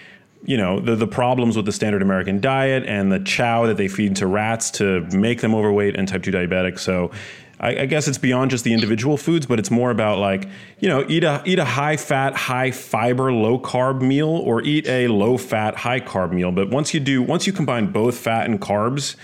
you 0.45 0.57
know, 0.57 0.79
the, 0.79 0.95
the 0.95 1.07
problems 1.07 1.57
with 1.57 1.65
the 1.65 1.71
standard 1.71 2.01
American 2.01 2.39
diet 2.39 2.83
and 2.85 3.11
the 3.11 3.19
chow 3.19 3.65
that 3.65 3.77
they 3.77 3.87
feed 3.87 4.15
to 4.17 4.27
rats 4.27 4.71
to 4.71 5.01
make 5.11 5.41
them 5.41 5.55
overweight 5.55 5.95
and 5.95 6.07
type 6.07 6.23
2 6.23 6.31
diabetic. 6.31 6.79
So 6.79 7.11
I, 7.59 7.81
I, 7.81 7.85
guess 7.85 8.07
it's 8.07 8.17
beyond 8.17 8.51
just 8.51 8.63
the 8.63 8.73
individual 8.73 9.17
foods, 9.17 9.45
but 9.45 9.59
it's 9.59 9.71
more 9.71 9.89
about 9.89 10.19
like, 10.19 10.47
you 10.79 10.89
know, 10.89 11.05
eat 11.07 11.23
a 11.23 11.41
eat 11.45 11.57
a 11.57 11.65
high 11.65 11.97
fat, 11.97 12.35
high 12.35 12.71
fiber, 12.71 13.31
low 13.31 13.57
carb 13.57 14.01
meal 14.01 14.29
or 14.29 14.61
eat 14.61 14.87
a 14.87 15.07
low 15.07 15.37
fat, 15.37 15.75
high 15.75 15.99
carb 15.99 16.31
meal. 16.31 16.51
But 16.51 16.69
once 16.69 16.93
you 16.93 16.99
do, 16.99 17.23
once 17.23 17.47
you 17.47 17.53
combine 17.53 17.91
both 17.91 18.17
fat 18.17 18.49
and 18.49 18.59
carbs, 18.59 19.15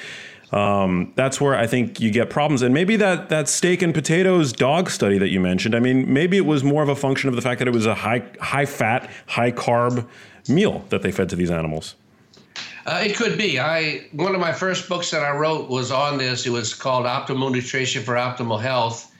um, 0.53 1.13
that's 1.15 1.39
where 1.39 1.55
I 1.55 1.67
think 1.67 1.99
you 1.99 2.09
get 2.09 2.29
problems. 2.29 2.61
And 2.61 2.73
maybe 2.73 2.95
that 2.97 3.29
that 3.29 3.49
steak 3.49 3.81
and 3.81 3.93
potatoes 3.93 4.53
dog 4.53 4.89
study 4.89 5.17
that 5.17 5.29
you 5.29 5.39
mentioned. 5.39 5.75
I 5.75 5.79
mean, 5.79 6.11
maybe 6.11 6.37
it 6.37 6.45
was 6.45 6.63
more 6.63 6.83
of 6.83 6.89
a 6.89 6.95
function 6.95 7.29
of 7.29 7.35
the 7.35 7.41
fact 7.41 7.59
that 7.59 7.67
it 7.67 7.73
was 7.73 7.85
a 7.85 7.95
high 7.95 8.23
high 8.39 8.65
fat, 8.65 9.09
high 9.27 9.51
carb 9.51 10.07
meal 10.47 10.85
that 10.89 11.01
they 11.01 11.11
fed 11.11 11.29
to 11.29 11.35
these 11.35 11.51
animals. 11.51 11.95
Uh, 12.85 13.03
it 13.05 13.15
could 13.15 13.37
be. 13.37 13.59
I 13.59 14.07
one 14.11 14.33
of 14.33 14.41
my 14.41 14.51
first 14.51 14.89
books 14.89 15.11
that 15.11 15.21
I 15.21 15.35
wrote 15.35 15.69
was 15.69 15.91
on 15.91 16.17
this. 16.17 16.45
It 16.45 16.49
was 16.49 16.73
called 16.73 17.05
Optimal 17.05 17.51
Nutrition 17.51 18.03
for 18.03 18.15
Optimal 18.15 18.59
Health. 18.61 19.13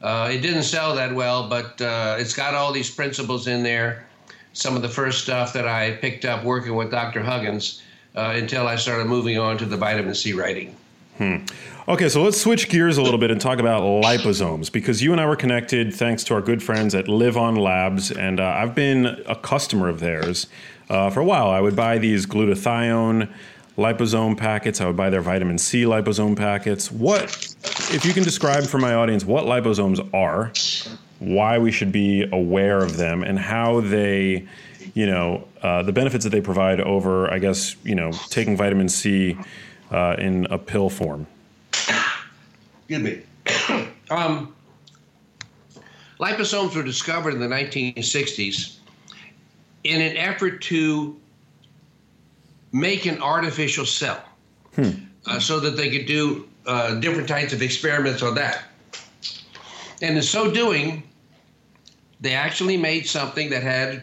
Uh, 0.00 0.30
it 0.32 0.38
didn't 0.38 0.62
sell 0.62 0.94
that 0.94 1.12
well, 1.12 1.48
but 1.48 1.80
uh, 1.80 2.16
it's 2.18 2.34
got 2.34 2.54
all 2.54 2.72
these 2.72 2.90
principles 2.90 3.48
in 3.48 3.64
there. 3.64 4.06
Some 4.52 4.76
of 4.76 4.82
the 4.82 4.88
first 4.88 5.22
stuff 5.22 5.52
that 5.52 5.66
I 5.66 5.92
picked 5.92 6.24
up 6.24 6.44
working 6.44 6.76
with 6.76 6.90
Dr. 6.90 7.22
Huggins 7.22 7.82
uh, 8.14 8.34
until 8.36 8.68
I 8.68 8.76
started 8.76 9.06
moving 9.06 9.38
on 9.38 9.58
to 9.58 9.64
the 9.66 9.76
vitamin 9.76 10.14
C 10.14 10.32
writing. 10.32 10.76
Hmm. 11.18 11.38
Okay, 11.88 12.08
so 12.08 12.22
let's 12.22 12.40
switch 12.40 12.68
gears 12.68 12.96
a 12.96 13.02
little 13.02 13.18
bit 13.18 13.32
and 13.32 13.40
talk 13.40 13.58
about 13.58 13.82
liposomes 13.82 14.70
because 14.70 15.02
you 15.02 15.10
and 15.10 15.20
I 15.20 15.26
were 15.26 15.34
connected 15.34 15.92
thanks 15.92 16.22
to 16.24 16.34
our 16.34 16.40
good 16.40 16.62
friends 16.62 16.94
at 16.94 17.06
LivOn 17.06 17.58
Labs, 17.58 18.12
and 18.12 18.38
uh, 18.38 18.44
I've 18.44 18.74
been 18.74 19.06
a 19.26 19.34
customer 19.34 19.88
of 19.88 19.98
theirs 19.98 20.46
uh, 20.88 21.10
for 21.10 21.18
a 21.18 21.24
while. 21.24 21.48
I 21.50 21.60
would 21.60 21.74
buy 21.74 21.98
these 21.98 22.24
glutathione 22.24 23.28
liposome 23.76 24.36
packets. 24.36 24.80
I 24.80 24.86
would 24.86 24.96
buy 24.96 25.10
their 25.10 25.20
vitamin 25.20 25.58
C 25.58 25.82
liposome 25.82 26.36
packets. 26.36 26.92
What, 26.92 27.24
if 27.90 28.04
you 28.04 28.12
can 28.12 28.22
describe 28.22 28.64
for 28.64 28.78
my 28.78 28.94
audience, 28.94 29.24
what 29.24 29.44
liposomes 29.44 29.98
are, 30.14 30.52
why 31.18 31.58
we 31.58 31.72
should 31.72 31.90
be 31.90 32.28
aware 32.30 32.78
of 32.78 32.96
them, 32.96 33.24
and 33.24 33.40
how 33.40 33.80
they 33.80 34.46
you 34.94 35.06
know, 35.06 35.46
uh, 35.62 35.82
the 35.82 35.92
benefits 35.92 36.24
that 36.24 36.30
they 36.30 36.40
provide 36.40 36.80
over, 36.80 37.32
I 37.32 37.38
guess, 37.38 37.76
you 37.84 37.94
know, 37.94 38.10
taking 38.30 38.56
vitamin 38.56 38.88
C 38.88 39.36
uh, 39.90 40.16
in 40.18 40.46
a 40.46 40.58
pill 40.58 40.90
form. 40.90 41.26
Excuse 42.88 43.02
me. 43.02 43.22
um, 44.10 44.54
liposomes 46.18 46.74
were 46.74 46.82
discovered 46.82 47.34
in 47.34 47.40
the 47.40 47.46
1960s 47.46 48.76
in 49.84 50.00
an 50.00 50.16
effort 50.16 50.60
to 50.62 51.16
make 52.72 53.06
an 53.06 53.20
artificial 53.22 53.86
cell 53.86 54.22
hmm. 54.74 54.90
uh, 55.26 55.38
so 55.38 55.60
that 55.60 55.76
they 55.76 55.90
could 55.90 56.06
do 56.06 56.48
uh, 56.66 56.94
different 56.96 57.28
types 57.28 57.52
of 57.52 57.62
experiments 57.62 58.22
on 58.22 58.34
that. 58.34 58.64
And 60.02 60.16
in 60.16 60.22
so 60.22 60.50
doing, 60.50 61.02
they 62.20 62.34
actually 62.34 62.76
made 62.76 63.06
something 63.06 63.48
that 63.50 63.62
had 63.62 64.02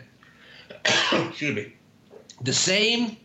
excuse 1.11 1.55
me, 1.55 1.73
the 2.41 2.53
same 2.53 3.17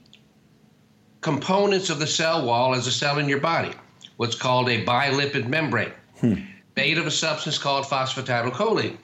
components 1.21 1.91
of 1.91 1.99
the 1.99 2.07
cell 2.07 2.45
wall 2.45 2.75
as 2.75 2.87
a 2.87 2.93
cell 2.93 3.18
in 3.18 3.29
your 3.29 3.41
body, 3.41 3.73
what's 4.16 4.35
called 4.35 4.68
a 4.68 4.85
bilipid 4.85 5.49
membrane, 5.49 5.93
hmm. 6.21 6.35
made 6.77 6.99
of 6.99 7.07
a 7.07 7.11
substance 7.11 7.59
called 7.59 7.85
phosphatidylcholine. 7.85 8.97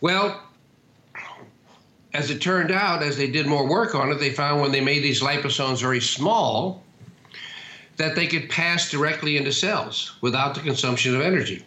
Well, 0.00 0.42
as 2.12 2.30
it 2.30 2.40
turned 2.40 2.70
out, 2.70 3.02
as 3.02 3.16
they 3.16 3.30
did 3.30 3.46
more 3.46 3.66
work 3.66 3.94
on 3.94 4.10
it, 4.10 4.16
they 4.16 4.30
found 4.30 4.60
when 4.60 4.72
they 4.72 4.80
made 4.80 5.02
these 5.02 5.20
liposomes 5.20 5.80
very 5.80 6.00
small, 6.00 6.82
that 7.96 8.14
they 8.14 8.26
could 8.26 8.48
pass 8.48 8.90
directly 8.90 9.36
into 9.36 9.52
cells 9.52 10.16
without 10.20 10.54
the 10.54 10.60
consumption 10.60 11.14
of 11.14 11.20
energy. 11.20 11.64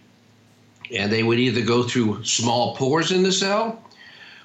And 0.94 1.12
they 1.12 1.24
would 1.24 1.40
either 1.40 1.62
go 1.62 1.84
through 1.84 2.24
small 2.24 2.76
pores 2.76 3.12
in 3.12 3.24
the 3.24 3.32
cell 3.32 3.84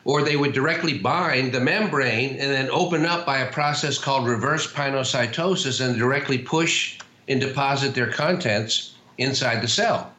or 0.04 0.22
they 0.22 0.36
would 0.36 0.52
directly 0.52 0.98
bind 0.98 1.52
the 1.52 1.60
membrane 1.60 2.30
and 2.30 2.50
then 2.50 2.68
open 2.70 3.06
up 3.06 3.24
by 3.24 3.38
a 3.38 3.52
process 3.52 3.98
called 3.98 4.26
reverse 4.26 4.72
pinocytosis 4.72 5.84
and 5.84 5.98
directly 5.98 6.38
push 6.38 6.98
and 7.28 7.40
deposit 7.40 7.94
their 7.94 8.10
contents 8.10 8.94
inside 9.18 9.62
the 9.62 9.68
cell. 9.68 10.12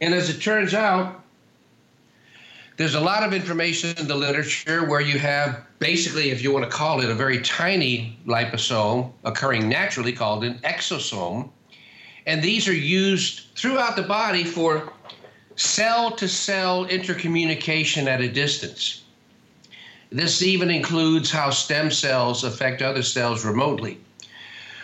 And 0.00 0.12
as 0.12 0.28
it 0.28 0.40
turns 0.40 0.74
out, 0.74 1.22
there's 2.76 2.96
a 2.96 3.00
lot 3.00 3.22
of 3.22 3.32
information 3.32 3.96
in 3.98 4.08
the 4.08 4.16
literature 4.16 4.84
where 4.84 5.00
you 5.00 5.18
have 5.20 5.64
basically, 5.78 6.30
if 6.30 6.42
you 6.42 6.52
want 6.52 6.64
to 6.64 6.70
call 6.70 7.00
it, 7.00 7.08
a 7.08 7.14
very 7.14 7.40
tiny 7.40 8.18
liposome 8.26 9.12
occurring 9.22 9.68
naturally 9.68 10.12
called 10.12 10.42
an 10.42 10.58
exosome. 10.64 11.50
And 12.26 12.42
these 12.42 12.66
are 12.66 12.74
used 12.74 13.56
throughout 13.56 13.94
the 13.94 14.02
body 14.02 14.42
for 14.42 14.92
cell 15.54 16.10
to 16.16 16.26
cell 16.26 16.86
intercommunication 16.86 18.06
at 18.06 18.20
a 18.20 18.28
distance. 18.28 19.03
This 20.14 20.42
even 20.42 20.70
includes 20.70 21.32
how 21.32 21.50
stem 21.50 21.90
cells 21.90 22.44
affect 22.44 22.82
other 22.82 23.02
cells 23.02 23.44
remotely. 23.44 23.98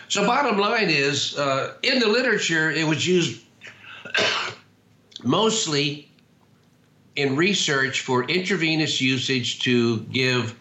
So, 0.09 0.25
bottom 0.25 0.59
line 0.59 0.89
is, 0.89 1.37
uh, 1.37 1.75
in 1.83 1.99
the 1.99 2.07
literature, 2.07 2.69
it 2.69 2.85
was 2.85 3.07
used 3.07 3.41
mostly 5.23 6.11
in 7.15 7.37
research 7.37 8.01
for 8.01 8.25
intravenous 8.25 8.99
usage 8.99 9.59
to 9.59 9.99
give 10.11 10.53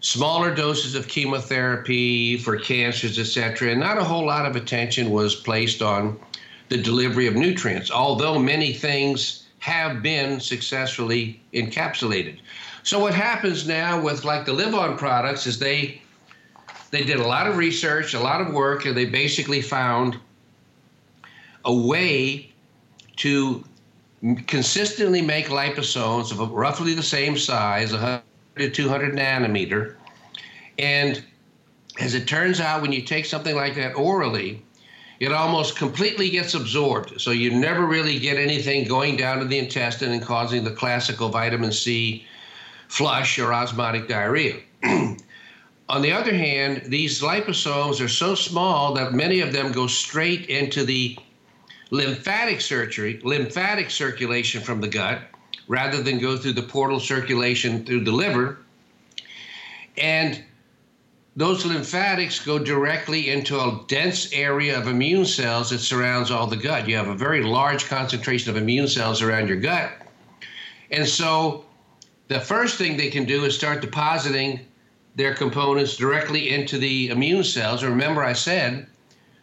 smaller 0.00 0.54
doses 0.54 0.94
of 0.94 1.08
chemotherapy 1.08 2.36
for 2.36 2.58
cancers, 2.58 3.18
etc. 3.18 3.70
And 3.70 3.80
not 3.80 3.96
a 3.96 4.04
whole 4.04 4.26
lot 4.26 4.44
of 4.44 4.54
attention 4.54 5.08
was 5.08 5.34
placed 5.34 5.80
on 5.80 6.20
the 6.68 6.76
delivery 6.76 7.26
of 7.26 7.36
nutrients, 7.36 7.90
although 7.90 8.38
many 8.38 8.74
things 8.74 9.46
have 9.60 10.02
been 10.02 10.40
successfully 10.40 11.40
encapsulated. 11.54 12.38
So 12.84 12.98
what 12.98 13.14
happens 13.14 13.66
now 13.66 13.98
with 13.98 14.24
like 14.24 14.44
the 14.44 14.52
LivOn 14.52 14.98
products 14.98 15.46
is 15.46 15.58
they 15.58 16.02
they 16.90 17.02
did 17.02 17.18
a 17.18 17.26
lot 17.26 17.46
of 17.46 17.56
research, 17.56 18.12
a 18.12 18.20
lot 18.20 18.42
of 18.42 18.52
work, 18.52 18.84
and 18.84 18.94
they 18.94 19.06
basically 19.06 19.62
found 19.62 20.18
a 21.64 21.74
way 21.74 22.52
to 23.16 23.64
consistently 24.46 25.22
make 25.22 25.46
liposomes 25.46 26.30
of 26.30 26.50
roughly 26.50 26.94
the 26.94 27.02
same 27.02 27.38
size, 27.38 27.92
100 27.92 28.22
to 28.58 28.70
200 28.70 29.14
nanometer. 29.14 29.96
And 30.78 31.24
as 31.98 32.14
it 32.14 32.28
turns 32.28 32.60
out, 32.60 32.82
when 32.82 32.92
you 32.92 33.00
take 33.00 33.24
something 33.24 33.56
like 33.56 33.74
that 33.76 33.94
orally, 33.96 34.62
it 35.20 35.32
almost 35.32 35.76
completely 35.76 36.28
gets 36.28 36.52
absorbed. 36.52 37.18
So 37.18 37.30
you 37.30 37.50
never 37.50 37.86
really 37.86 38.18
get 38.18 38.36
anything 38.36 38.86
going 38.86 39.16
down 39.16 39.38
to 39.38 39.46
the 39.46 39.58
intestine 39.58 40.12
and 40.12 40.22
causing 40.22 40.64
the 40.64 40.70
classical 40.70 41.30
vitamin 41.30 41.72
C 41.72 42.26
flush 42.94 43.40
or 43.40 43.52
osmotic 43.52 44.06
diarrhea. 44.06 44.54
On 45.88 46.00
the 46.00 46.12
other 46.12 46.32
hand, 46.32 46.82
these 46.86 47.20
liposomes 47.20 48.00
are 48.00 48.08
so 48.08 48.36
small 48.36 48.94
that 48.94 49.12
many 49.12 49.40
of 49.40 49.52
them 49.52 49.72
go 49.72 49.88
straight 49.88 50.46
into 50.46 50.84
the 50.84 51.18
lymphatic 51.90 52.60
surgery, 52.60 53.20
lymphatic 53.24 53.90
circulation 53.90 54.62
from 54.62 54.80
the 54.80 54.86
gut, 54.86 55.22
rather 55.66 56.02
than 56.04 56.20
go 56.20 56.36
through 56.36 56.52
the 56.52 56.62
portal 56.62 57.00
circulation 57.00 57.84
through 57.84 58.04
the 58.04 58.12
liver. 58.12 58.58
And 59.98 60.44
those 61.34 61.66
lymphatics 61.66 62.44
go 62.44 62.60
directly 62.60 63.28
into 63.28 63.58
a 63.58 63.80
dense 63.88 64.32
area 64.32 64.78
of 64.78 64.86
immune 64.86 65.24
cells 65.24 65.70
that 65.70 65.80
surrounds 65.80 66.30
all 66.30 66.46
the 66.46 66.56
gut. 66.56 66.88
You 66.88 66.96
have 66.96 67.08
a 67.08 67.14
very 67.14 67.42
large 67.42 67.86
concentration 67.86 68.50
of 68.50 68.56
immune 68.56 68.86
cells 68.86 69.20
around 69.20 69.48
your 69.48 69.58
gut. 69.58 69.90
And 70.92 71.08
so 71.08 71.64
the 72.28 72.40
first 72.40 72.76
thing 72.78 72.96
they 72.96 73.10
can 73.10 73.24
do 73.24 73.44
is 73.44 73.56
start 73.56 73.80
depositing 73.80 74.60
their 75.14 75.34
components 75.34 75.96
directly 75.96 76.50
into 76.50 76.78
the 76.78 77.08
immune 77.08 77.44
cells. 77.44 77.84
Remember, 77.84 78.24
I 78.24 78.32
said 78.32 78.86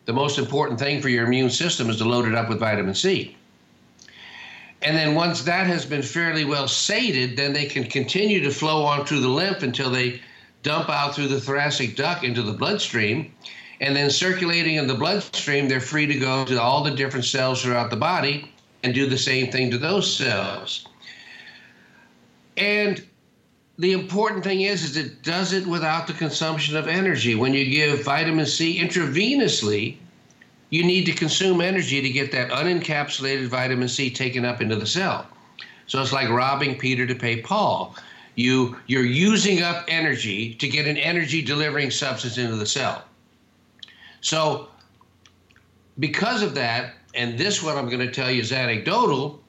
the 0.05 0.13
most 0.13 0.39
important 0.39 0.79
thing 0.79 1.01
for 1.01 1.09
your 1.09 1.25
immune 1.25 1.49
system 1.49 1.89
is 1.89 1.97
to 1.97 2.05
load 2.05 2.27
it 2.27 2.35
up 2.35 2.49
with 2.49 2.59
vitamin 2.59 2.95
C. 2.95 3.37
And 4.81 4.97
then 4.97 5.13
once 5.13 5.43
that 5.43 5.67
has 5.67 5.85
been 5.85 6.01
fairly 6.01 6.43
well 6.43 6.67
sated, 6.67 7.37
then 7.37 7.53
they 7.53 7.65
can 7.65 7.83
continue 7.83 8.41
to 8.41 8.49
flow 8.49 8.83
on 8.83 9.05
through 9.05 9.19
the 9.19 9.29
lymph 9.29 9.61
until 9.61 9.91
they 9.91 10.19
dump 10.63 10.89
out 10.89 11.15
through 11.15 11.27
the 11.27 11.39
thoracic 11.39 11.95
duct 11.95 12.23
into 12.23 12.41
the 12.41 12.53
bloodstream. 12.53 13.31
And 13.79 13.95
then 13.95 14.09
circulating 14.09 14.75
in 14.75 14.87
the 14.87 14.95
bloodstream, 14.95 15.67
they're 15.67 15.79
free 15.79 16.07
to 16.07 16.19
go 16.19 16.45
to 16.45 16.59
all 16.59 16.83
the 16.83 16.91
different 16.91 17.25
cells 17.25 17.61
throughout 17.61 17.91
the 17.91 17.95
body 17.95 18.51
and 18.83 18.93
do 18.93 19.05
the 19.05 19.17
same 19.17 19.51
thing 19.51 19.69
to 19.71 19.77
those 19.77 20.11
cells. 20.11 20.87
And 22.61 23.03
the 23.77 23.91
important 23.91 24.43
thing 24.43 24.61
is, 24.61 24.83
is 24.83 24.95
it 24.95 25.23
does 25.23 25.51
it 25.51 25.65
without 25.65 26.05
the 26.05 26.13
consumption 26.13 26.77
of 26.77 26.87
energy. 26.87 27.33
When 27.33 27.53
you 27.53 27.65
give 27.65 28.03
vitamin 28.03 28.45
C 28.45 28.79
intravenously, 28.79 29.97
you 30.69 30.83
need 30.83 31.05
to 31.05 31.13
consume 31.13 31.59
energy 31.59 32.01
to 32.01 32.09
get 32.09 32.31
that 32.31 32.51
unencapsulated 32.51 33.47
vitamin 33.47 33.87
C 33.87 34.11
taken 34.11 34.45
up 34.45 34.61
into 34.61 34.75
the 34.75 34.85
cell. 34.85 35.25
So 35.87 36.01
it's 36.01 36.13
like 36.13 36.29
robbing 36.29 36.77
Peter 36.77 37.07
to 37.07 37.15
pay 37.15 37.41
Paul 37.41 37.95
you 38.35 38.77
you're 38.87 39.05
using 39.05 39.61
up 39.61 39.85
energy 39.87 40.53
to 40.55 40.67
get 40.67 40.87
an 40.87 40.97
energy 40.97 41.41
delivering 41.41 41.91
substance 41.91 42.37
into 42.37 42.55
the 42.55 42.65
cell 42.65 43.03
so 44.21 44.67
because 45.99 46.41
of 46.41 46.55
that 46.55 46.93
and 47.13 47.37
this 47.37 47.61
what 47.61 47.77
i'm 47.77 47.87
going 47.87 47.99
to 47.99 48.11
tell 48.11 48.31
you 48.31 48.41
is 48.41 48.51
anecdotal 48.51 49.41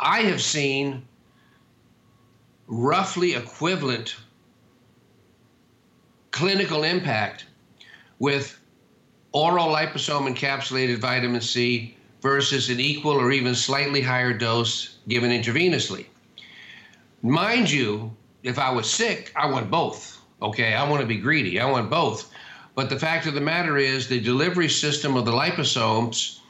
i 0.00 0.20
have 0.20 0.42
seen 0.42 1.02
roughly 2.66 3.34
equivalent 3.34 4.16
clinical 6.30 6.82
impact 6.82 7.46
with 8.18 8.58
oral 9.32 9.68
liposome 9.68 10.32
encapsulated 10.34 10.98
vitamin 10.98 11.40
c 11.40 11.96
versus 12.22 12.70
an 12.70 12.80
equal 12.80 13.12
or 13.12 13.30
even 13.32 13.54
slightly 13.54 14.00
higher 14.00 14.32
dose 14.32 14.96
given 15.06 15.30
intravenously 15.30 16.06
Mind 17.24 17.70
you, 17.70 18.14
if 18.42 18.58
I 18.58 18.70
was 18.70 18.90
sick, 18.90 19.32
I 19.34 19.46
want 19.46 19.70
both. 19.70 20.20
Okay, 20.42 20.74
I 20.74 20.86
want 20.86 21.00
to 21.00 21.06
be 21.06 21.16
greedy. 21.16 21.58
I 21.58 21.64
want 21.64 21.88
both. 21.88 22.30
But 22.74 22.90
the 22.90 22.98
fact 22.98 23.26
of 23.26 23.32
the 23.32 23.40
matter 23.40 23.78
is, 23.78 24.08
the 24.08 24.20
delivery 24.20 24.68
system 24.68 25.16
of 25.16 25.24
the 25.24 25.32
liposomes 25.32 26.40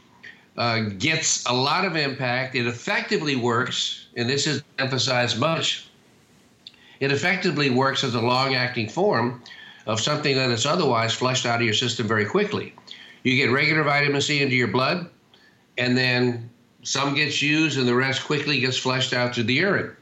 uh, 0.57 0.81
gets 0.99 1.47
a 1.47 1.53
lot 1.53 1.85
of 1.85 1.95
impact. 1.95 2.57
It 2.57 2.67
effectively 2.67 3.37
works, 3.37 4.09
and 4.17 4.29
this 4.29 4.49
is 4.49 4.65
emphasized 4.81 5.39
much. 5.39 5.87
It 7.01 7.13
effectively 7.13 7.71
works 7.71 8.05
as 8.05 8.15
a 8.15 8.21
long 8.21 8.55
acting 8.55 8.89
form 8.89 9.43
of 9.87 10.01
something 10.01 10.37
that 10.37 10.51
is 10.51 10.67
otherwise 10.67 11.13
flushed 11.13 11.47
out 11.47 11.61
of 11.61 11.65
your 11.65 11.75
system 11.75 12.07
very 12.07 12.25
quickly. 12.25 12.75
You 13.23 13.37
get 13.37 13.51
regular 13.51 13.83
vitamin 13.83 14.21
C 14.21 14.43
into 14.43 14.55
your 14.55 14.69
blood, 14.69 15.09
and 15.79 15.97
then 15.97 16.51
some 16.83 17.15
gets 17.15 17.43
used, 17.43 17.79
and 17.79 17.89
the 17.89 17.95
rest 17.95 18.25
quickly 18.25 18.61
gets 18.61 18.77
flushed 18.77 19.13
out 19.13 19.35
through 19.35 19.45
the 19.45 19.55
urine. 19.55 19.97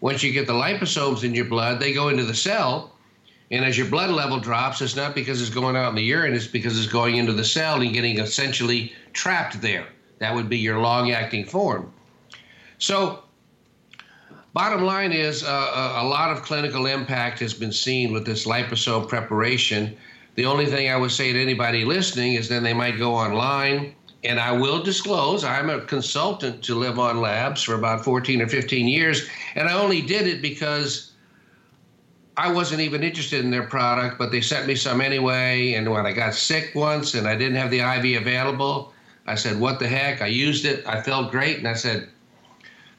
Once 0.00 0.22
you 0.22 0.32
get 0.32 0.46
the 0.46 0.52
liposomes 0.52 1.24
in 1.24 1.34
your 1.34 1.44
blood, 1.44 1.78
they 1.78 1.92
go 1.92 2.08
into 2.08 2.24
the 2.24 2.34
cell. 2.34 2.96
And 3.50 3.64
as 3.64 3.76
your 3.76 3.88
blood 3.88 4.10
level 4.10 4.38
drops, 4.38 4.80
it's 4.80 4.96
not 4.96 5.14
because 5.14 5.40
it's 5.40 5.50
going 5.50 5.76
out 5.76 5.90
in 5.90 5.94
the 5.96 6.02
urine, 6.02 6.34
it's 6.34 6.46
because 6.46 6.78
it's 6.78 6.90
going 6.90 7.16
into 7.16 7.32
the 7.32 7.44
cell 7.44 7.80
and 7.80 7.92
getting 7.92 8.18
essentially 8.18 8.92
trapped 9.12 9.60
there. 9.60 9.86
That 10.18 10.34
would 10.34 10.48
be 10.48 10.58
your 10.58 10.78
long 10.80 11.10
acting 11.10 11.44
form. 11.44 11.92
So, 12.78 13.24
bottom 14.52 14.82
line 14.82 15.12
is 15.12 15.44
uh, 15.44 15.94
a 15.96 16.04
lot 16.04 16.30
of 16.30 16.42
clinical 16.42 16.86
impact 16.86 17.38
has 17.40 17.54
been 17.54 17.72
seen 17.72 18.12
with 18.12 18.24
this 18.26 18.46
liposome 18.46 19.08
preparation. 19.08 19.96
The 20.34 20.46
only 20.46 20.66
thing 20.66 20.90
I 20.90 20.96
would 20.96 21.12
say 21.12 21.32
to 21.32 21.40
anybody 21.40 21.84
listening 21.84 22.34
is 22.34 22.48
then 22.48 22.62
they 22.62 22.74
might 22.74 22.98
go 22.98 23.14
online 23.14 23.94
and 24.22 24.38
I 24.38 24.52
will 24.52 24.82
disclose 24.82 25.44
I'm 25.44 25.70
a 25.70 25.80
consultant 25.80 26.62
to 26.64 26.74
LivOn 26.74 27.20
Labs 27.20 27.62
for 27.62 27.74
about 27.74 28.04
14 28.04 28.42
or 28.42 28.48
15 28.48 28.86
years, 28.86 29.28
and 29.54 29.68
I 29.68 29.72
only 29.72 30.02
did 30.02 30.26
it 30.26 30.42
because 30.42 31.12
I 32.36 32.52
wasn't 32.52 32.80
even 32.80 33.02
interested 33.02 33.44
in 33.44 33.50
their 33.50 33.66
product, 33.66 34.18
but 34.18 34.30
they 34.30 34.40
sent 34.40 34.66
me 34.66 34.74
some 34.74 35.00
anyway. 35.00 35.74
And 35.74 35.90
when 35.90 36.06
I 36.06 36.12
got 36.12 36.34
sick 36.34 36.72
once 36.74 37.14
and 37.14 37.26
I 37.26 37.36
didn't 37.36 37.56
have 37.56 37.70
the 37.70 37.80
IV 37.80 38.20
available, 38.20 38.92
I 39.26 39.34
said, 39.34 39.58
"What 39.58 39.78
the 39.78 39.88
heck?" 39.88 40.22
I 40.22 40.26
used 40.26 40.64
it. 40.64 40.86
I 40.86 41.00
felt 41.00 41.30
great, 41.30 41.58
and 41.58 41.68
I 41.68 41.74
said, 41.74 42.08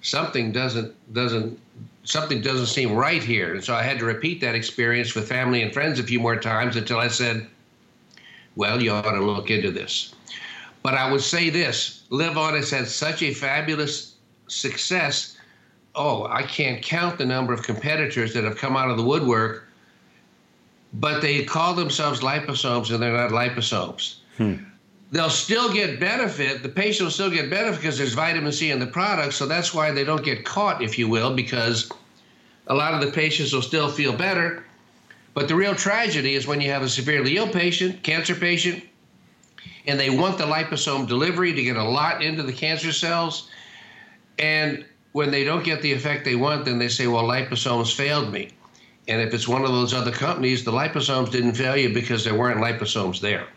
"Something 0.02 0.52
doesn't 0.52 0.94
doesn't 1.14 1.60
something 2.04 2.42
doesn't 2.42 2.68
seem 2.68 2.94
right 2.94 3.24
here." 3.24 3.54
And 3.54 3.64
so 3.64 3.76
I 3.76 3.84
had 3.84 4.00
to 4.00 4.06
repeat 4.06 4.42
that 4.42 4.56
experience 4.56 5.14
with 5.16 5.30
family 5.30 5.62
and 5.62 5.74
friends 5.74 6.00
a 6.00 6.04
few 6.04 6.20
more 6.20 6.36
times 6.36 6.76
until 6.76 7.00
I 7.00 7.08
said, 7.08 7.48
"Well, 8.56 8.82
you 8.82 8.92
ought 8.92 9.12
to 9.12 9.24
look 9.24 9.50
into 9.50 9.72
this." 9.72 10.14
But 10.84 10.96
I 10.96 11.12
would 11.12 11.22
say 11.22 11.50
this 11.50 12.04
LivOn 12.10 12.56
has 12.56 12.72
had 12.72 12.88
such 12.88 13.22
a 13.22 13.34
fabulous 13.34 14.16
success. 14.48 15.38
Oh, 15.94 16.26
I 16.26 16.44
can't 16.44 16.82
count 16.82 17.18
the 17.18 17.26
number 17.26 17.54
of 17.54 17.64
competitors 17.64 18.34
that 18.34 18.44
have 18.44 18.58
come 18.58 18.76
out 18.76 18.90
of 18.90 18.98
the 18.98 19.04
woodwork, 19.04 19.68
but 20.94 21.22
they 21.22 21.44
call 21.44 21.74
themselves 21.74 22.22
liposomes 22.22 22.92
and 22.92 23.02
they're 23.04 23.16
not 23.16 23.32
liposomes. 23.32 24.16
Hmm. 24.38 24.56
They'll 25.12 25.30
still 25.30 25.74
get 25.74 26.00
benefit. 26.00 26.64
The 26.64 26.70
patient 26.70 27.06
will 27.06 27.12
still 27.12 27.30
get 27.30 27.50
benefit 27.50 27.82
because 27.82 27.98
there's 27.98 28.14
vitamin 28.14 28.54
C 28.54 28.72
in 28.72 28.80
the 28.80 28.88
product. 28.88 29.34
So 29.34 29.46
that's 29.46 29.74
why 29.74 29.92
they 29.92 30.06
don't 30.06 30.24
get 30.24 30.46
caught, 30.46 30.82
if 30.82 30.98
you 30.98 31.10
will, 31.10 31.36
because 31.36 31.92
a 32.68 32.74
lot 32.74 32.94
of 32.94 33.02
the 33.02 33.12
patients 33.12 33.52
will 33.52 33.62
still 33.62 33.90
feel 33.90 34.14
better. 34.14 34.64
But 35.34 35.50
the 35.50 35.56
real 35.56 35.76
tragedy 35.76 36.36
is 36.36 36.48
when 36.48 36.62
you 36.62 36.70
have 36.72 36.82
a 36.82 36.90
severely 36.90 37.36
ill 37.36 37.50
patient, 37.50 38.04
cancer 38.04 38.36
patient, 38.36 38.84
and 39.86 40.00
they 40.00 40.10
want 40.10 40.38
the 40.38 40.46
liposome 40.46 41.08
delivery 41.08 41.54
to 41.54 41.64
get 41.64 41.76
a 41.76 41.84
lot 41.84 42.22
into 42.22 42.44
the 42.44 42.54
cancer 42.54 42.94
cells. 42.94 43.50
And 44.40 44.86
when 45.12 45.30
they 45.30 45.44
don't 45.44 45.64
get 45.64 45.82
the 45.82 45.92
effect 45.92 46.24
they 46.24 46.36
want, 46.36 46.64
then 46.64 46.80
they 46.80 46.88
say, 46.88 47.08
well, 47.08 47.24
liposomes 47.24 47.94
failed 47.94 48.32
me. 48.32 48.52
And 49.10 49.22
if 49.22 49.34
it's 49.34 49.48
one 49.48 49.64
of 49.64 49.72
those 49.72 49.94
other 49.94 50.12
companies, 50.12 50.64
the 50.64 50.72
liposomes 50.72 51.32
didn't 51.32 51.54
fail 51.54 51.76
you 51.76 51.94
because 51.94 52.24
there 52.24 52.36
weren't 52.36 52.60
liposomes 52.60 53.20
there. 53.20 53.48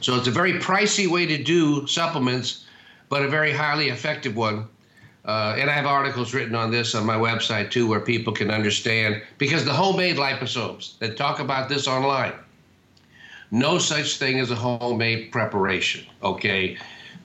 So 0.00 0.16
it's 0.16 0.28
a 0.28 0.32
very 0.32 0.54
pricey 0.54 1.06
way 1.06 1.26
to 1.26 1.42
do 1.42 1.86
supplements, 1.86 2.64
but 3.08 3.22
a 3.22 3.28
very 3.28 3.52
highly 3.52 3.88
effective 3.88 4.36
one. 4.36 4.68
Uh, 5.24 5.56
and 5.58 5.70
I 5.70 5.72
have 5.72 5.86
articles 5.86 6.34
written 6.34 6.54
on 6.54 6.70
this 6.70 6.94
on 6.94 7.06
my 7.06 7.16
website 7.16 7.70
too, 7.70 7.86
where 7.86 8.00
people 8.00 8.32
can 8.32 8.50
understand 8.50 9.22
because 9.38 9.64
the 9.64 9.72
homemade 9.72 10.16
liposomes 10.16 10.98
that 10.98 11.16
talk 11.16 11.40
about 11.40 11.68
this 11.70 11.88
online 11.88 12.34
no 13.54 13.78
such 13.78 14.16
thing 14.16 14.40
as 14.40 14.50
a 14.50 14.56
homemade 14.56 15.30
preparation, 15.30 16.04
okay? 16.22 16.76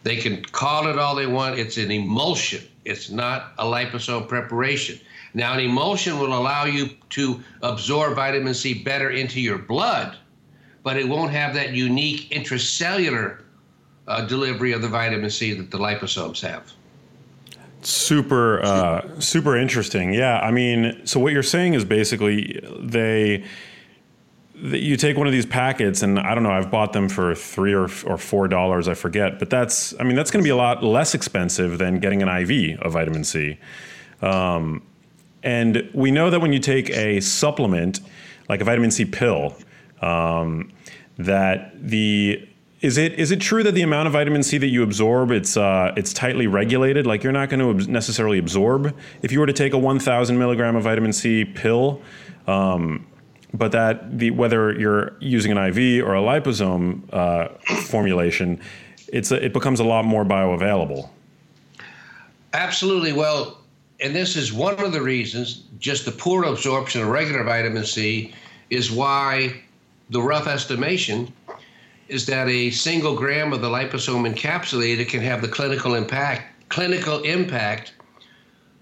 They 0.04 0.18
can 0.18 0.44
call 0.44 0.88
it 0.88 1.00
all 1.00 1.16
they 1.16 1.26
want. 1.26 1.58
It's 1.58 1.78
an 1.78 1.90
emulsion, 1.90 2.64
it's 2.86 3.10
not 3.10 3.54
a 3.58 3.66
liposome 3.66 4.28
preparation. 4.28 5.00
Now, 5.34 5.54
an 5.54 5.60
emulsion 5.60 6.20
will 6.20 6.38
allow 6.38 6.66
you 6.66 6.90
to 7.12 7.44
absorb 7.64 8.16
vitamin 8.16 8.54
C 8.54 8.84
better 8.84 9.10
into 9.10 9.42
your 9.42 9.58
blood, 9.58 10.18
but 10.84 10.98
it 10.98 11.08
won't 11.08 11.32
have 11.32 11.54
that 11.54 11.74
unique 11.74 12.30
intracellular 12.32 13.42
uh, 14.08 14.26
delivery 14.26 14.72
of 14.72 14.82
the 14.82 14.88
vitamin 14.88 15.30
C 15.30 15.54
that 15.54 15.72
the 15.72 15.78
liposomes 15.78 16.42
have. 16.42 16.72
Super, 17.82 18.62
uh, 18.64 19.20
super 19.20 19.56
interesting. 19.56 20.14
Yeah, 20.14 20.40
I 20.40 20.52
mean, 20.52 21.02
so 21.06 21.20
what 21.20 21.32
you're 21.32 21.44
saying 21.44 21.76
is 21.76 21.86
basically 21.86 22.60
they 22.80 23.46
you 24.62 24.98
take 24.98 25.18
one 25.18 25.28
of 25.28 25.34
these 25.34 25.46
packets 25.46 26.02
and 26.02 26.20
I 26.20 26.34
don't 26.34 26.44
know, 26.44 26.52
I've 26.52 26.70
bought 26.70 26.94
them 26.94 27.08
for 27.08 27.34
three 27.34 27.74
or, 27.74 27.84
or 28.06 28.18
four 28.18 28.48
dollars, 28.48 28.88
I 28.88 28.94
forget, 28.94 29.40
but 29.40 29.50
that's, 29.50 29.98
I 30.00 30.04
mean, 30.04 30.16
that's 30.16 30.32
going 30.32 30.44
to 30.44 30.46
be 30.46 30.52
a 30.52 30.56
lot 30.56 30.84
less 30.84 31.14
expensive 31.14 31.78
than 31.78 32.00
getting 32.00 32.22
an 32.22 32.28
IV 32.28 32.80
of 32.82 32.94
vitamin 32.94 33.24
C. 33.24 33.58
Um, 34.22 34.82
and 35.44 35.90
we 35.94 36.12
know 36.12 36.30
that 36.30 36.42
when 36.42 36.52
you 36.52 36.60
take 36.60 36.90
a 36.90 37.22
supplement, 37.22 38.02
like 38.50 38.60
a 38.60 38.66
vitamin 38.66 38.92
C 38.92 39.06
pill, 39.06 39.56
um, 40.02 40.72
that 41.18 41.72
the 41.82 42.48
is 42.82 42.98
it 42.98 43.20
is 43.20 43.32
it 43.32 43.42
true 43.42 43.62
that 43.64 43.74
the 43.74 43.82
amount 43.82 44.08
of 44.08 44.14
vitamin 44.14 44.42
C 44.42 44.58
that 44.58 44.68
you 44.68 44.84
absorb 44.84 45.32
it's 45.32 45.58
uh, 45.58 45.94
it's 45.98 46.14
tightly 46.14 46.48
regulated? 46.48 47.06
Like 47.06 47.24
you're 47.24 47.34
not 47.34 47.50
going 47.50 47.78
to 47.78 47.92
necessarily 47.92 48.38
absorb 48.38 48.96
if 49.22 49.32
you 49.32 49.40
were 49.40 49.46
to 49.46 49.54
take 49.54 49.74
a 49.74 49.78
1,000 49.78 50.38
milligram 50.38 50.76
of 50.76 50.84
vitamin 50.84 51.12
C 51.12 51.44
pill. 51.44 52.02
Um, 52.48 53.06
but 53.54 53.72
that 53.72 54.18
the 54.18 54.32
whether 54.32 54.72
you're 54.80 55.18
using 55.20 55.52
an 55.52 55.58
IV 55.58 56.06
or 56.06 56.16
a 56.16 56.22
liposome 56.22 57.02
uh, 57.12 57.50
formulation, 57.84 58.62
it's 59.12 59.32
a, 59.32 59.44
it 59.44 59.54
becomes 59.54 59.80
a 59.80 59.84
lot 59.84 60.06
more 60.06 60.24
bioavailable. 60.24 61.10
Absolutely. 62.54 63.12
Well, 63.12 63.60
and 64.00 64.16
this 64.16 64.36
is 64.36 64.54
one 64.54 64.80
of 64.80 64.92
the 64.92 65.02
reasons, 65.02 65.64
just 65.80 66.06
the 66.06 66.12
poor 66.12 66.46
absorption 66.46 67.02
of 67.02 67.08
regular 67.10 67.44
vitamin 67.44 67.86
C 67.86 68.34
is 68.70 68.92
why 68.92 69.62
the 70.10 70.22
rough 70.22 70.48
estimation 70.48 71.32
is 72.08 72.26
that 72.26 72.48
a 72.48 72.72
single 72.72 73.16
gram 73.16 73.54
of 73.54 73.62
the 73.62 73.70
liposome 73.70 74.32
encapsulated 74.32 75.08
can 75.08 75.22
have 75.22 75.42
the 75.42 75.48
clinical 75.48 75.96
impact 75.96 76.44
clinical 76.70 77.22
impact 77.24 77.94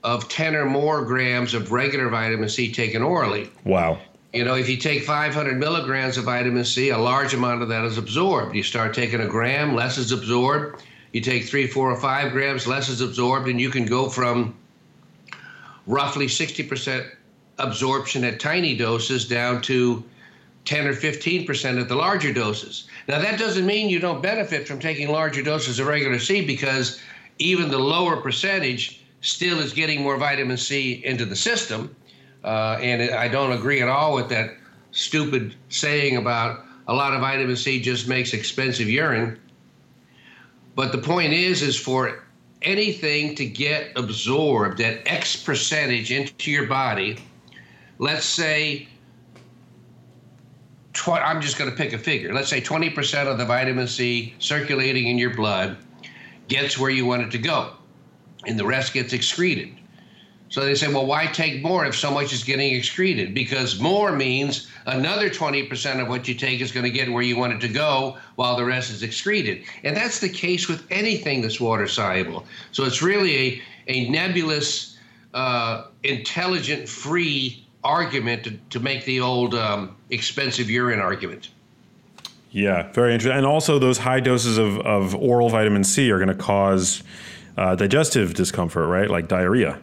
of 0.03 0.29
10 0.29 0.55
or 0.55 0.65
more 0.65 1.03
grams 1.03 1.53
of 1.53 1.71
regular 1.71 2.09
vitamin 2.09 2.49
C 2.49 2.71
taken 2.71 3.01
orally. 3.01 3.49
Wow. 3.63 3.99
You 4.33 4.45
know, 4.45 4.55
if 4.55 4.69
you 4.69 4.77
take 4.77 5.03
500 5.03 5.57
milligrams 5.57 6.17
of 6.17 6.25
vitamin 6.25 6.63
C, 6.65 6.89
a 6.89 6.97
large 6.97 7.33
amount 7.33 7.61
of 7.61 7.69
that 7.69 7.85
is 7.85 7.97
absorbed. 7.97 8.55
You 8.55 8.63
start 8.63 8.93
taking 8.93 9.21
a 9.21 9.27
gram, 9.27 9.73
less 9.73 9.97
is 9.97 10.11
absorbed. 10.11 10.83
You 11.13 11.21
take 11.21 11.45
three, 11.45 11.65
four, 11.65 11.89
or 11.89 11.99
five 11.99 12.33
grams, 12.33 12.67
less 12.67 12.89
is 12.89 13.01
absorbed, 13.01 13.47
and 13.47 13.59
you 13.59 13.69
can 13.69 13.85
go 13.85 14.09
from 14.09 14.55
roughly 15.87 16.27
60% 16.27 17.09
absorption 17.57 18.23
at 18.23 18.39
tiny 18.39 18.75
doses 18.75 19.27
down 19.27 19.61
to 19.63 20.03
10 20.67 20.85
or 20.85 20.93
15% 20.93 21.81
at 21.81 21.87
the 21.87 21.95
larger 21.95 22.33
doses. 22.33 22.87
Now, 23.07 23.19
that 23.19 23.39
doesn't 23.39 23.65
mean 23.65 23.89
you 23.89 23.99
don't 23.99 24.21
benefit 24.21 24.67
from 24.67 24.79
taking 24.79 25.09
larger 25.09 25.41
doses 25.41 25.79
of 25.79 25.87
regular 25.87 26.19
C 26.19 26.45
because 26.45 26.99
even 27.39 27.71
the 27.71 27.79
lower 27.79 28.17
percentage 28.17 29.01
still 29.21 29.59
is 29.59 29.71
getting 29.71 30.01
more 30.01 30.17
vitamin 30.17 30.57
C 30.57 31.01
into 31.05 31.23
the 31.23 31.37
system. 31.37 31.95
Uh, 32.43 32.77
and 32.81 33.15
I 33.15 33.29
don't 33.29 33.53
agree 33.53 33.81
at 33.81 33.87
all 33.87 34.13
with 34.13 34.27
that 34.29 34.57
stupid 34.91 35.55
saying 35.69 36.17
about 36.17 36.65
a 36.89 36.93
lot 36.93 37.13
of 37.13 37.21
vitamin 37.21 37.55
C 37.55 37.79
just 37.81 38.09
makes 38.09 38.33
expensive 38.33 38.89
urine. 38.89 39.39
But 40.75 40.91
the 40.91 40.97
point 40.97 41.31
is, 41.31 41.61
is 41.61 41.77
for 41.77 42.25
anything 42.61 43.35
to 43.35 43.45
get 43.45 43.91
absorbed 43.95 44.81
at 44.81 45.07
X 45.07 45.41
percentage 45.41 46.11
into 46.11 46.51
your 46.51 46.67
body, 46.67 47.19
let's 47.99 48.25
say, 48.25 48.89
tw- 50.97 51.09
I'm 51.09 51.41
just 51.41 51.57
going 51.57 51.69
to 51.69 51.75
pick 51.75 51.93
a 51.93 51.97
figure. 51.97 52.33
Let's 52.33 52.49
say 52.49 52.59
20% 52.59 53.27
of 53.27 53.37
the 53.37 53.45
vitamin 53.45 53.87
C 53.87 54.33
circulating 54.39 55.07
in 55.07 55.17
your 55.17 55.33
blood 55.35 55.77
gets 56.47 56.77
where 56.77 56.89
you 56.89 57.05
want 57.05 57.21
it 57.21 57.31
to 57.31 57.37
go, 57.37 57.73
and 58.45 58.59
the 58.59 58.65
rest 58.65 58.93
gets 58.93 59.13
excreted. 59.13 59.75
So 60.49 60.63
they 60.63 60.75
say, 60.75 60.87
well, 60.87 61.05
why 61.05 61.27
take 61.27 61.61
more 61.61 61.85
if 61.85 61.95
so 61.95 62.09
much 62.09 62.31
is 62.31 62.43
getting 62.43 62.73
excreted? 62.73 63.33
Because 63.33 63.81
more 63.81 64.13
means 64.13 64.69
another 64.85 65.29
20% 65.29 66.01
of 66.01 66.07
what 66.07 66.27
you 66.27 66.35
take 66.35 66.61
is 66.61 66.71
going 66.71 66.85
to 66.85 66.89
get 66.89 67.11
where 67.11 67.21
you 67.21 67.37
want 67.37 67.51
it 67.51 67.59
to 67.61 67.67
go 67.67 68.17
while 68.35 68.55
the 68.55 68.63
rest 68.63 68.89
is 68.89 69.03
excreted. 69.03 69.63
And 69.83 69.95
that's 69.95 70.19
the 70.19 70.29
case 70.29 70.69
with 70.69 70.87
anything 70.89 71.41
that's 71.41 71.59
water 71.59 71.85
soluble. 71.85 72.45
So 72.71 72.85
it's 72.85 73.01
really 73.01 73.35
a, 73.37 73.61
a 73.87 74.09
nebulous, 74.09 74.97
uh, 75.33 75.87
intelligent, 76.03 76.87
free 76.87 77.66
argument 77.87 78.43
to, 78.43 78.51
to 78.69 78.79
make 78.79 79.05
the 79.05 79.21
old 79.21 79.55
um, 79.55 79.95
expensive 80.09 80.69
urine 80.69 80.99
argument. 80.99 81.49
Yeah, 82.51 82.91
very 82.91 83.13
interesting. 83.13 83.37
And 83.37 83.45
also, 83.45 83.79
those 83.79 83.97
high 83.97 84.19
doses 84.19 84.57
of, 84.57 84.79
of 84.79 85.15
oral 85.15 85.49
vitamin 85.49 85.83
C 85.83 86.11
are 86.11 86.17
going 86.17 86.35
to 86.35 86.43
cause 86.43 87.03
uh, 87.57 87.75
digestive 87.75 88.33
discomfort, 88.33 88.87
right? 88.87 89.09
Like 89.09 89.27
diarrhea. 89.27 89.79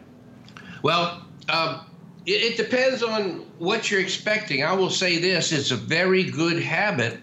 Well, 0.83 1.25
um, 1.49 1.81
it, 2.25 2.53
it 2.53 2.57
depends 2.57 3.01
on 3.03 3.45
what 3.59 3.89
you're 3.89 4.01
expecting. 4.01 4.63
I 4.63 4.73
will 4.73 4.89
say 4.89 5.17
this 5.19 5.51
it's 5.51 5.71
a 5.71 5.75
very 5.75 6.23
good 6.23 6.61
habit 6.61 7.19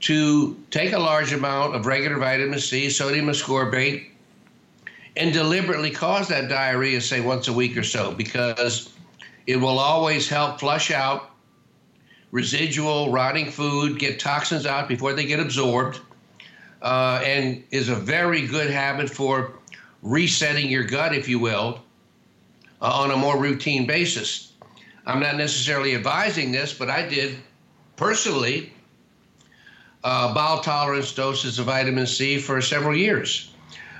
to 0.00 0.56
take 0.70 0.92
a 0.92 0.98
large 0.98 1.32
amount 1.32 1.76
of 1.76 1.86
regular 1.86 2.18
vitamin 2.18 2.58
C, 2.58 2.88
sodium 2.88 3.26
ascorbate, 3.26 4.08
and 5.16 5.32
deliberately 5.32 5.90
cause 5.90 6.28
that 6.28 6.48
diarrhea, 6.48 7.00
say 7.00 7.20
once 7.20 7.48
a 7.48 7.52
week 7.52 7.76
or 7.76 7.82
so, 7.82 8.12
because 8.12 8.90
it 9.50 9.56
will 9.56 9.80
always 9.80 10.28
help 10.28 10.60
flush 10.60 10.92
out 10.92 11.30
residual 12.30 13.10
rotting 13.10 13.50
food, 13.50 13.98
get 13.98 14.20
toxins 14.20 14.64
out 14.64 14.88
before 14.88 15.12
they 15.12 15.24
get 15.24 15.40
absorbed, 15.40 16.00
uh, 16.82 17.20
and 17.24 17.64
is 17.72 17.88
a 17.88 17.94
very 17.96 18.46
good 18.46 18.70
habit 18.70 19.10
for 19.10 19.54
resetting 20.02 20.70
your 20.70 20.84
gut, 20.84 21.12
if 21.12 21.28
you 21.28 21.40
will, 21.40 21.82
uh, 22.80 22.92
on 22.92 23.10
a 23.10 23.16
more 23.16 23.38
routine 23.38 23.86
basis. 23.86 24.52
I'm 25.04 25.18
not 25.18 25.36
necessarily 25.36 25.96
advising 25.96 26.52
this, 26.52 26.72
but 26.72 26.88
I 26.88 27.08
did 27.08 27.36
personally 27.96 28.72
uh, 30.04 30.32
bowel 30.32 30.60
tolerance 30.60 31.12
doses 31.12 31.58
of 31.58 31.66
vitamin 31.66 32.06
C 32.06 32.38
for 32.38 32.60
several 32.60 32.96
years. 32.96 33.52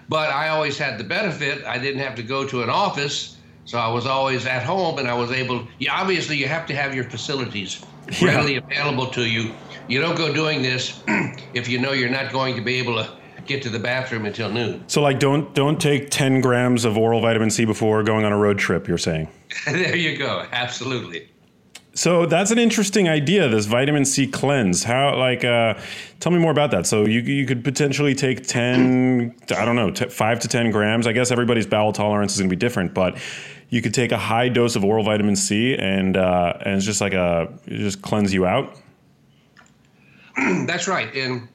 But 0.08 0.30
I 0.30 0.48
always 0.48 0.78
had 0.78 0.96
the 0.96 1.04
benefit, 1.04 1.64
I 1.64 1.78
didn't 1.78 2.00
have 2.00 2.14
to 2.14 2.22
go 2.22 2.46
to 2.46 2.62
an 2.62 2.70
office. 2.70 3.36
So 3.64 3.78
I 3.78 3.88
was 3.88 4.06
always 4.06 4.46
at 4.46 4.62
home 4.62 4.98
and 4.98 5.06
I 5.08 5.14
was 5.14 5.30
able, 5.30 5.66
you, 5.78 5.88
obviously, 5.90 6.36
you 6.36 6.48
have 6.48 6.66
to 6.66 6.74
have 6.74 6.94
your 6.94 7.04
facilities 7.04 7.80
Yeah. 8.20 8.28
readily 8.28 8.56
available 8.56 9.06
to 9.08 9.24
you. 9.24 9.54
You 9.86 10.00
don't 10.00 10.16
go 10.16 10.32
doing 10.32 10.62
this 10.62 11.02
if 11.54 11.68
you 11.68 11.78
know 11.78 11.92
you're 11.92 12.10
not 12.10 12.32
going 12.32 12.56
to 12.56 12.60
be 12.62 12.76
able 12.76 12.96
to 12.96 13.08
get 13.46 13.62
to 13.62 13.68
the 13.70 13.78
bathroom 13.78 14.24
until 14.26 14.50
noon. 14.50 14.84
So, 14.88 15.00
like, 15.02 15.18
don't 15.18 15.54
don't 15.54 15.80
take 15.80 16.10
ten 16.10 16.40
grams 16.40 16.84
of 16.84 16.96
oral 16.96 17.20
vitamin 17.20 17.50
C 17.50 17.64
before 17.64 18.02
going 18.02 18.24
on 18.24 18.32
a 18.32 18.36
road 18.38 18.58
trip. 18.58 18.86
You're 18.88 18.98
saying. 18.98 19.28
there 19.66 19.96
you 19.96 20.16
go. 20.16 20.46
Absolutely. 20.52 21.28
So 21.92 22.24
that's 22.26 22.50
an 22.50 22.58
interesting 22.58 23.08
idea. 23.08 23.48
This 23.48 23.66
vitamin 23.66 24.04
C 24.04 24.26
cleanse. 24.26 24.84
How 24.84 25.16
like 25.16 25.44
uh, 25.44 25.74
tell 26.20 26.30
me 26.30 26.38
more 26.38 26.52
about 26.52 26.70
that. 26.70 26.86
So 26.86 27.04
you 27.04 27.20
you 27.20 27.46
could 27.46 27.64
potentially 27.64 28.14
take 28.14 28.46
ten, 28.46 29.34
I 29.50 29.64
don't 29.64 29.76
know, 29.76 29.90
t- 29.90 30.08
five 30.08 30.40
to 30.40 30.48
ten 30.48 30.70
grams. 30.70 31.06
I 31.06 31.12
guess 31.12 31.30
everybody's 31.30 31.66
bowel 31.66 31.92
tolerance 31.92 32.32
is 32.32 32.38
going 32.38 32.48
to 32.48 32.56
be 32.56 32.60
different, 32.60 32.94
but 32.94 33.18
you 33.70 33.82
could 33.82 33.94
take 33.94 34.12
a 34.12 34.18
high 34.18 34.48
dose 34.48 34.76
of 34.76 34.84
oral 34.84 35.04
vitamin 35.04 35.34
C 35.36 35.74
and 35.74 36.16
uh, 36.16 36.54
and 36.64 36.76
it's 36.76 36.84
just 36.84 37.00
like 37.00 37.12
a 37.12 37.52
just 37.68 38.02
cleanse 38.02 38.32
you 38.32 38.46
out. 38.46 38.76
That's 40.66 40.86
right. 40.86 41.12
And 41.14 41.48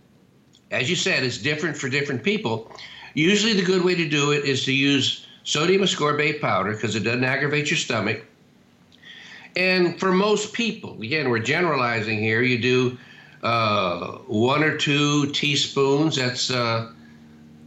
as 0.71 0.89
you 0.89 0.95
said, 0.95 1.23
it's 1.23 1.37
different 1.37 1.77
for 1.77 1.87
different 1.87 2.23
people. 2.23 2.71
Usually, 3.13 3.53
the 3.53 3.63
good 3.63 3.83
way 3.83 3.95
to 3.95 4.07
do 4.07 4.31
it 4.31 4.43
is 4.43 4.65
to 4.65 4.73
use 4.73 5.25
sodium 5.43 5.81
ascorbate 5.81 6.41
powder 6.41 6.73
because 6.73 6.95
it 6.95 7.01
doesn't 7.01 7.23
aggravate 7.23 7.69
your 7.69 7.77
stomach. 7.77 8.25
And 9.55 9.97
for 9.99 10.11
most 10.11 10.53
people, 10.53 11.01
again, 11.01 11.29
we're 11.29 11.39
generalizing 11.39 12.19
here, 12.19 12.41
you 12.41 12.57
do 12.59 12.97
uh, 13.41 14.17
one 14.27 14.63
or 14.63 14.77
two 14.77 15.31
teaspoons, 15.31 16.17
that's 16.17 16.51
uh, 16.51 16.91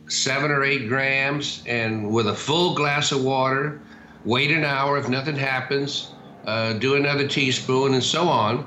seven 0.09 0.51
or 0.51 0.65
eight 0.65 0.89
grams, 0.89 1.63
and 1.67 2.11
with 2.11 2.29
a 2.29 2.35
full 2.35 2.75
glass 2.75 3.11
of 3.11 3.23
water, 3.23 3.81
wait 4.25 4.51
an 4.51 4.65
hour. 4.65 4.99
If 4.99 5.09
nothing 5.09 5.37
happens, 5.37 6.13
uh, 6.45 6.75
do 6.75 6.95
another 6.95 7.27
teaspoon, 7.27 7.95
and 7.95 8.03
so 8.03 8.29
on. 8.29 8.67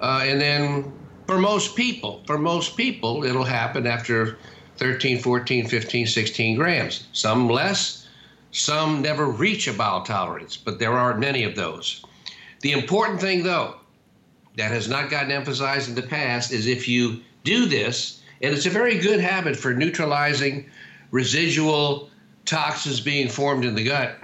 Uh, 0.00 0.22
and 0.24 0.40
then 0.40 0.92
for 1.26 1.38
most 1.38 1.76
people, 1.76 2.22
for 2.26 2.36
most 2.36 2.76
people, 2.76 3.24
it'll 3.24 3.44
happen 3.44 3.86
after 3.86 4.38
13, 4.76 5.18
14, 5.20 5.66
15, 5.66 6.06
16 6.06 6.56
grams. 6.56 7.06
Some 7.12 7.48
less, 7.48 8.08
some 8.50 9.00
never 9.02 9.26
reach 9.26 9.68
a 9.68 9.72
bowel 9.72 10.02
tolerance, 10.02 10.56
but 10.56 10.78
there 10.78 10.92
aren't 10.92 11.20
many 11.20 11.44
of 11.44 11.54
those. 11.54 12.04
The 12.60 12.72
important 12.72 13.20
thing, 13.20 13.42
though, 13.42 13.76
that 14.56 14.70
has 14.70 14.88
not 14.88 15.10
gotten 15.10 15.32
emphasized 15.32 15.88
in 15.88 15.94
the 15.94 16.02
past 16.02 16.52
is 16.52 16.66
if 16.66 16.88
you 16.88 17.20
do 17.44 17.66
this, 17.66 18.20
and 18.42 18.54
it's 18.54 18.66
a 18.66 18.70
very 18.70 18.98
good 18.98 19.20
habit 19.20 19.56
for 19.56 19.74
neutralizing 19.74 20.68
residual 21.10 22.10
toxins 22.44 23.00
being 23.00 23.28
formed 23.28 23.64
in 23.64 23.74
the 23.74 23.84
gut. 23.84 24.18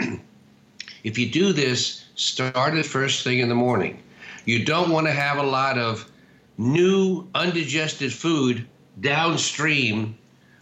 if 1.05 1.19
you 1.19 1.31
do 1.31 1.53
this, 1.53 2.05
start 2.15 2.75
it 2.75 2.87
first 2.87 3.25
thing 3.25 3.39
in 3.39 3.49
the 3.49 3.55
morning. 3.55 4.03
You 4.45 4.65
don't 4.65 4.91
want 4.91 5.07
to 5.07 5.13
have 5.13 5.39
a 5.39 5.43
lot 5.43 5.79
of 5.79 6.11
new 6.59 7.27
undigested 7.35 8.13
food 8.13 8.67
downstream 9.01 10.17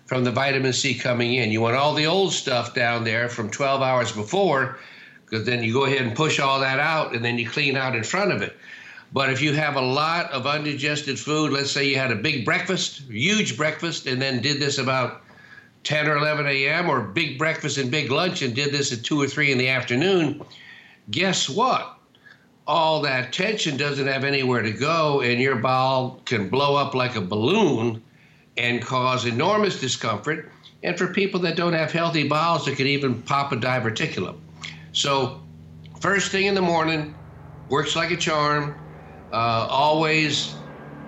from 0.07 0.25
the 0.25 0.31
vitamin 0.31 0.73
C 0.73 0.95
coming 0.95 1.35
in. 1.35 1.51
You 1.51 1.61
want 1.61 1.77
all 1.77 1.95
the 1.95 2.07
old 2.07 2.33
stuff 2.33 2.75
down 2.75 3.05
there 3.05 3.29
from 3.29 3.51
12 3.51 3.83
hours 3.83 4.13
before, 4.13 4.79
because 5.25 5.47
then 5.47 5.63
you 5.63 5.73
go 5.73 5.85
ahead 5.85 6.03
and 6.03 6.17
push 6.17 6.39
all 6.39 6.61
that 6.61 6.79
out 6.79 7.15
and 7.15 7.25
then 7.25 7.39
you 7.39 7.49
clean 7.49 7.77
out 7.77 7.97
in 7.97 8.05
front 8.05 8.33
of 8.33 8.43
it. 8.43 8.57
But 9.13 9.31
if 9.31 9.41
you 9.41 9.53
have 9.53 9.77
a 9.77 9.81
lot 9.81 10.31
of 10.33 10.47
undigested 10.47 11.19
food, 11.19 11.53
let's 11.53 11.71
say 11.71 11.89
you 11.89 11.97
had 11.97 12.11
a 12.11 12.17
big 12.17 12.45
breakfast, 12.45 13.03
huge 13.09 13.57
breakfast, 13.57 14.07
and 14.07 14.21
then 14.21 14.43
did 14.43 14.59
this 14.59 14.79
about 14.79 15.23
10 15.85 16.09
or 16.09 16.17
11 16.17 16.47
a.m., 16.47 16.89
or 16.89 17.01
big 17.01 17.39
breakfast 17.39 17.79
and 17.79 17.91
big 17.91 18.11
lunch 18.11 18.43
and 18.43 18.55
did 18.55 18.73
this 18.73 18.93
at 18.93 19.05
2 19.05 19.21
or 19.21 19.29
3 19.29 19.53
in 19.53 19.59
the 19.59 19.69
afternoon, 19.69 20.43
guess 21.11 21.49
what? 21.49 21.97
All 22.67 23.03
that 23.03 23.33
tension 23.33 23.77
doesn't 23.77 24.07
have 24.07 24.25
anywhere 24.25 24.63
to 24.63 24.73
go, 24.73 25.21
and 25.21 25.41
your 25.41 25.57
bowel 25.57 26.21
can 26.25 26.49
blow 26.49 26.75
up 26.75 26.95
like 26.95 27.15
a 27.15 27.21
balloon 27.21 28.03
and 28.57 28.81
cause 28.83 29.27
enormous 29.27 29.79
discomfort. 29.79 30.51
And 30.83 30.97
for 30.97 31.09
people 31.09 31.41
that 31.41 31.57
don't 31.57 31.73
have 31.75 31.93
healthy 31.93 32.27
bowels, 32.27 32.67
it 32.67 32.77
could 32.77 32.87
even 32.87 33.23
pop 33.23 33.53
a 33.53 33.57
diverticulum. 33.57 34.39
So, 34.95 35.43
first 36.01 36.31
thing 36.31 36.47
in 36.47 36.55
the 36.55 36.63
morning, 36.63 37.15
works 37.69 37.97
like 37.97 38.13
a 38.13 38.17
charm. 38.17 38.77
Uh, 39.33 39.67
always 39.69 40.55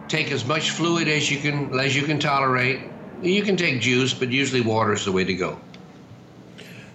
take 0.09 0.33
as 0.33 0.45
much 0.45 0.71
fluid 0.71 1.07
as 1.07 1.31
you 1.31 1.39
can 1.39 1.79
as 1.79 1.95
you 1.95 2.03
can 2.03 2.19
tolerate. 2.19 2.81
You 3.23 3.43
can 3.43 3.57
take 3.57 3.81
juice, 3.81 4.13
but 4.13 4.31
usually 4.31 4.61
water 4.61 4.93
is 4.93 5.05
the 5.05 5.13
way 5.13 5.25
to 5.25 5.35
go. 5.35 5.61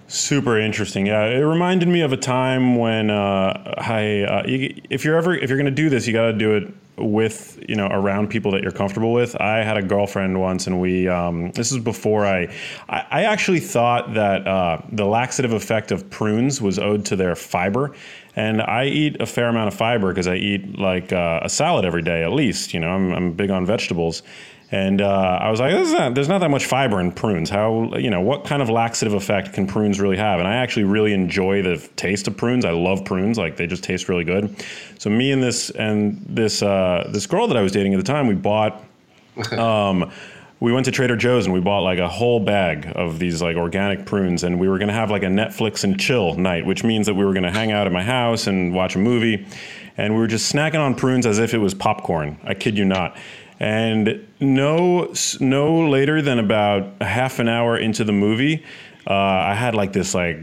Super 0.06 0.58
interesting. 0.58 1.06
Yeah, 1.06 1.24
it 1.24 1.40
reminded 1.40 1.88
me 1.88 2.02
of 2.02 2.12
a 2.12 2.18
time 2.18 2.76
when 2.76 3.08
uh, 3.08 3.74
I, 3.78 4.22
uh, 4.22 4.46
you, 4.46 4.82
if 4.90 5.06
you're 5.06 5.16
ever 5.16 5.34
if 5.34 5.48
you're 5.48 5.58
going 5.58 5.74
to 5.74 5.82
do 5.82 5.88
this, 5.88 6.06
you 6.06 6.12
got 6.12 6.26
to 6.26 6.34
do 6.34 6.54
it 6.56 6.74
with 6.98 7.58
you 7.68 7.74
know 7.74 7.86
around 7.86 8.28
people 8.28 8.50
that 8.52 8.62
you're 8.62 8.72
comfortable 8.72 9.12
with. 9.12 9.34
I 9.40 9.62
had 9.64 9.76
a 9.76 9.82
girlfriend 9.82 10.40
once, 10.40 10.66
and 10.66 10.80
we 10.80 11.08
um, 11.08 11.50
this 11.52 11.72
is 11.72 11.78
before 11.78 12.26
I, 12.26 12.54
I, 12.88 13.06
I 13.10 13.22
actually 13.24 13.60
thought 13.60 14.14
that 14.14 14.46
uh, 14.46 14.82
the 14.90 15.06
laxative 15.06 15.52
effect 15.52 15.90
of 15.90 16.08
prunes 16.10 16.60
was 16.60 16.78
owed 16.78 17.04
to 17.06 17.16
their 17.16 17.34
fiber, 17.34 17.94
and 18.36 18.60
I 18.60 18.86
eat 18.86 19.20
a 19.20 19.26
fair 19.26 19.48
amount 19.48 19.68
of 19.68 19.74
fiber 19.74 20.08
because 20.08 20.28
I 20.28 20.36
eat 20.36 20.78
like 20.78 21.12
uh, 21.12 21.40
a 21.42 21.48
salad 21.48 21.84
every 21.84 22.02
day 22.02 22.24
at 22.24 22.32
least. 22.32 22.74
You 22.74 22.80
know, 22.80 22.90
I'm, 22.90 23.12
I'm 23.12 23.32
big 23.32 23.50
on 23.50 23.64
vegetables. 23.64 24.22
And 24.72 25.02
uh, 25.02 25.38
I 25.40 25.50
was 25.50 25.60
like, 25.60 25.74
not, 25.74 26.14
there's 26.14 26.30
not 26.30 26.38
that 26.38 26.50
much 26.50 26.64
fiber 26.64 26.98
in 26.98 27.12
prunes. 27.12 27.50
How, 27.50 27.94
you 27.94 28.08
know, 28.08 28.22
what 28.22 28.46
kind 28.46 28.62
of 28.62 28.70
laxative 28.70 29.12
effect 29.12 29.52
can 29.52 29.66
prunes 29.66 30.00
really 30.00 30.16
have? 30.16 30.38
And 30.38 30.48
I 30.48 30.56
actually 30.56 30.84
really 30.84 31.12
enjoy 31.12 31.60
the 31.60 31.76
taste 31.96 32.26
of 32.26 32.38
prunes. 32.38 32.64
I 32.64 32.70
love 32.70 33.04
prunes. 33.04 33.36
Like 33.36 33.58
they 33.58 33.66
just 33.66 33.84
taste 33.84 34.08
really 34.08 34.24
good. 34.24 34.56
So 34.98 35.10
me 35.10 35.30
and 35.30 35.42
this, 35.42 35.68
and 35.68 36.24
this, 36.26 36.62
uh, 36.62 37.10
this 37.12 37.26
girl 37.26 37.48
that 37.48 37.56
I 37.58 37.60
was 37.60 37.70
dating 37.70 37.92
at 37.92 37.98
the 37.98 38.02
time, 38.02 38.26
we 38.28 38.34
bought, 38.34 38.82
um, 39.52 40.10
we 40.58 40.72
went 40.72 40.86
to 40.86 40.90
Trader 40.90 41.16
Joe's 41.16 41.44
and 41.44 41.52
we 41.52 41.60
bought 41.60 41.80
like 41.80 41.98
a 41.98 42.08
whole 42.08 42.40
bag 42.40 42.90
of 42.94 43.18
these 43.18 43.42
like 43.42 43.56
organic 43.56 44.06
prunes. 44.06 44.42
And 44.42 44.58
we 44.58 44.70
were 44.70 44.78
going 44.78 44.88
to 44.88 44.94
have 44.94 45.10
like 45.10 45.22
a 45.22 45.26
Netflix 45.26 45.84
and 45.84 46.00
chill 46.00 46.34
night, 46.36 46.64
which 46.64 46.82
means 46.82 47.04
that 47.08 47.14
we 47.14 47.26
were 47.26 47.34
going 47.34 47.42
to 47.42 47.50
hang 47.50 47.72
out 47.72 47.86
at 47.86 47.92
my 47.92 48.02
house 48.02 48.46
and 48.46 48.72
watch 48.72 48.96
a 48.96 48.98
movie. 48.98 49.46
And 49.98 50.14
we 50.14 50.20
were 50.20 50.26
just 50.26 50.50
snacking 50.50 50.80
on 50.80 50.94
prunes 50.94 51.26
as 51.26 51.38
if 51.38 51.52
it 51.52 51.58
was 51.58 51.74
popcorn. 51.74 52.40
I 52.42 52.54
kid 52.54 52.78
you 52.78 52.86
not. 52.86 53.18
And 53.62 54.26
no, 54.40 55.14
no 55.38 55.88
later 55.88 56.20
than 56.20 56.40
about 56.40 56.94
a 57.00 57.04
half 57.04 57.38
an 57.38 57.48
hour 57.48 57.78
into 57.78 58.02
the 58.02 58.10
movie, 58.12 58.64
uh, 59.06 59.12
I 59.12 59.54
had 59.54 59.76
like 59.76 59.92
this 59.92 60.16
like 60.16 60.40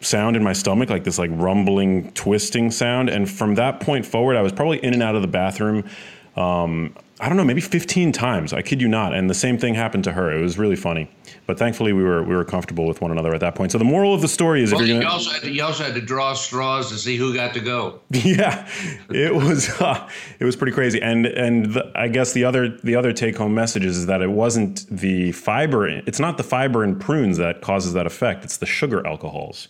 sound 0.00 0.36
in 0.36 0.42
my 0.42 0.52
stomach, 0.52 0.90
like 0.90 1.04
this 1.04 1.16
like 1.16 1.30
rumbling, 1.32 2.10
twisting 2.10 2.72
sound. 2.72 3.08
And 3.08 3.30
from 3.30 3.54
that 3.54 3.78
point 3.78 4.04
forward, 4.04 4.36
I 4.36 4.42
was 4.42 4.50
probably 4.50 4.82
in 4.82 4.94
and 4.94 5.02
out 5.02 5.14
of 5.14 5.22
the 5.22 5.28
bathroom. 5.28 5.88
Um, 6.34 6.96
I 7.20 7.28
don't 7.28 7.36
know, 7.36 7.44
maybe 7.44 7.60
15 7.60 8.12
times. 8.12 8.54
I 8.54 8.62
kid 8.62 8.80
you 8.80 8.88
not. 8.88 9.14
And 9.14 9.28
the 9.28 9.34
same 9.34 9.58
thing 9.58 9.74
happened 9.74 10.04
to 10.04 10.12
her. 10.12 10.32
It 10.32 10.40
was 10.40 10.56
really 10.56 10.74
funny. 10.74 11.10
But 11.46 11.58
thankfully, 11.58 11.92
we 11.92 12.02
were 12.02 12.22
we 12.22 12.34
were 12.34 12.44
comfortable 12.44 12.86
with 12.86 13.02
one 13.02 13.10
another 13.10 13.34
at 13.34 13.40
that 13.40 13.54
point. 13.54 13.72
So 13.72 13.78
the 13.78 13.84
moral 13.84 14.14
of 14.14 14.22
the 14.22 14.28
story 14.28 14.62
is, 14.62 14.72
well, 14.72 14.80
if 14.80 14.88
you're 14.88 14.96
you 14.96 15.02
gonna, 15.02 15.12
also 15.12 15.30
had 15.30 15.42
to, 15.42 15.50
you 15.50 15.62
also 15.62 15.84
had 15.84 15.94
to 15.94 16.00
draw 16.00 16.32
straws 16.32 16.88
to 16.90 16.96
see 16.96 17.16
who 17.16 17.34
got 17.34 17.52
to 17.54 17.60
go. 17.60 18.00
yeah, 18.10 18.66
it 19.10 19.34
was 19.34 19.68
uh, 19.80 20.08
it 20.38 20.44
was 20.44 20.56
pretty 20.56 20.72
crazy. 20.72 21.02
And 21.02 21.26
and 21.26 21.74
the, 21.74 21.92
I 21.94 22.08
guess 22.08 22.32
the 22.32 22.44
other 22.44 22.78
the 22.78 22.96
other 22.96 23.12
take 23.12 23.36
home 23.36 23.54
message 23.54 23.84
is 23.84 24.06
that 24.06 24.22
it 24.22 24.30
wasn't 24.30 24.86
the 24.90 25.32
fiber. 25.32 25.88
It's 25.88 26.20
not 26.20 26.38
the 26.38 26.44
fiber 26.44 26.84
in 26.84 26.98
prunes 26.98 27.36
that 27.36 27.60
causes 27.60 27.92
that 27.92 28.06
effect. 28.06 28.44
It's 28.44 28.56
the 28.56 28.66
sugar 28.66 29.06
alcohols 29.06 29.68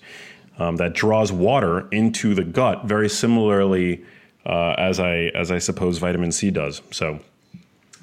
um, 0.59 0.77
that 0.77 0.95
draws 0.95 1.33
water 1.33 1.89
into 1.91 2.35
the 2.35 2.45
gut. 2.45 2.85
Very 2.85 3.09
similarly, 3.09 4.05
uh, 4.47 4.75
as 4.79 5.01
I 5.01 5.33
as 5.35 5.51
I 5.51 5.59
suppose 5.59 5.99
vitamin 5.99 6.31
C 6.31 6.51
does. 6.51 6.83
So 6.91 7.21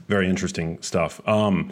very 0.08 0.30
interesting 0.30 0.82
stuff. 0.82 1.22
Um, 1.28 1.72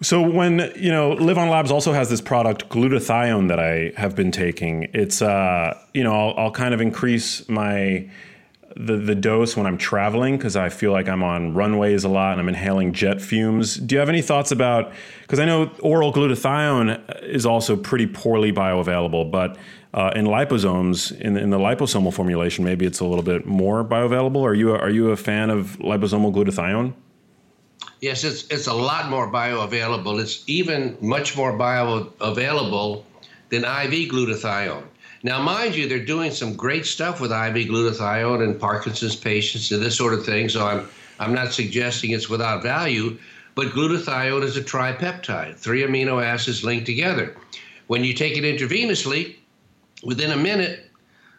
so 0.00 0.20
when 0.20 0.72
you 0.76 0.90
know, 0.90 1.16
LivOn 1.16 1.50
Labs 1.50 1.70
also 1.70 1.92
has 1.92 2.10
this 2.10 2.20
product 2.20 2.68
glutathione 2.68 3.48
that 3.48 3.58
I 3.58 3.92
have 3.96 4.14
been 4.14 4.30
taking. 4.30 4.88
It's 4.92 5.22
uh, 5.22 5.78
you 5.94 6.04
know, 6.04 6.12
I'll, 6.12 6.44
I'll 6.44 6.50
kind 6.50 6.74
of 6.74 6.80
increase 6.80 7.48
my 7.48 8.08
the 8.76 8.96
the 8.96 9.14
dose 9.14 9.56
when 9.56 9.66
I'm 9.66 9.78
traveling 9.78 10.36
because 10.36 10.56
I 10.56 10.68
feel 10.68 10.92
like 10.92 11.08
I'm 11.08 11.22
on 11.22 11.54
runways 11.54 12.04
a 12.04 12.08
lot 12.08 12.32
and 12.32 12.40
I'm 12.40 12.48
inhaling 12.48 12.92
jet 12.92 13.20
fumes. 13.20 13.76
Do 13.76 13.94
you 13.94 13.98
have 14.00 14.08
any 14.08 14.20
thoughts 14.20 14.50
about? 14.50 14.92
Because 15.22 15.38
I 15.38 15.44
know 15.44 15.70
oral 15.80 16.12
glutathione 16.12 17.24
is 17.24 17.46
also 17.46 17.76
pretty 17.76 18.06
poorly 18.06 18.52
bioavailable, 18.52 19.30
but 19.30 19.56
uh, 19.94 20.10
in 20.16 20.26
liposomes, 20.26 21.18
in, 21.20 21.36
in 21.36 21.50
the 21.50 21.58
liposomal 21.58 22.12
formulation, 22.12 22.64
maybe 22.64 22.84
it's 22.84 22.98
a 22.98 23.04
little 23.04 23.22
bit 23.22 23.46
more 23.46 23.84
bioavailable. 23.84 24.42
Are 24.42 24.54
you 24.54 24.74
a, 24.74 24.78
are 24.78 24.90
you 24.90 25.10
a 25.10 25.16
fan 25.16 25.50
of 25.50 25.78
liposomal 25.78 26.34
glutathione? 26.34 26.94
Yes, 28.04 28.22
it's 28.22 28.44
it's 28.50 28.66
a 28.66 28.74
lot 28.74 29.08
more 29.08 29.32
bioavailable. 29.32 30.20
It's 30.20 30.44
even 30.46 30.98
much 31.00 31.38
more 31.38 31.54
bioavailable 31.54 33.02
than 33.48 33.64
IV 33.64 34.10
glutathione. 34.12 34.84
Now, 35.22 35.40
mind 35.40 35.74
you, 35.74 35.88
they're 35.88 36.04
doing 36.04 36.30
some 36.30 36.54
great 36.54 36.84
stuff 36.84 37.18
with 37.18 37.32
IV 37.32 37.56
glutathione 37.70 38.44
in 38.44 38.58
Parkinson's 38.58 39.16
patients 39.16 39.72
and 39.72 39.82
this 39.82 39.96
sort 39.96 40.12
of 40.12 40.22
thing. 40.22 40.50
So 40.50 40.66
I'm 40.66 40.86
I'm 41.18 41.32
not 41.32 41.54
suggesting 41.54 42.10
it's 42.10 42.28
without 42.28 42.62
value, 42.62 43.16
but 43.54 43.68
glutathione 43.68 44.42
is 44.42 44.58
a 44.58 44.62
tripeptide, 44.62 45.56
three 45.56 45.80
amino 45.80 46.22
acids 46.22 46.62
linked 46.62 46.84
together. 46.84 47.34
When 47.86 48.04
you 48.04 48.12
take 48.12 48.36
it 48.36 48.44
intravenously, 48.44 49.36
within 50.02 50.30
a 50.30 50.36
minute, 50.36 50.90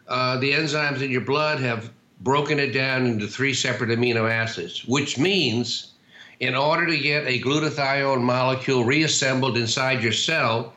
uh, 0.08 0.38
the 0.38 0.50
enzymes 0.50 1.00
in 1.00 1.12
your 1.12 1.26
blood 1.32 1.60
have 1.60 1.92
broken 2.22 2.58
it 2.58 2.72
down 2.72 3.06
into 3.06 3.28
three 3.28 3.54
separate 3.54 3.90
amino 3.90 4.28
acids, 4.28 4.84
which 4.84 5.16
means 5.16 5.92
in 6.40 6.54
order 6.54 6.86
to 6.86 6.98
get 6.98 7.26
a 7.26 7.40
glutathione 7.40 8.22
molecule 8.22 8.84
reassembled 8.84 9.56
inside 9.56 10.02
your 10.02 10.12
cell, 10.12 10.74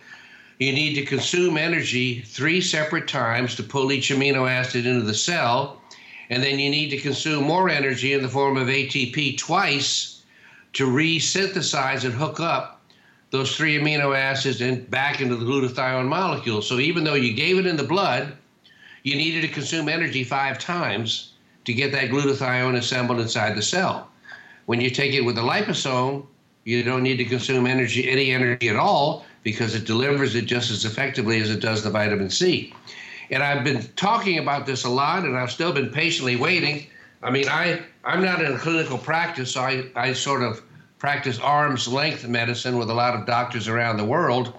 you 0.59 0.71
need 0.71 0.93
to 0.95 1.05
consume 1.05 1.57
energy 1.57 2.21
three 2.21 2.61
separate 2.61 3.07
times 3.07 3.55
to 3.55 3.63
pull 3.63 3.91
each 3.91 4.09
amino 4.09 4.49
acid 4.49 4.85
into 4.85 5.05
the 5.05 5.13
cell. 5.13 5.81
And 6.29 6.43
then 6.43 6.59
you 6.59 6.69
need 6.69 6.89
to 6.91 6.97
consume 6.97 7.43
more 7.43 7.69
energy 7.69 8.13
in 8.13 8.21
the 8.21 8.29
form 8.29 8.57
of 8.57 8.67
ATP 8.67 9.37
twice 9.37 10.21
to 10.73 10.85
resynthesize 10.85 12.03
and 12.03 12.13
hook 12.13 12.39
up 12.39 12.81
those 13.31 13.55
three 13.55 13.77
amino 13.77 14.17
acids 14.17 14.61
and 14.61 14.89
back 14.89 15.21
into 15.21 15.35
the 15.35 15.45
glutathione 15.45 16.07
molecule. 16.07 16.61
So 16.61 16.79
even 16.79 17.03
though 17.03 17.15
you 17.15 17.33
gave 17.33 17.57
it 17.57 17.65
in 17.65 17.77
the 17.77 17.83
blood, 17.83 18.33
you 19.03 19.15
needed 19.15 19.41
to 19.41 19.47
consume 19.47 19.87
energy 19.87 20.23
five 20.23 20.59
times 20.59 21.33
to 21.65 21.73
get 21.73 21.91
that 21.91 22.09
glutathione 22.09 22.75
assembled 22.75 23.19
inside 23.19 23.55
the 23.55 23.61
cell. 23.61 24.08
When 24.69 24.79
you 24.79 24.91
take 24.91 25.15
it 25.15 25.21
with 25.21 25.35
a 25.39 25.41
liposome, 25.41 26.27
you 26.63 26.83
don't 26.83 27.01
need 27.01 27.17
to 27.17 27.25
consume 27.25 27.65
energy, 27.65 28.07
any 28.07 28.29
energy 28.29 28.69
at 28.69 28.75
all, 28.75 29.25
because 29.41 29.73
it 29.73 29.83
delivers 29.83 30.35
it 30.35 30.45
just 30.45 30.69
as 30.69 30.85
effectively 30.85 31.41
as 31.41 31.49
it 31.49 31.59
does 31.59 31.81
the 31.81 31.89
vitamin 31.89 32.29
C. 32.29 32.71
And 33.31 33.41
I've 33.41 33.63
been 33.63 33.81
talking 33.95 34.37
about 34.37 34.67
this 34.67 34.83
a 34.83 34.89
lot, 34.89 35.23
and 35.23 35.35
I've 35.35 35.49
still 35.51 35.73
been 35.73 35.89
patiently 35.89 36.35
waiting. 36.35 36.85
I 37.23 37.31
mean, 37.31 37.49
I, 37.49 37.81
I'm 38.03 38.23
not 38.23 38.43
in 38.43 38.59
clinical 38.59 38.99
practice, 38.99 39.53
so 39.53 39.61
I, 39.61 39.85
I 39.95 40.13
sort 40.13 40.43
of 40.43 40.61
practice 40.99 41.39
arm's 41.39 41.87
length 41.87 42.27
medicine 42.27 42.77
with 42.77 42.91
a 42.91 42.93
lot 42.93 43.15
of 43.15 43.25
doctors 43.25 43.67
around 43.67 43.97
the 43.97 44.05
world. 44.05 44.53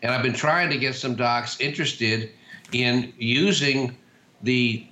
And 0.00 0.10
I've 0.10 0.22
been 0.22 0.32
trying 0.32 0.70
to 0.70 0.78
get 0.78 0.94
some 0.94 1.16
docs 1.16 1.60
interested 1.60 2.30
in 2.72 3.12
using 3.18 3.94
the 4.40 4.86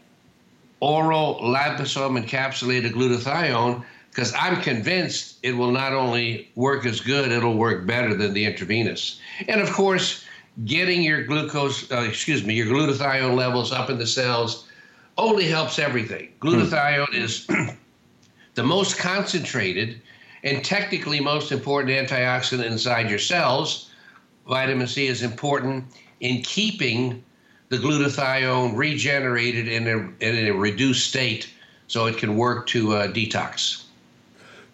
oral 0.81 1.41
liposome 1.43 2.23
encapsulated 2.23 2.93
glutathione 2.93 3.85
because 4.11 4.33
I'm 4.35 4.61
convinced 4.63 5.39
it 5.43 5.53
will 5.53 5.71
not 5.71 5.93
only 5.93 6.51
work 6.55 6.87
as 6.87 7.01
good, 7.01 7.31
it'll 7.31 7.57
work 7.57 7.87
better 7.87 8.15
than 8.15 8.33
the 8.33 8.45
intravenous. 8.45 9.21
And 9.47 9.61
of 9.61 9.71
course, 9.71 10.25
getting 10.65 11.03
your 11.03 11.25
glucose, 11.25 11.91
uh, 11.93 12.01
excuse 12.09 12.45
me, 12.45 12.55
your 12.55 12.67
glutathione 12.67 13.37
levels 13.37 13.71
up 13.71 13.91
in 13.91 13.99
the 13.99 14.07
cells 14.07 14.67
only 15.17 15.47
helps 15.47 15.79
everything. 15.79 16.33
Glutathione 16.41 17.15
is 17.15 17.47
the 18.55 18.63
most 18.63 18.99
concentrated 18.99 20.01
and 20.43 20.65
technically 20.65 21.21
most 21.21 21.53
important 21.53 21.93
antioxidant 21.93 22.65
inside 22.65 23.11
your 23.11 23.19
cells. 23.19 23.91
Vitamin 24.49 24.87
C 24.87 25.07
is 25.07 25.23
important 25.23 25.85
in 26.21 26.43
keeping 26.43 27.23
the 27.69 27.77
glutathione 27.77 28.77
regenerated 28.77 29.69
in 29.69 29.87
a, 29.87 30.25
in 30.25 30.47
a 30.47 30.51
reduced 30.53 31.09
state 31.09 31.51
so 31.87 32.07
it 32.07 32.17
can 32.19 32.37
work 32.37 32.67
to 32.69 32.95
uh, 32.95 33.09
detox. 33.09 33.85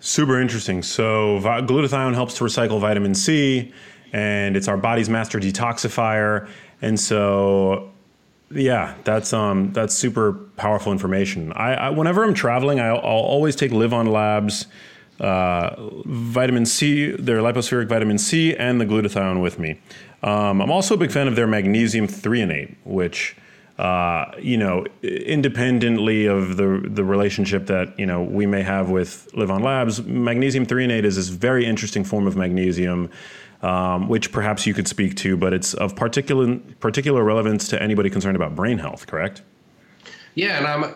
Super 0.00 0.40
interesting. 0.40 0.82
So, 0.82 1.40
glutathione 1.40 2.14
helps 2.14 2.34
to 2.38 2.44
recycle 2.44 2.80
vitamin 2.80 3.14
C, 3.14 3.72
and 4.12 4.56
it's 4.56 4.68
our 4.68 4.76
body's 4.76 5.08
master 5.08 5.40
detoxifier. 5.40 6.48
And 6.82 7.00
so, 7.00 7.90
yeah, 8.50 8.94
that's 9.04 9.32
um 9.32 9.72
that's 9.72 9.94
super 9.94 10.34
powerful 10.56 10.92
information. 10.92 11.52
I, 11.54 11.74
I 11.74 11.90
whenever 11.90 12.22
I'm 12.22 12.34
traveling, 12.34 12.80
I, 12.80 12.92
will 12.92 13.00
always 13.00 13.56
take 13.56 13.70
LivOn 13.70 14.08
Labs 14.08 14.66
uh, 15.20 15.74
vitamin 16.04 16.66
C, 16.66 17.12
their 17.12 17.38
Lypo-Spheric 17.38 17.88
vitamin 17.88 18.18
C, 18.18 18.54
and 18.54 18.80
the 18.80 18.86
glutathione 18.86 19.40
with 19.40 19.58
me. 19.58 19.80
Um, 20.24 20.62
I'm 20.62 20.70
also 20.70 20.94
a 20.94 20.96
big 20.96 21.12
fan 21.12 21.28
of 21.28 21.36
their 21.36 21.46
magnesium 21.46 22.08
threonate, 22.08 22.74
which 22.84 23.36
uh, 23.78 24.30
you 24.40 24.56
know, 24.56 24.86
independently 25.02 26.26
of 26.26 26.56
the 26.56 26.80
the 26.84 27.04
relationship 27.04 27.66
that 27.66 27.98
you 27.98 28.06
know 28.06 28.22
we 28.22 28.46
may 28.46 28.62
have 28.62 28.88
with 28.88 29.28
LivOn 29.32 29.62
Labs, 29.62 30.02
magnesium 30.02 30.64
threonate 30.64 31.04
is 31.04 31.16
this 31.16 31.28
very 31.28 31.66
interesting 31.66 32.04
form 32.04 32.26
of 32.26 32.36
magnesium, 32.36 33.10
um, 33.62 34.08
which 34.08 34.32
perhaps 34.32 34.66
you 34.66 34.74
could 34.74 34.88
speak 34.88 35.16
to, 35.16 35.36
but 35.36 35.52
it's 35.52 35.74
of 35.74 35.96
particular 35.96 36.56
particular 36.80 37.24
relevance 37.24 37.68
to 37.68 37.82
anybody 37.82 38.08
concerned 38.08 38.36
about 38.36 38.54
brain 38.54 38.78
health. 38.78 39.06
Correct? 39.06 39.42
Yeah, 40.36 40.58
and 40.58 40.66
I'm 40.66 40.94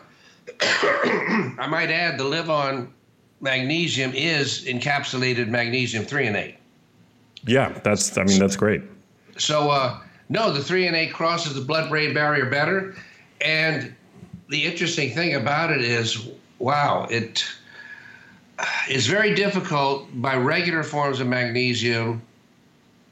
I 1.59 1.67
might 1.69 1.91
add 1.91 2.17
the 2.17 2.25
LivOn 2.25 2.89
magnesium 3.41 4.13
is 4.15 4.65
encapsulated 4.65 5.49
magnesium 5.49 6.05
threonate. 6.05 6.55
Yeah, 7.45 7.79
that's. 7.83 8.17
I 8.17 8.23
mean, 8.23 8.39
that's 8.39 8.57
great. 8.57 8.83
So 9.39 9.71
uh, 9.71 10.01
no, 10.29 10.53
the 10.53 10.61
threonate 10.61 11.13
crosses 11.13 11.55
the 11.55 11.61
blood-brain 11.61 12.13
barrier 12.13 12.51
better, 12.51 12.95
and 13.41 13.95
the 14.49 14.65
interesting 14.65 15.15
thing 15.15 15.35
about 15.35 15.71
it 15.71 15.81
is, 15.81 16.29
wow, 16.59 17.07
it 17.11 17.45
is 18.89 19.07
very 19.07 19.35
difficult 19.35 20.09
by 20.21 20.37
regular 20.37 20.83
forms 20.83 21.21
of 21.21 21.27
magnesium, 21.29 22.21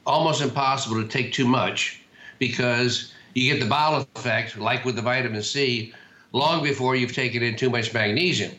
almost 0.05 0.41
impossible 0.41 1.01
to 1.01 1.07
take 1.07 1.31
too 1.31 1.47
much, 1.47 2.01
because 2.39 3.13
you 3.33 3.51
get 3.53 3.61
the 3.61 3.69
bowel 3.69 4.05
effect, 4.15 4.57
like 4.57 4.83
with 4.83 4.95
the 4.95 5.01
vitamin 5.01 5.43
C, 5.43 5.93
long 6.33 6.63
before 6.63 6.95
you've 6.95 7.13
taken 7.13 7.41
in 7.41 7.55
too 7.55 7.69
much 7.69 7.93
magnesium. 7.93 8.51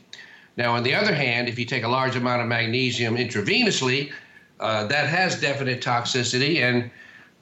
Now, 0.57 0.75
on 0.75 0.83
the 0.83 0.95
other 0.95 1.14
hand, 1.14 1.49
if 1.49 1.59
you 1.59 1.64
take 1.64 1.85
a 1.85 1.89
large 1.89 2.16
amount 2.16 2.43
of 2.43 2.49
magnesium 2.49 3.16
intravenously, 3.16 4.11
uh, 4.59 4.87
that 4.87 5.07
has 5.09 5.41
definite 5.41 5.81
toxicity. 5.81 6.62
And 6.62 6.91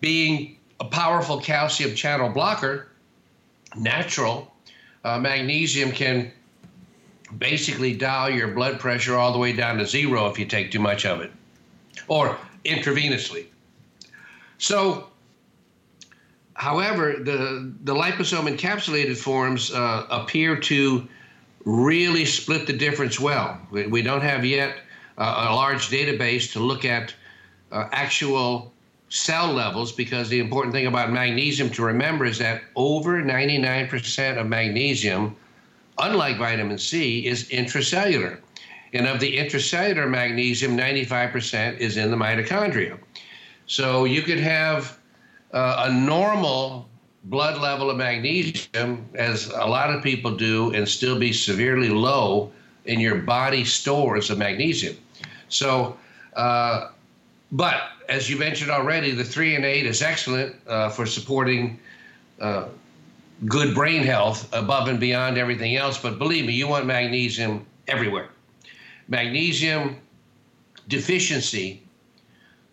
being 0.01 0.57
a 0.81 0.85
powerful 0.85 1.41
calcium 1.41 1.95
channel 1.95 2.29
blocker, 2.29 2.89
natural, 3.77 4.53
uh, 5.05 5.19
magnesium 5.19 5.93
can 5.93 6.33
basically 7.39 7.95
dial 7.95 8.31
your 8.31 8.49
blood 8.49 8.79
pressure 8.79 9.17
all 9.17 9.33
the 9.33 9.39
way 9.39 9.53
down 9.53 9.79
to 9.79 9.87
zero 9.87 10.27
if 10.27 10.39
you 10.39 10.47
take 10.47 10.71
too 10.71 10.79
much 10.79 11.05
of 11.05 11.21
it, 11.21 11.33
or 12.09 12.37
intravenously. 12.65 13.47
So, 14.59 15.09
however, 16.55 17.17
the, 17.19 17.73
the 17.85 17.95
liposome 17.95 18.55
encapsulated 18.55 19.17
forms 19.17 19.73
uh, 19.73 20.07
appear 20.11 20.57
to 20.61 21.07
really 21.65 22.25
split 22.25 22.67
the 22.67 22.73
difference 22.73 23.19
well. 23.19 23.61
We, 23.71 23.87
we 23.87 24.03
don't 24.03 24.23
have 24.23 24.45
yet 24.45 24.77
uh, 25.19 25.49
a 25.51 25.55
large 25.55 25.89
database 25.89 26.53
to 26.53 26.61
look 26.61 26.85
at 26.85 27.13
uh, 27.73 27.89
actual 27.93 28.73
cell 29.09 29.53
levels 29.53 29.93
because 29.93 30.29
the 30.29 30.41
important 30.41 30.75
thing 30.75 30.87
about 30.87 31.13
magnesium 31.13 31.71
to 31.71 31.83
remember 31.83 32.25
is 32.25 32.39
that 32.39 32.63
over 32.75 33.23
99% 33.23 34.39
of 34.39 34.47
magnesium, 34.47 35.37
unlike 35.99 36.39
vitamin 36.39 36.79
C, 36.79 37.27
is 37.27 37.49
intracellular. 37.51 38.39
And 38.93 39.07
of 39.07 39.21
the 39.21 39.37
intracellular 39.37 40.09
magnesium, 40.09 40.77
95% 40.77 41.79
is 41.79 41.97
in 41.97 42.11
the 42.11 42.17
mitochondria. 42.17 42.99
So 43.67 44.05
you 44.05 44.23
could 44.23 44.41
have 44.41 44.99
uh, 45.53 45.87
a 45.89 45.93
normal 45.93 46.89
blood 47.25 47.61
level 47.61 47.91
of 47.91 47.97
magnesium, 47.97 49.09
as 49.15 49.49
a 49.49 49.67
lot 49.67 49.91
of 49.91 50.03
people 50.03 50.37
do, 50.37 50.73
and 50.73 50.89
still 50.89 51.19
be 51.19 51.33
severely 51.33 51.89
low 51.89 52.53
in 52.85 53.01
your 53.01 53.17
body 53.17 53.65
stores 53.65 54.31
of 54.31 54.39
magnesium. 54.39 54.97
So, 55.49 55.97
uh, 56.35 56.91
but 57.53 57.91
as 58.09 58.29
you 58.31 58.39
mentioned 58.39 58.71
already, 58.71 59.11
the 59.13 59.23
threonate 59.23 59.85
is 59.85 60.03
excellent 60.03 60.57
uh, 60.67 60.89
for 60.89 61.07
supporting 61.07 61.79
uh, 62.41 62.69
good 63.47 63.75
brain 63.75 64.03
health 64.03 64.49
above 64.53 64.89
and 64.89 64.99
beyond 64.99 65.39
everything 65.39 65.77
else. 65.77 65.99
But 65.99 66.19
believe 66.19 66.47
me, 66.47 66.53
you 66.53 66.69
want 66.69 66.87
magnesium 66.87 67.67
everywhere. 67.89 68.29
Magnesium 69.09 69.97
deficiency 70.89 71.83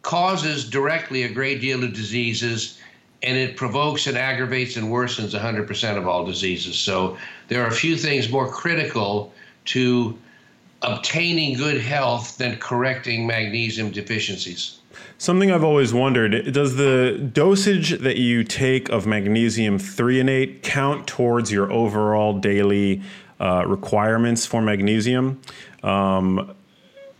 causes 0.02 0.70
directly 0.70 1.24
a 1.24 1.30
great 1.30 1.62
deal 1.62 1.84
of 1.84 1.94
diseases 1.94 2.80
and 3.24 3.38
it 3.38 3.56
provokes 3.56 4.08
and 4.08 4.18
aggravates 4.18 4.76
and 4.76 4.88
worsens 4.88 5.38
100% 5.38 5.98
of 5.98 6.08
all 6.08 6.26
diseases. 6.26 6.78
So 6.78 7.18
there 7.48 7.64
are 7.64 7.68
a 7.68 7.72
few 7.72 7.96
things 7.96 8.30
more 8.30 8.52
critical 8.52 9.34
to 9.66 10.18
obtaining 10.84 11.58
good 11.58 11.82
health 11.82 12.38
than 12.38 12.58
correcting 12.58 13.26
magnesium 13.26 13.92
deficiencies. 13.92 14.80
Something 15.18 15.52
I've 15.52 15.64
always 15.64 15.94
wondered 15.94 16.54
does 16.54 16.76
the 16.76 17.30
dosage 17.32 18.00
that 18.00 18.18
you 18.18 18.44
take 18.44 18.90
of 18.90 19.08
magnesium 19.08 19.80
threonate 19.80 20.62
count 20.64 21.08
towards 21.08 21.52
your 21.52 21.72
overall 21.72 22.38
daily 22.38 23.02
uh, 23.40 23.64
requirements 23.66 24.46
for 24.46 24.62
magnesium? 24.62 25.42
Um, 25.82 26.54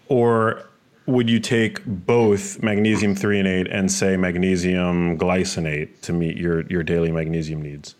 or 0.08 0.64
would 1.06 1.30
you 1.30 1.40
take 1.40 1.84
both 1.86 2.62
magnesium 2.62 3.16
threonate 3.16 3.40
and 3.40 3.48
eight 3.48 3.68
and 3.68 3.92
say 3.92 4.16
magnesium 4.18 5.18
glycinate 5.18 6.02
to 6.02 6.14
meet 6.14 6.38
your, 6.38 6.62
your 6.68 6.84
daily 6.84 7.12
magnesium 7.12 7.62
needs? 7.62 7.96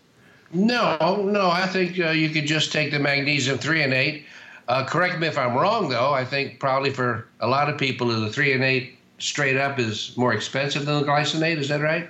No, 0.52 1.22
no. 1.22 1.50
I 1.50 1.66
think 1.66 1.98
uh, 1.98 2.10
you 2.10 2.30
could 2.30 2.46
just 2.46 2.72
take 2.72 2.92
the 2.92 2.98
magnesium 2.98 3.58
threonate. 3.58 4.24
Uh, 4.68 4.84
correct 4.84 5.18
me 5.18 5.26
if 5.26 5.36
I'm 5.38 5.54
wrong, 5.54 5.88
though. 5.88 6.12
I 6.12 6.24
think 6.24 6.60
probably 6.60 6.90
for 6.90 7.26
a 7.40 7.46
lot 7.46 7.68
of 7.68 7.78
people, 7.78 8.08
the 8.08 8.28
threonate 8.28 8.92
straight 9.18 9.56
up 9.56 9.78
is 9.78 10.16
more 10.16 10.32
expensive 10.32 10.86
than 10.86 11.00
the 11.00 11.06
glycinate. 11.06 11.58
Is 11.58 11.68
that 11.68 11.80
right? 11.80 12.08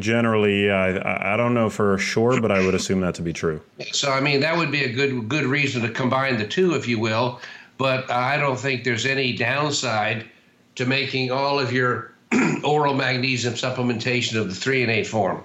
Generally, 0.00 0.70
I, 0.70 1.34
I 1.34 1.36
don't 1.36 1.54
know 1.54 1.70
for 1.70 1.96
sure, 1.98 2.40
but 2.40 2.50
I 2.50 2.64
would 2.64 2.74
assume 2.74 3.00
that 3.00 3.14
to 3.16 3.22
be 3.22 3.32
true. 3.32 3.60
So, 3.92 4.10
I 4.10 4.20
mean, 4.20 4.40
that 4.40 4.56
would 4.56 4.70
be 4.70 4.84
a 4.84 4.92
good 4.92 5.28
good 5.28 5.44
reason 5.44 5.82
to 5.82 5.90
combine 5.90 6.38
the 6.38 6.46
two, 6.46 6.74
if 6.74 6.88
you 6.88 6.98
will 6.98 7.40
but 7.80 8.10
I 8.10 8.36
don't 8.36 8.58
think 8.58 8.84
there's 8.84 9.06
any 9.06 9.32
downside 9.32 10.26
to 10.74 10.84
making 10.84 11.30
all 11.30 11.58
of 11.58 11.72
your 11.72 12.12
oral 12.62 12.92
magnesium 12.92 13.54
supplementation 13.54 14.36
of 14.36 14.48
the 14.48 14.54
threonate 14.54 15.06
form. 15.06 15.42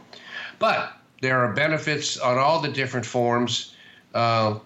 But 0.60 0.92
there 1.22 1.40
are 1.40 1.54
benefits 1.54 2.18
on 2.18 2.38
all 2.38 2.60
the 2.60 2.68
different 2.68 3.06
forms 3.06 3.74
uh, 4.14 4.60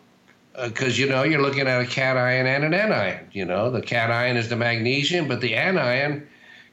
uh, 0.59 0.85
you 0.85 1.07
know 1.07 1.23
you're 1.23 1.41
looking 1.41 1.67
at 1.67 1.81
a 1.81 1.85
cation 1.85 2.17
and 2.17 2.63
an 2.63 2.73
anion. 2.73 3.27
You 3.31 3.45
know 3.45 3.71
the 3.71 3.81
cation 3.81 4.37
is 4.37 4.49
the 4.49 4.55
magnesium, 4.55 5.27
but 5.27 5.41
the 5.41 5.55
anion 5.55 6.27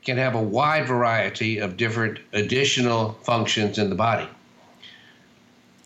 can 0.04 0.18
have 0.18 0.34
a 0.34 0.42
wide 0.42 0.86
variety 0.86 1.58
of 1.58 1.76
different 1.76 2.18
additional 2.32 3.12
functions 3.22 3.78
in 3.78 3.90
the 3.90 3.96
body. 3.96 4.28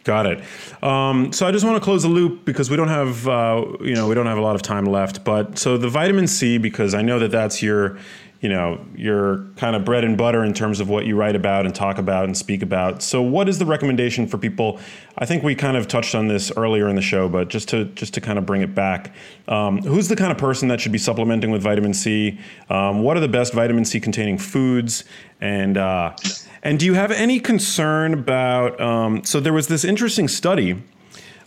Got 0.04 0.26
it. 0.26 0.44
Um, 0.82 1.32
so 1.32 1.46
I 1.46 1.52
just 1.52 1.64
want 1.64 1.76
to 1.76 1.84
close 1.84 2.02
the 2.02 2.08
loop 2.08 2.44
because 2.44 2.70
we 2.70 2.76
don't 2.76 2.88
have, 2.88 3.28
uh, 3.28 3.64
you 3.80 3.94
know, 3.94 4.08
we 4.08 4.14
don't 4.14 4.26
have 4.26 4.38
a 4.38 4.42
lot 4.42 4.54
of 4.54 4.62
time 4.62 4.86
left. 4.86 5.24
But 5.24 5.58
so 5.58 5.76
the 5.76 5.88
vitamin 5.88 6.26
C, 6.26 6.58
because 6.58 6.94
I 6.94 7.02
know 7.02 7.18
that 7.18 7.30
that's 7.30 7.62
your, 7.62 7.98
you 8.40 8.48
know, 8.48 8.82
your 8.96 9.44
kind 9.56 9.76
of 9.76 9.84
bread 9.84 10.02
and 10.02 10.16
butter 10.16 10.42
in 10.42 10.54
terms 10.54 10.80
of 10.80 10.88
what 10.88 11.04
you 11.04 11.14
write 11.14 11.36
about 11.36 11.66
and 11.66 11.74
talk 11.74 11.98
about 11.98 12.24
and 12.24 12.36
speak 12.36 12.62
about. 12.62 13.02
So 13.02 13.20
what 13.20 13.50
is 13.50 13.58
the 13.58 13.66
recommendation 13.66 14.26
for 14.26 14.38
people? 14.38 14.80
I 15.18 15.26
think 15.26 15.42
we 15.42 15.54
kind 15.54 15.76
of 15.76 15.86
touched 15.88 16.14
on 16.14 16.28
this 16.28 16.50
earlier 16.56 16.88
in 16.88 16.96
the 16.96 17.02
show, 17.02 17.28
but 17.28 17.48
just 17.48 17.68
to 17.68 17.84
just 17.84 18.14
to 18.14 18.20
kind 18.20 18.38
of 18.38 18.46
bring 18.46 18.62
it 18.62 18.74
back, 18.74 19.14
um, 19.48 19.82
who's 19.82 20.08
the 20.08 20.16
kind 20.16 20.32
of 20.32 20.38
person 20.38 20.68
that 20.68 20.80
should 20.80 20.92
be 20.92 20.98
supplementing 20.98 21.50
with 21.50 21.62
vitamin 21.62 21.92
C? 21.92 22.38
Um, 22.70 23.02
what 23.02 23.16
are 23.16 23.20
the 23.20 23.28
best 23.28 23.52
vitamin 23.52 23.84
C 23.84 24.00
containing 24.00 24.38
foods? 24.38 25.04
And 25.42 25.76
uh, 25.76 26.14
and 26.62 26.78
do 26.78 26.86
you 26.86 26.94
have 26.94 27.10
any 27.10 27.40
concern 27.40 28.14
about? 28.14 28.80
Um, 28.80 29.22
so 29.24 29.40
there 29.40 29.52
was 29.52 29.68
this 29.68 29.84
interesting 29.84 30.28
study. 30.28 30.82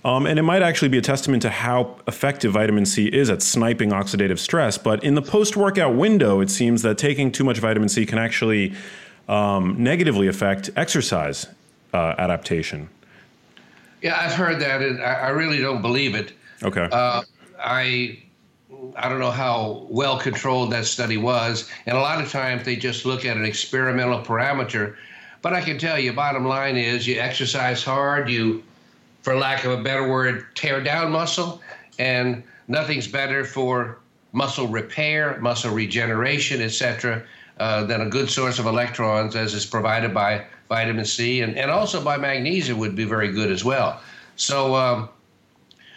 Um, 0.06 0.26
and 0.26 0.38
it 0.38 0.44
might 0.44 0.62
actually 0.62 0.90
be 0.90 0.98
a 0.98 1.02
testament 1.02 1.42
to 1.44 1.50
how 1.50 1.96
effective 2.08 2.52
vitamin 2.52 2.86
C 2.86 3.08
is 3.08 3.30
at 3.30 3.42
sniping 3.42 3.92
oxidative 3.92 4.38
stress. 4.38 4.78
But 4.78 5.04
in 5.04 5.16
the 5.16 5.22
post 5.22 5.56
workout 5.56 5.96
window, 5.96 6.42
it 6.42 6.50
seems 6.50 6.82
that 6.82 6.98
taking 6.98 7.32
too 7.32 7.46
much 7.46 7.60
vitamin 7.60 7.88
C 7.88 8.06
can 8.06 8.18
actually 8.18 8.74
um, 9.30 9.82
negatively 9.82 10.28
affect 10.28 10.70
exercise 10.76 11.48
uh, 11.94 12.16
adaptation. 12.18 12.90
Yeah, 14.02 14.20
I've 14.20 14.34
heard 14.34 14.60
that, 14.60 14.82
and 14.82 15.02
I, 15.02 15.14
I 15.14 15.30
really 15.30 15.60
don't 15.60 15.82
believe 15.82 16.16
it. 16.16 16.34
Okay. 16.62 16.90
Uh, 16.92 17.22
I 17.58 18.24
I 18.98 19.08
don't 19.10 19.20
know 19.20 19.32
how 19.32 19.88
well 19.90 20.20
controlled 20.20 20.72
that 20.72 20.86
study 20.86 21.18
was. 21.18 21.70
And 21.86 21.98
a 21.98 22.02
lot 22.02 22.22
of 22.22 22.30
times 22.30 22.66
they 22.66 22.76
just 22.76 23.06
look 23.06 23.24
at 23.26 23.38
an 23.38 23.46
experimental 23.46 24.22
parameter. 24.22 24.96
But 25.42 25.54
I 25.54 25.62
can 25.62 25.78
tell 25.78 25.98
you, 25.98 26.14
bottom 26.14 26.46
line 26.46 26.78
is 26.78 27.08
you 27.08 27.20
exercise 27.20 27.84
hard, 27.84 28.30
you, 28.30 28.64
for 29.24 29.36
lack 29.36 29.64
of 29.64 29.72
a 29.72 29.82
better 29.82 30.08
word, 30.08 30.46
tear 30.54 30.84
down 30.84 31.12
muscle, 31.12 31.62
and 31.98 32.44
nothing's 32.68 33.08
better 33.08 33.44
for 33.44 34.00
muscle 34.34 34.68
repair, 34.68 35.40
muscle 35.40 35.74
regeneration, 35.74 36.62
etc., 36.62 37.24
uh, 37.60 37.84
than 37.86 38.02
a 38.02 38.10
good 38.10 38.30
source 38.30 38.60
of 38.60 38.66
electrons, 38.66 39.36
as 39.36 39.54
is 39.54 39.66
provided 39.66 40.14
by 40.14 40.46
vitamin 40.70 41.06
C 41.06 41.42
and, 41.42 41.58
and 41.58 41.70
also 41.72 42.04
by 42.04 42.18
magnesium, 42.18 42.80
would 42.80 42.96
be 42.96 43.06
very 43.06 43.32
good 43.32 43.52
as 43.52 43.64
well. 43.64 44.02
So, 44.36 44.76
um, 44.76 45.10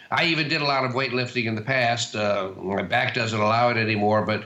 I 0.09 0.25
even 0.25 0.47
did 0.47 0.61
a 0.61 0.65
lot 0.65 0.85
of 0.85 0.91
weightlifting 0.91 1.45
in 1.45 1.55
the 1.55 1.61
past. 1.61 2.15
Uh, 2.15 2.51
my 2.61 2.81
back 2.81 3.13
doesn't 3.13 3.39
allow 3.39 3.69
it 3.69 3.77
anymore, 3.77 4.21
but 4.21 4.45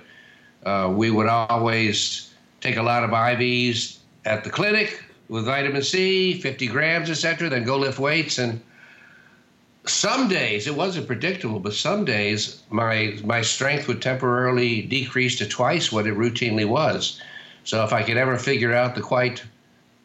uh, 0.65 0.91
we 0.91 1.11
would 1.11 1.27
always 1.27 2.33
take 2.61 2.77
a 2.77 2.81
lot 2.81 3.03
of 3.03 3.11
IVs 3.11 3.97
at 4.25 4.43
the 4.43 4.49
clinic 4.49 5.03
with 5.27 5.45
vitamin 5.45 5.83
C, 5.83 6.39
50 6.41 6.67
grams, 6.67 7.09
etc. 7.09 7.49
Then 7.49 7.63
go 7.63 7.77
lift 7.77 7.99
weights, 7.99 8.39
and 8.39 8.59
some 9.85 10.27
days 10.27 10.67
it 10.67 10.75
wasn't 10.75 11.07
predictable, 11.07 11.59
but 11.59 11.73
some 11.73 12.05
days 12.05 12.61
my 12.69 13.17
my 13.23 13.41
strength 13.41 13.87
would 13.87 14.01
temporarily 14.01 14.81
decrease 14.83 15.37
to 15.37 15.47
twice 15.47 15.91
what 15.91 16.07
it 16.07 16.15
routinely 16.15 16.67
was. 16.67 17.19
So 17.63 17.83
if 17.83 17.93
I 17.93 18.03
could 18.03 18.17
ever 18.17 18.37
figure 18.37 18.73
out 18.73 18.95
the 18.95 19.01
quite 19.01 19.43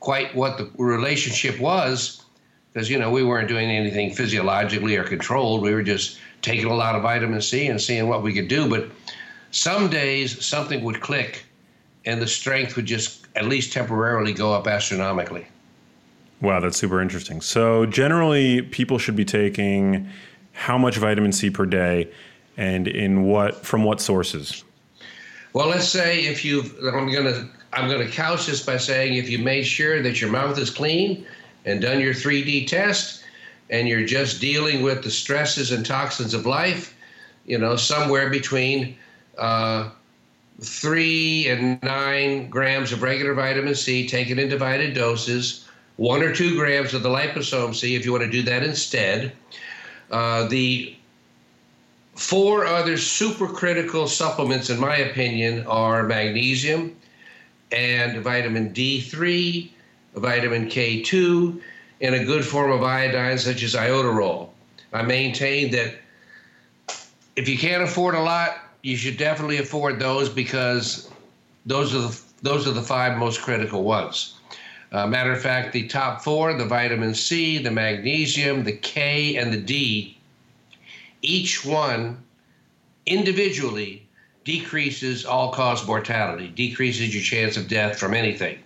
quite 0.00 0.34
what 0.34 0.56
the 0.58 0.70
relationship 0.78 1.58
was, 1.60 2.24
because 2.72 2.88
you 2.88 2.98
know 2.98 3.10
we 3.10 3.22
weren't 3.22 3.48
doing 3.48 3.70
anything 3.70 4.14
physiologically 4.14 4.96
or 4.96 5.04
controlled. 5.04 5.62
We 5.62 5.74
were 5.74 5.82
just 5.82 6.18
taking 6.42 6.66
a 6.66 6.74
lot 6.74 6.94
of 6.94 7.02
vitamin 7.02 7.42
C 7.42 7.66
and 7.66 7.80
seeing 7.80 8.08
what 8.08 8.22
we 8.22 8.32
could 8.32 8.48
do. 8.48 8.68
But 8.68 8.88
some 9.50 9.88
days 9.90 10.44
something 10.44 10.82
would 10.84 11.00
click, 11.00 11.44
and 12.06 12.20
the 12.20 12.26
strength 12.26 12.76
would 12.76 12.86
just 12.86 13.26
at 13.36 13.44
least 13.44 13.72
temporarily 13.72 14.32
go 14.32 14.54
up 14.54 14.66
astronomically. 14.66 15.46
Wow, 16.40 16.60
that's 16.60 16.76
super 16.76 17.00
interesting. 17.00 17.40
So 17.40 17.86
generally, 17.86 18.62
people 18.62 18.98
should 18.98 19.16
be 19.16 19.24
taking 19.24 20.08
how 20.52 20.76
much 20.76 20.96
vitamin 20.96 21.32
C 21.32 21.50
per 21.50 21.66
day, 21.66 22.10
and 22.56 22.88
in 22.88 23.24
what 23.24 23.64
from 23.64 23.84
what 23.84 24.00
sources? 24.00 24.64
Well, 25.52 25.68
let's 25.68 25.88
say 25.88 26.26
if 26.26 26.44
you've, 26.44 26.76
I'm 26.84 27.10
gonna, 27.10 27.48
I'm 27.72 27.90
gonna 27.90 28.08
couch 28.08 28.46
this 28.46 28.64
by 28.64 28.76
saying 28.76 29.14
if 29.14 29.30
you 29.30 29.38
made 29.38 29.64
sure 29.64 30.02
that 30.02 30.20
your 30.20 30.30
mouth 30.30 30.58
is 30.58 30.68
clean 30.70 31.26
and 31.64 31.80
done 31.80 32.00
your 32.00 32.12
3D 32.12 32.66
test, 32.66 33.24
and 33.70 33.88
you're 33.88 34.06
just 34.06 34.40
dealing 34.40 34.82
with 34.82 35.02
the 35.02 35.10
stresses 35.10 35.72
and 35.72 35.84
toxins 35.84 36.34
of 36.34 36.46
life, 36.46 36.94
you 37.46 37.58
know, 37.58 37.76
somewhere 37.76 38.30
between 38.30 38.96
uh, 39.38 39.90
three 40.60 41.48
and 41.48 41.82
nine 41.82 42.48
grams 42.48 42.92
of 42.92 43.02
regular 43.02 43.34
vitamin 43.34 43.74
C 43.74 44.06
taken 44.06 44.38
in 44.38 44.48
divided 44.48 44.94
doses, 44.94 45.65
one 45.96 46.22
or 46.22 46.34
two 46.34 46.56
grams 46.56 46.94
of 46.94 47.02
the 47.02 47.08
liposome 47.08 47.74
C 47.74 47.94
if 47.94 48.04
you 48.04 48.12
want 48.12 48.24
to 48.24 48.30
do 48.30 48.42
that 48.42 48.62
instead. 48.62 49.32
Uh, 50.10 50.46
the 50.46 50.94
four 52.14 52.64
other 52.66 52.94
supercritical 52.94 54.08
supplements, 54.08 54.70
in 54.70 54.78
my 54.78 54.96
opinion, 54.96 55.66
are 55.66 56.02
magnesium 56.02 56.96
and 57.72 58.22
vitamin 58.22 58.72
D3, 58.72 59.70
vitamin 60.14 60.66
K2, 60.68 61.60
and 62.00 62.14
a 62.14 62.24
good 62.24 62.44
form 62.44 62.70
of 62.70 62.82
iodine 62.82 63.38
such 63.38 63.62
as 63.62 63.74
iodoral. 63.74 64.50
I 64.92 65.02
maintain 65.02 65.70
that 65.72 65.94
if 67.36 67.48
you 67.48 67.58
can't 67.58 67.82
afford 67.82 68.14
a 68.14 68.20
lot, 68.20 68.58
you 68.82 68.96
should 68.96 69.16
definitely 69.16 69.58
afford 69.58 69.98
those 69.98 70.28
because 70.28 71.10
those 71.64 71.94
are 71.94 72.00
the 72.00 72.20
those 72.42 72.66
are 72.68 72.72
the 72.72 72.82
five 72.82 73.18
most 73.18 73.42
critical 73.42 73.82
ones. 73.82 74.35
Uh, 74.96 75.06
matter 75.06 75.30
of 75.30 75.42
fact, 75.42 75.74
the 75.74 75.86
top 75.88 76.22
four, 76.22 76.54
the 76.54 76.64
vitamin 76.64 77.14
C, 77.14 77.58
the 77.58 77.70
magnesium, 77.70 78.64
the 78.64 78.72
K, 78.72 79.36
and 79.36 79.52
the 79.52 79.60
D, 79.60 80.16
each 81.20 81.66
one 81.66 82.24
individually 83.04 84.06
decreases 84.44 85.26
all 85.26 85.52
cause 85.52 85.86
mortality, 85.86 86.48
decreases 86.48 87.14
your 87.14 87.22
chance 87.22 87.58
of 87.58 87.68
death 87.68 87.98
from 87.98 88.14
anything. 88.14 88.58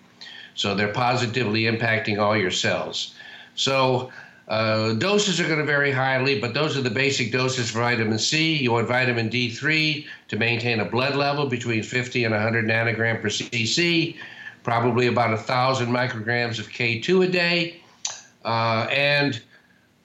So 0.55 0.77
they're 0.77 0.93
positively 0.93 1.63
impacting 1.63 2.21
all 2.21 2.37
your 2.37 2.53
cells. 2.53 3.13
So 3.57 4.13
uh, 4.47 4.93
doses 4.93 5.41
are 5.41 5.49
going 5.49 5.59
to 5.59 5.65
vary 5.65 5.91
highly, 5.91 6.39
but 6.39 6.55
those 6.55 6.77
are 6.77 6.83
the 6.83 6.91
basic 6.91 7.33
doses 7.33 7.73
for 7.73 7.81
vitamin 7.81 8.21
C. 8.21 8.55
You 8.55 8.71
want 8.71 8.87
vitamin 8.87 9.31
D3 9.31 10.07
to 10.29 10.37
maintain 10.37 10.79
a 10.79 10.85
blood 10.85 11.17
level 11.17 11.47
between 11.47 11.83
50 11.83 12.23
and 12.23 12.33
100 12.33 12.67
nanogram 12.67 13.21
per 13.21 13.31
cc, 13.31 14.17
probably 14.63 15.07
about 15.07 15.31
1,000 15.31 15.89
micrograms 15.89 16.59
of 16.59 16.69
K2 16.69 17.27
a 17.27 17.29
day. 17.29 17.83
Uh, 18.45 18.87
and 18.91 19.41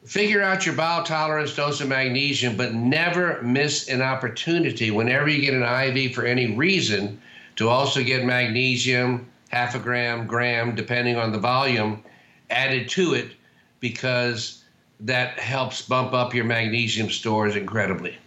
figure 0.06 0.42
out 0.42 0.66
your 0.66 0.76
bowel 0.76 1.04
tolerance 1.04 1.56
dose 1.56 1.82
of 1.82 1.88
magnesium, 1.88 2.56
but 2.56 2.74
never 2.74 3.42
miss 3.42 3.90
an 3.90 4.02
opportunity 4.02 4.92
whenever 4.92 5.28
you 5.30 5.42
get 5.42 5.54
an 5.54 5.64
IV 5.64 6.14
for 6.14 6.26
any 6.26 6.56
reason 6.56 7.22
to 7.56 7.70
also 7.70 8.04
get 8.04 8.26
magnesium, 8.26 9.26
half 9.50 9.76
a 9.76 9.80
gram, 9.80 10.28
gram, 10.28 10.76
depending 10.76 11.16
on 11.16 11.32
the 11.32 11.40
volume, 11.40 12.04
added 12.50 12.90
to 12.90 13.14
it 13.14 13.32
because 13.80 14.64
that 15.00 15.40
helps 15.40 15.82
bump 15.82 16.14
up 16.14 16.34
your 16.34 16.46
magnesium 16.46 17.10
stores 17.10 17.56
incredibly. 17.56 18.18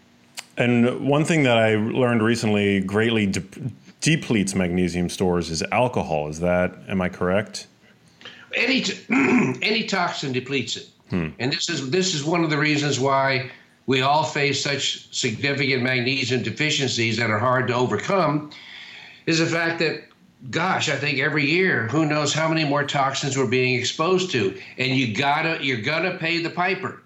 And 0.59 1.09
one 1.09 1.24
thing 1.24 1.44
that 1.44 1.56
I 1.56 1.76
learned 1.76 2.22
recently 2.22 2.80
greatly 2.80 3.26
de- 3.26 3.44
depletes 4.00 4.54
magnesium 4.54 5.09
stores 5.09 5.50
is 5.50 5.62
alcohol. 5.70 6.28
Is 6.28 6.40
that, 6.40 6.74
am 6.88 7.00
I 7.00 7.09
correct? 7.09 7.68
Any, 8.54 8.82
t- 8.82 8.98
any 9.62 9.84
toxin 9.84 10.32
depletes 10.32 10.76
it. 10.76 10.88
Hmm. 11.11 11.28
And 11.38 11.52
this 11.52 11.70
is, 11.70 11.90
this 11.90 12.14
is 12.14 12.24
one 12.24 12.42
of 12.42 12.50
the 12.50 12.59
reasons 12.59 12.98
why 12.98 13.50
we 13.86 14.02
all 14.02 14.24
face 14.24 14.62
such 14.62 15.14
significant 15.14 15.82
magnesium 15.82 16.42
deficiencies 16.42 17.16
that 17.16 17.30
are 17.30 17.38
hard 17.38 17.68
to 17.68 17.74
overcome 17.74 18.50
is 19.26 19.38
the 19.38 19.46
fact 19.46 19.78
that 19.78 20.02
gosh, 20.50 20.88
I 20.88 20.96
think 20.96 21.18
every 21.18 21.44
year, 21.44 21.88
who 21.88 22.06
knows 22.06 22.32
how 22.32 22.48
many 22.48 22.64
more 22.64 22.84
toxins 22.84 23.36
we're 23.36 23.48
being 23.48 23.78
exposed 23.78 24.30
to. 24.32 24.56
And 24.78 24.96
you 24.96 25.14
gotta, 25.14 25.59
you're 25.64 25.80
gonna 25.80 26.16
pay 26.16 26.42
the 26.42 26.50
piper. 26.50 27.02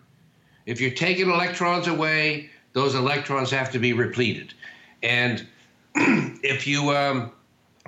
If 0.66 0.80
you're 0.80 0.90
taking 0.90 1.30
electrons 1.30 1.88
away, 1.88 2.50
those 2.72 2.94
electrons 2.94 3.50
have 3.50 3.70
to 3.72 3.78
be 3.78 3.92
repleted. 3.92 4.54
And 5.02 5.46
if 5.94 6.66
you 6.66 6.90
um, 6.90 7.32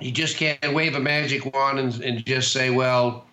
you 0.00 0.10
just 0.10 0.36
can't 0.36 0.74
wave 0.74 0.94
a 0.94 1.00
magic 1.00 1.54
wand 1.54 1.78
and, 1.78 2.00
and, 2.00 2.24
just 2.26 2.52
say, 2.52 2.70
well, 2.70 3.26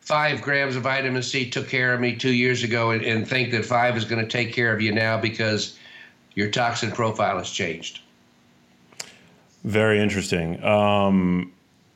five 0.00 0.42
grams 0.42 0.74
of 0.76 0.82
vitamin 0.82 1.22
C 1.22 1.48
took 1.48 1.68
care 1.68 1.94
of 1.94 2.00
me 2.00 2.16
two 2.16 2.32
years 2.32 2.64
ago, 2.64 2.90
and, 2.90 3.04
and 3.04 3.28
think 3.28 3.52
that 3.52 3.64
five 3.64 3.96
is 3.96 4.04
going 4.04 4.22
to 4.22 4.28
take 4.28 4.52
care 4.52 4.74
of 4.74 4.80
you 4.80 4.92
now 4.92 5.20
because 5.20 5.78
your 6.34 6.50
toxin 6.50 6.90
profile 6.90 7.38
has 7.38 7.50
changed. 7.50 8.00
Very 9.64 10.00
interesting. 10.00 10.62
Um, 10.64 11.52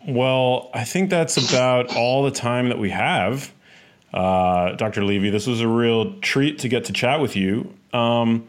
well, 0.06 0.70
I 0.74 0.84
think 0.84 1.10
that's 1.10 1.36
about 1.36 1.96
all 1.96 2.22
the 2.22 2.30
time 2.30 2.68
that 2.68 2.78
we 2.78 2.90
have. 2.90 3.52
Uh, 4.12 4.72
Dr. 4.72 5.02
Levy, 5.02 5.30
this 5.30 5.46
was 5.46 5.60
a 5.60 5.66
real 5.66 6.18
treat 6.20 6.58
to 6.60 6.68
get 6.68 6.84
to 6.84 6.92
chat 6.92 7.20
with 7.20 7.34
you. 7.34 7.74
Um, 7.92 8.46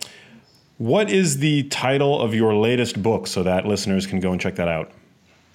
what 0.77 1.09
is 1.09 1.37
the 1.37 1.63
title 1.63 2.19
of 2.19 2.33
your 2.33 2.55
latest 2.55 3.01
book 3.01 3.27
so 3.27 3.43
that 3.43 3.65
listeners 3.65 4.05
can 4.05 4.19
go 4.19 4.31
and 4.31 4.41
check 4.41 4.55
that 4.55 4.67
out? 4.67 4.91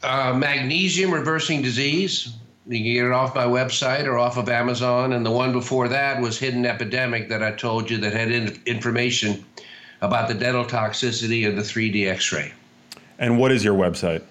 Uh, 0.03 0.33
Magnesium 0.35 1.13
Reversing 1.13 1.63
Disease. 1.63 2.35
You 2.67 2.77
can 2.79 2.85
get 2.85 3.05
it 3.07 3.13
off 3.13 3.35
my 3.35 3.45
website 3.45 4.05
or 4.05 4.19
off 4.19 4.37
of 4.37 4.49
Amazon. 4.49 5.13
And 5.13 5.27
the 5.27 5.31
one 5.31 5.53
before 5.53 5.89
that 5.89 6.21
was 6.21 6.39
Hidden 6.39 6.65
Epidemic 6.65 7.29
that 7.29 7.43
I 7.43 7.53
told 7.53 7.91
you 7.91 7.99
that 7.99 8.13
had 8.13 8.31
in- 8.31 8.61
information 8.65 9.45
about 10.01 10.29
the 10.29 10.35
dental 10.35 10.65
toxicity 10.65 11.47
of 11.49 11.57
the 11.57 11.63
3D 11.63 12.07
x 12.07 12.33
ray. 12.33 12.53
And 13.19 13.39
what 13.39 13.53
is 13.53 13.63
your 13.65 13.75
website? 13.75 14.23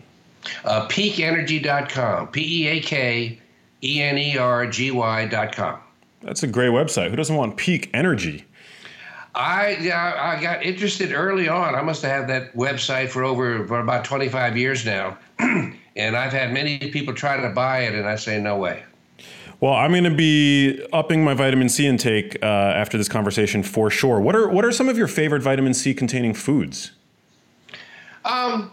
Uh, 0.64 0.88
peakenergy.com. 0.88 2.30
P 2.30 2.64
E 2.64 2.68
A 2.68 2.80
K 2.80 3.40
E 3.84 4.02
N 4.02 4.18
E 4.18 4.38
R 4.38 4.66
G 4.66 4.90
Y.com. 4.92 5.80
That's 6.22 6.44
a 6.44 6.48
great 6.48 6.72
website. 6.72 7.10
Who 7.10 7.16
doesn't 7.16 7.36
want 7.36 7.58
peak 7.58 7.90
energy? 7.94 8.46
I 9.36 9.78
yeah, 9.82 10.16
I 10.18 10.42
got 10.42 10.64
interested 10.64 11.14
early 11.14 11.48
on. 11.48 11.76
I 11.76 11.82
must 11.82 12.02
have 12.02 12.12
had 12.12 12.30
that 12.30 12.56
website 12.56 13.10
for 13.10 13.24
over 13.24 13.66
for 13.68 13.80
about 13.80 14.04
25 14.04 14.58
years 14.58 14.86
now, 14.86 15.18
and 15.40 16.18
I've 16.18 16.34
had 16.34 16.52
many 16.52 16.78
people 16.92 17.14
try 17.14 17.40
to 17.40 17.50
buy 17.50 17.82
it, 17.82 17.94
and 17.94 18.08
I 18.08 18.16
say 18.16 18.40
no 18.42 18.58
way. 18.58 18.84
Well, 19.62 19.74
I'm 19.74 19.92
going 19.92 20.06
to 20.06 20.16
be 20.16 20.86
upping 20.94 21.24
my 21.24 21.34
vitamin 21.34 21.68
C 21.68 21.86
intake 21.86 22.38
uh, 22.42 22.46
after 22.46 22.98
this 22.98 23.10
conversation 23.10 23.62
for 23.62 23.90
sure. 23.90 24.20
What 24.22 24.36
are 24.36 24.50
what 24.50 24.66
are 24.66 24.72
some 24.72 24.90
of 24.90 24.98
your 24.98 25.08
favorite 25.08 25.42
vitamin 25.42 25.74
C 25.74 25.94
containing 25.94 26.34
foods? 26.34 26.92
Um, 28.26 28.72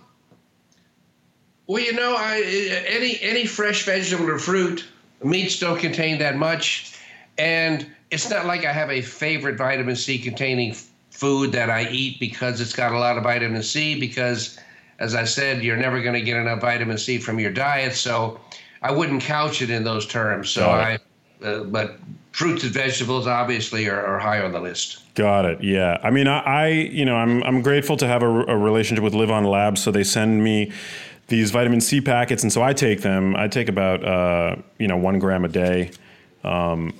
well, 1.67 1.83
you 1.83 1.93
know, 1.93 2.15
I, 2.17 2.43
any 2.89 3.21
any 3.21 3.47
fresh 3.47 3.85
vegetable 3.85 4.31
or 4.31 4.39
fruit, 4.39 4.87
meats 5.23 5.59
don't 5.59 5.79
contain 5.79 6.19
that 6.19 6.37
much, 6.37 6.97
and 7.37 7.91
it's 8.11 8.31
not 8.31 8.47
like 8.47 8.65
I 8.65 8.73
have 8.73 8.91
a 8.91 9.03
favorite 9.03 9.57
vitamin 9.57 9.97
C 9.97 10.19
containing 10.19 10.75
food 11.11 11.53
that 11.53 11.71
I 11.71 11.89
eat 11.89 12.21
because 12.21 12.61
it's 12.61 12.75
got 12.75 12.93
a 12.93 12.99
lot 12.99 13.17
of 13.17 13.25
vitamin 13.25 13.63
C. 13.63 13.99
Because, 13.99 14.59
as 14.99 15.15
I 15.15 15.25
said, 15.25 15.63
you're 15.63 15.77
never 15.77 16.01
going 16.03 16.15
to 16.15 16.21
get 16.21 16.37
enough 16.37 16.61
vitamin 16.61 16.99
C 16.99 17.19
from 17.19 17.39
your 17.39 17.51
diet, 17.51 17.95
so 17.95 18.41
I 18.83 18.93
wouldn't 18.93 19.23
couch 19.23 19.63
it 19.63 19.71
in 19.71 19.85
those 19.85 20.07
terms. 20.07 20.51
So 20.51 20.69
I, 20.69 20.99
uh, 21.43 21.65
but 21.65 21.99
fruits 22.33 22.63
and 22.65 22.73
vegetables 22.73 23.27
obviously 23.27 23.89
are, 23.89 24.05
are, 24.05 24.19
high 24.19 24.43
on 24.43 24.53
the 24.53 24.61
list. 24.61 25.03
Got 25.15 25.47
it. 25.47 25.65
Yeah. 25.65 25.99
I 26.03 26.11
mean, 26.11 26.29
I, 26.29 26.41
I 26.41 26.69
you 26.69 27.05
know, 27.05 27.17
I'm 27.17 27.43
I'm 27.43 27.63
grateful 27.63 27.97
to 27.97 28.07
have 28.07 28.23
a, 28.23 28.29
a 28.29 28.57
relationship 28.57 29.03
with 29.03 29.15
LivOn 29.15 29.51
Labs, 29.51 29.83
so 29.83 29.91
they 29.91 30.05
send 30.05 30.45
me 30.45 30.71
these 31.29 31.51
vitamin 31.51 31.81
C 31.81 32.01
packets, 32.01 32.43
and 32.43 32.53
so 32.53 32.63
I 32.63 32.73
take 32.73 33.01
them. 33.01 33.35
I 33.35 33.49
take 33.49 33.69
about 33.69 34.05
uh, 34.05 34.57
you 34.79 34.87
know 34.87 34.97
one 34.97 35.19
gram 35.19 35.45
a 35.45 35.49
day 35.49 35.91
um, 36.45 36.95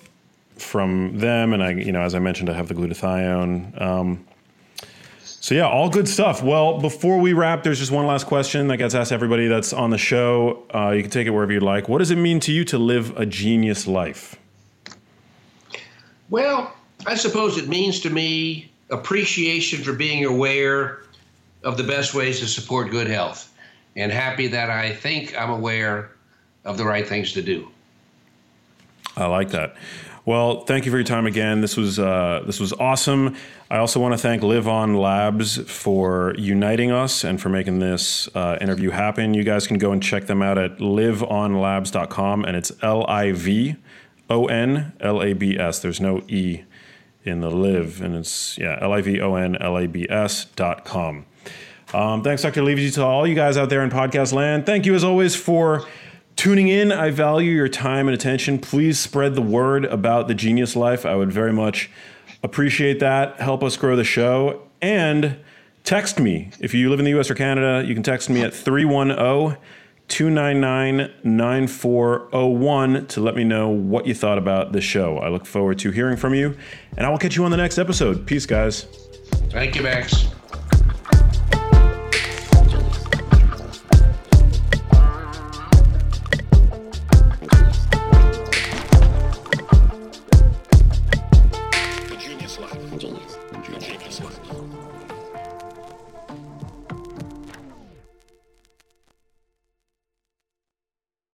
from 0.77 1.19
them, 1.19 1.55
and 1.55 1.63
I 1.63 1.71
you 1.71 1.91
know 1.91 2.03
as 2.03 2.15
I 2.15 2.19
mentioned, 2.19 2.51
I 2.51 2.53
have 2.53 2.69
the 2.69 2.75
glutathione. 2.75 3.81
Um, 3.81 4.27
so 5.25 5.55
yeah, 5.55 5.67
all 5.67 5.89
good 5.89 6.07
stuff. 6.07 6.43
Well, 6.43 6.81
before 6.81 7.19
we 7.19 7.33
wrap, 7.33 7.63
there's 7.63 7.79
just 7.79 7.91
one 7.91 8.05
last 8.05 8.27
question 8.27 8.69
that 8.69 8.77
gets 8.77 8.95
asked 8.95 9.11
everybody 9.11 9.47
that's 9.47 9.73
on 9.73 9.89
the 9.89 9.97
show. 9.97 10.65
Uh, 10.75 10.91
you 10.91 11.01
can 11.01 11.11
take 11.11 11.27
it 11.27 11.31
wherever 11.31 11.51
you'd 11.51 11.63
like. 11.63 11.89
What 11.89 12.01
does 12.01 12.11
it 12.11 12.17
mean 12.17 12.41
to 12.41 12.53
you 12.53 12.63
to 12.67 12.77
live 12.77 13.19
a 13.19 13.25
genius 13.25 13.87
life? 13.87 14.37
Well, 16.29 16.75
I 17.07 17.15
suppose 17.15 17.57
it 17.57 17.69
means 17.69 18.01
to 18.01 18.11
me 18.11 18.71
appreciation 18.91 19.83
for 19.83 19.95
being 19.95 20.27
aware 20.27 21.05
of 21.65 21.79
the 21.79 21.85
best 21.85 22.13
ways 22.13 22.41
to 22.41 22.47
support 22.47 22.91
good 22.91 23.07
health 23.07 23.51
and 23.97 24.13
happy 24.13 24.47
that 24.49 24.69
I 24.69 24.93
think 24.93 25.41
I'm 25.41 25.51
aware 25.51 26.11
of 26.67 26.77
the 26.77 26.85
right 26.85 27.09
things 27.09 27.33
to 27.33 27.41
do. 27.41 27.67
I 29.17 29.25
like 29.25 29.49
that. 29.51 29.77
Well, 30.27 30.63
thank 30.63 30.85
you 30.87 30.91
for 30.91 30.97
your 30.97 31.05
time 31.05 31.25
again. 31.27 31.61
This 31.61 31.77
was 31.77 32.01
uh, 32.01 32.43
this 32.45 32.59
was 32.59 32.73
awesome. 32.73 33.37
I 33.71 33.77
also 33.77 34.01
want 34.01 34.13
to 34.13 34.19
thank 34.19 34.43
LivOn 34.43 35.01
Labs 35.01 35.59
for 35.71 36.35
uniting 36.37 36.91
us 36.91 37.23
and 37.23 37.41
for 37.41 37.49
making 37.49 37.79
this 37.79 38.29
uh, 38.35 38.59
interview 38.61 38.91
happen. 38.91 39.35
You 39.35 39.45
guys 39.45 39.69
can 39.69 39.79
go 39.79 39.93
and 39.93 40.03
check 40.03 40.27
them 40.27 40.43
out 40.43 40.59
at 40.59 40.79
livonlabs.com, 40.79 42.45
and 42.45 42.57
it's 42.57 42.73
L 42.83 43.07
I 43.07 43.31
V 43.31 43.77
O 44.29 44.47
N 44.47 44.95
L 44.99 45.23
A 45.23 45.33
B 45.33 45.57
S. 45.57 45.79
There's 45.79 46.01
no 46.01 46.21
E 46.27 46.63
in 47.23 47.41
the 47.41 47.51
live, 47.51 48.03
and 48.03 48.17
it's 48.17 48.59
yeah 48.59 48.81
L 48.81 48.93
I 48.95 49.03
V 49.03 49.21
O 49.21 49.37
N 49.37 49.57
L 49.61 49.79
A 49.79 49.87
B 49.87 50.09
S 50.11 50.47
dot 50.57 50.85
com. 50.85 51.25
Um, 51.95 52.25
thanks, 52.25 52.43
Dr. 52.43 52.63
Levy, 52.65 52.91
to 52.91 53.05
all 53.05 53.29
you 53.29 53.37
guys 53.37 53.57
out 53.57 53.71
there 53.71 53.85
in 53.85 53.91
podcast 53.91 54.33
land. 54.33 54.67
Thank 54.67 54.87
you, 54.87 54.97
as 54.97 55.05
always, 55.05 55.37
for 55.37 55.87
tuning 56.37 56.69
in. 56.69 56.93
I 56.93 57.11
value 57.11 57.51
your 57.51 57.69
time 57.69 58.07
and 58.07 58.15
attention. 58.15 58.59
Please 58.59 58.99
spread 58.99 59.35
the 59.35 59.43
word 59.43 59.85
about 59.87 60.29
the 60.29 60.35
Genius 60.35 60.77
Life. 60.77 61.05
I 61.05 61.17
would 61.17 61.33
very 61.33 61.53
much 61.53 61.91
appreciate 62.43 63.01
that. 63.01 63.41
Help 63.41 63.63
us 63.63 63.77
grow 63.77 63.97
the 63.97 64.05
show. 64.05 64.63
And 64.81 65.39
text 65.85 66.21
me. 66.21 66.51
If 66.61 66.75
you 66.75 66.91
live 66.91 66.99
in 66.99 67.05
the 67.05 67.19
US 67.19 67.31
or 67.31 67.35
Canada, 67.35 67.87
you 67.87 67.95
can 67.95 68.03
text 68.03 68.31
me 68.31 68.43
at 68.43 68.55
310 68.55 69.59
299 70.09 71.13
9401 71.25 73.07
to 73.07 73.21
let 73.21 73.35
me 73.35 73.43
know 73.43 73.69
what 73.69 74.07
you 74.07 74.15
thought 74.15 74.39
about 74.39 74.73
the 74.73 74.81
show. 74.81 75.19
I 75.19 75.29
look 75.29 75.47
forward 75.47 75.79
to 75.81 75.91
hearing 75.91 76.17
from 76.17 76.35
you, 76.35 76.57
and 76.97 77.05
I 77.05 77.11
will 77.11 77.19
catch 77.19 77.37
you 77.37 77.45
on 77.45 77.51
the 77.51 77.57
next 77.57 77.79
episode. 77.79 78.27
Peace, 78.27 78.47
guys. 78.47 78.83
Thank 79.51 79.75
you, 79.75 79.83
Max. 79.83 80.29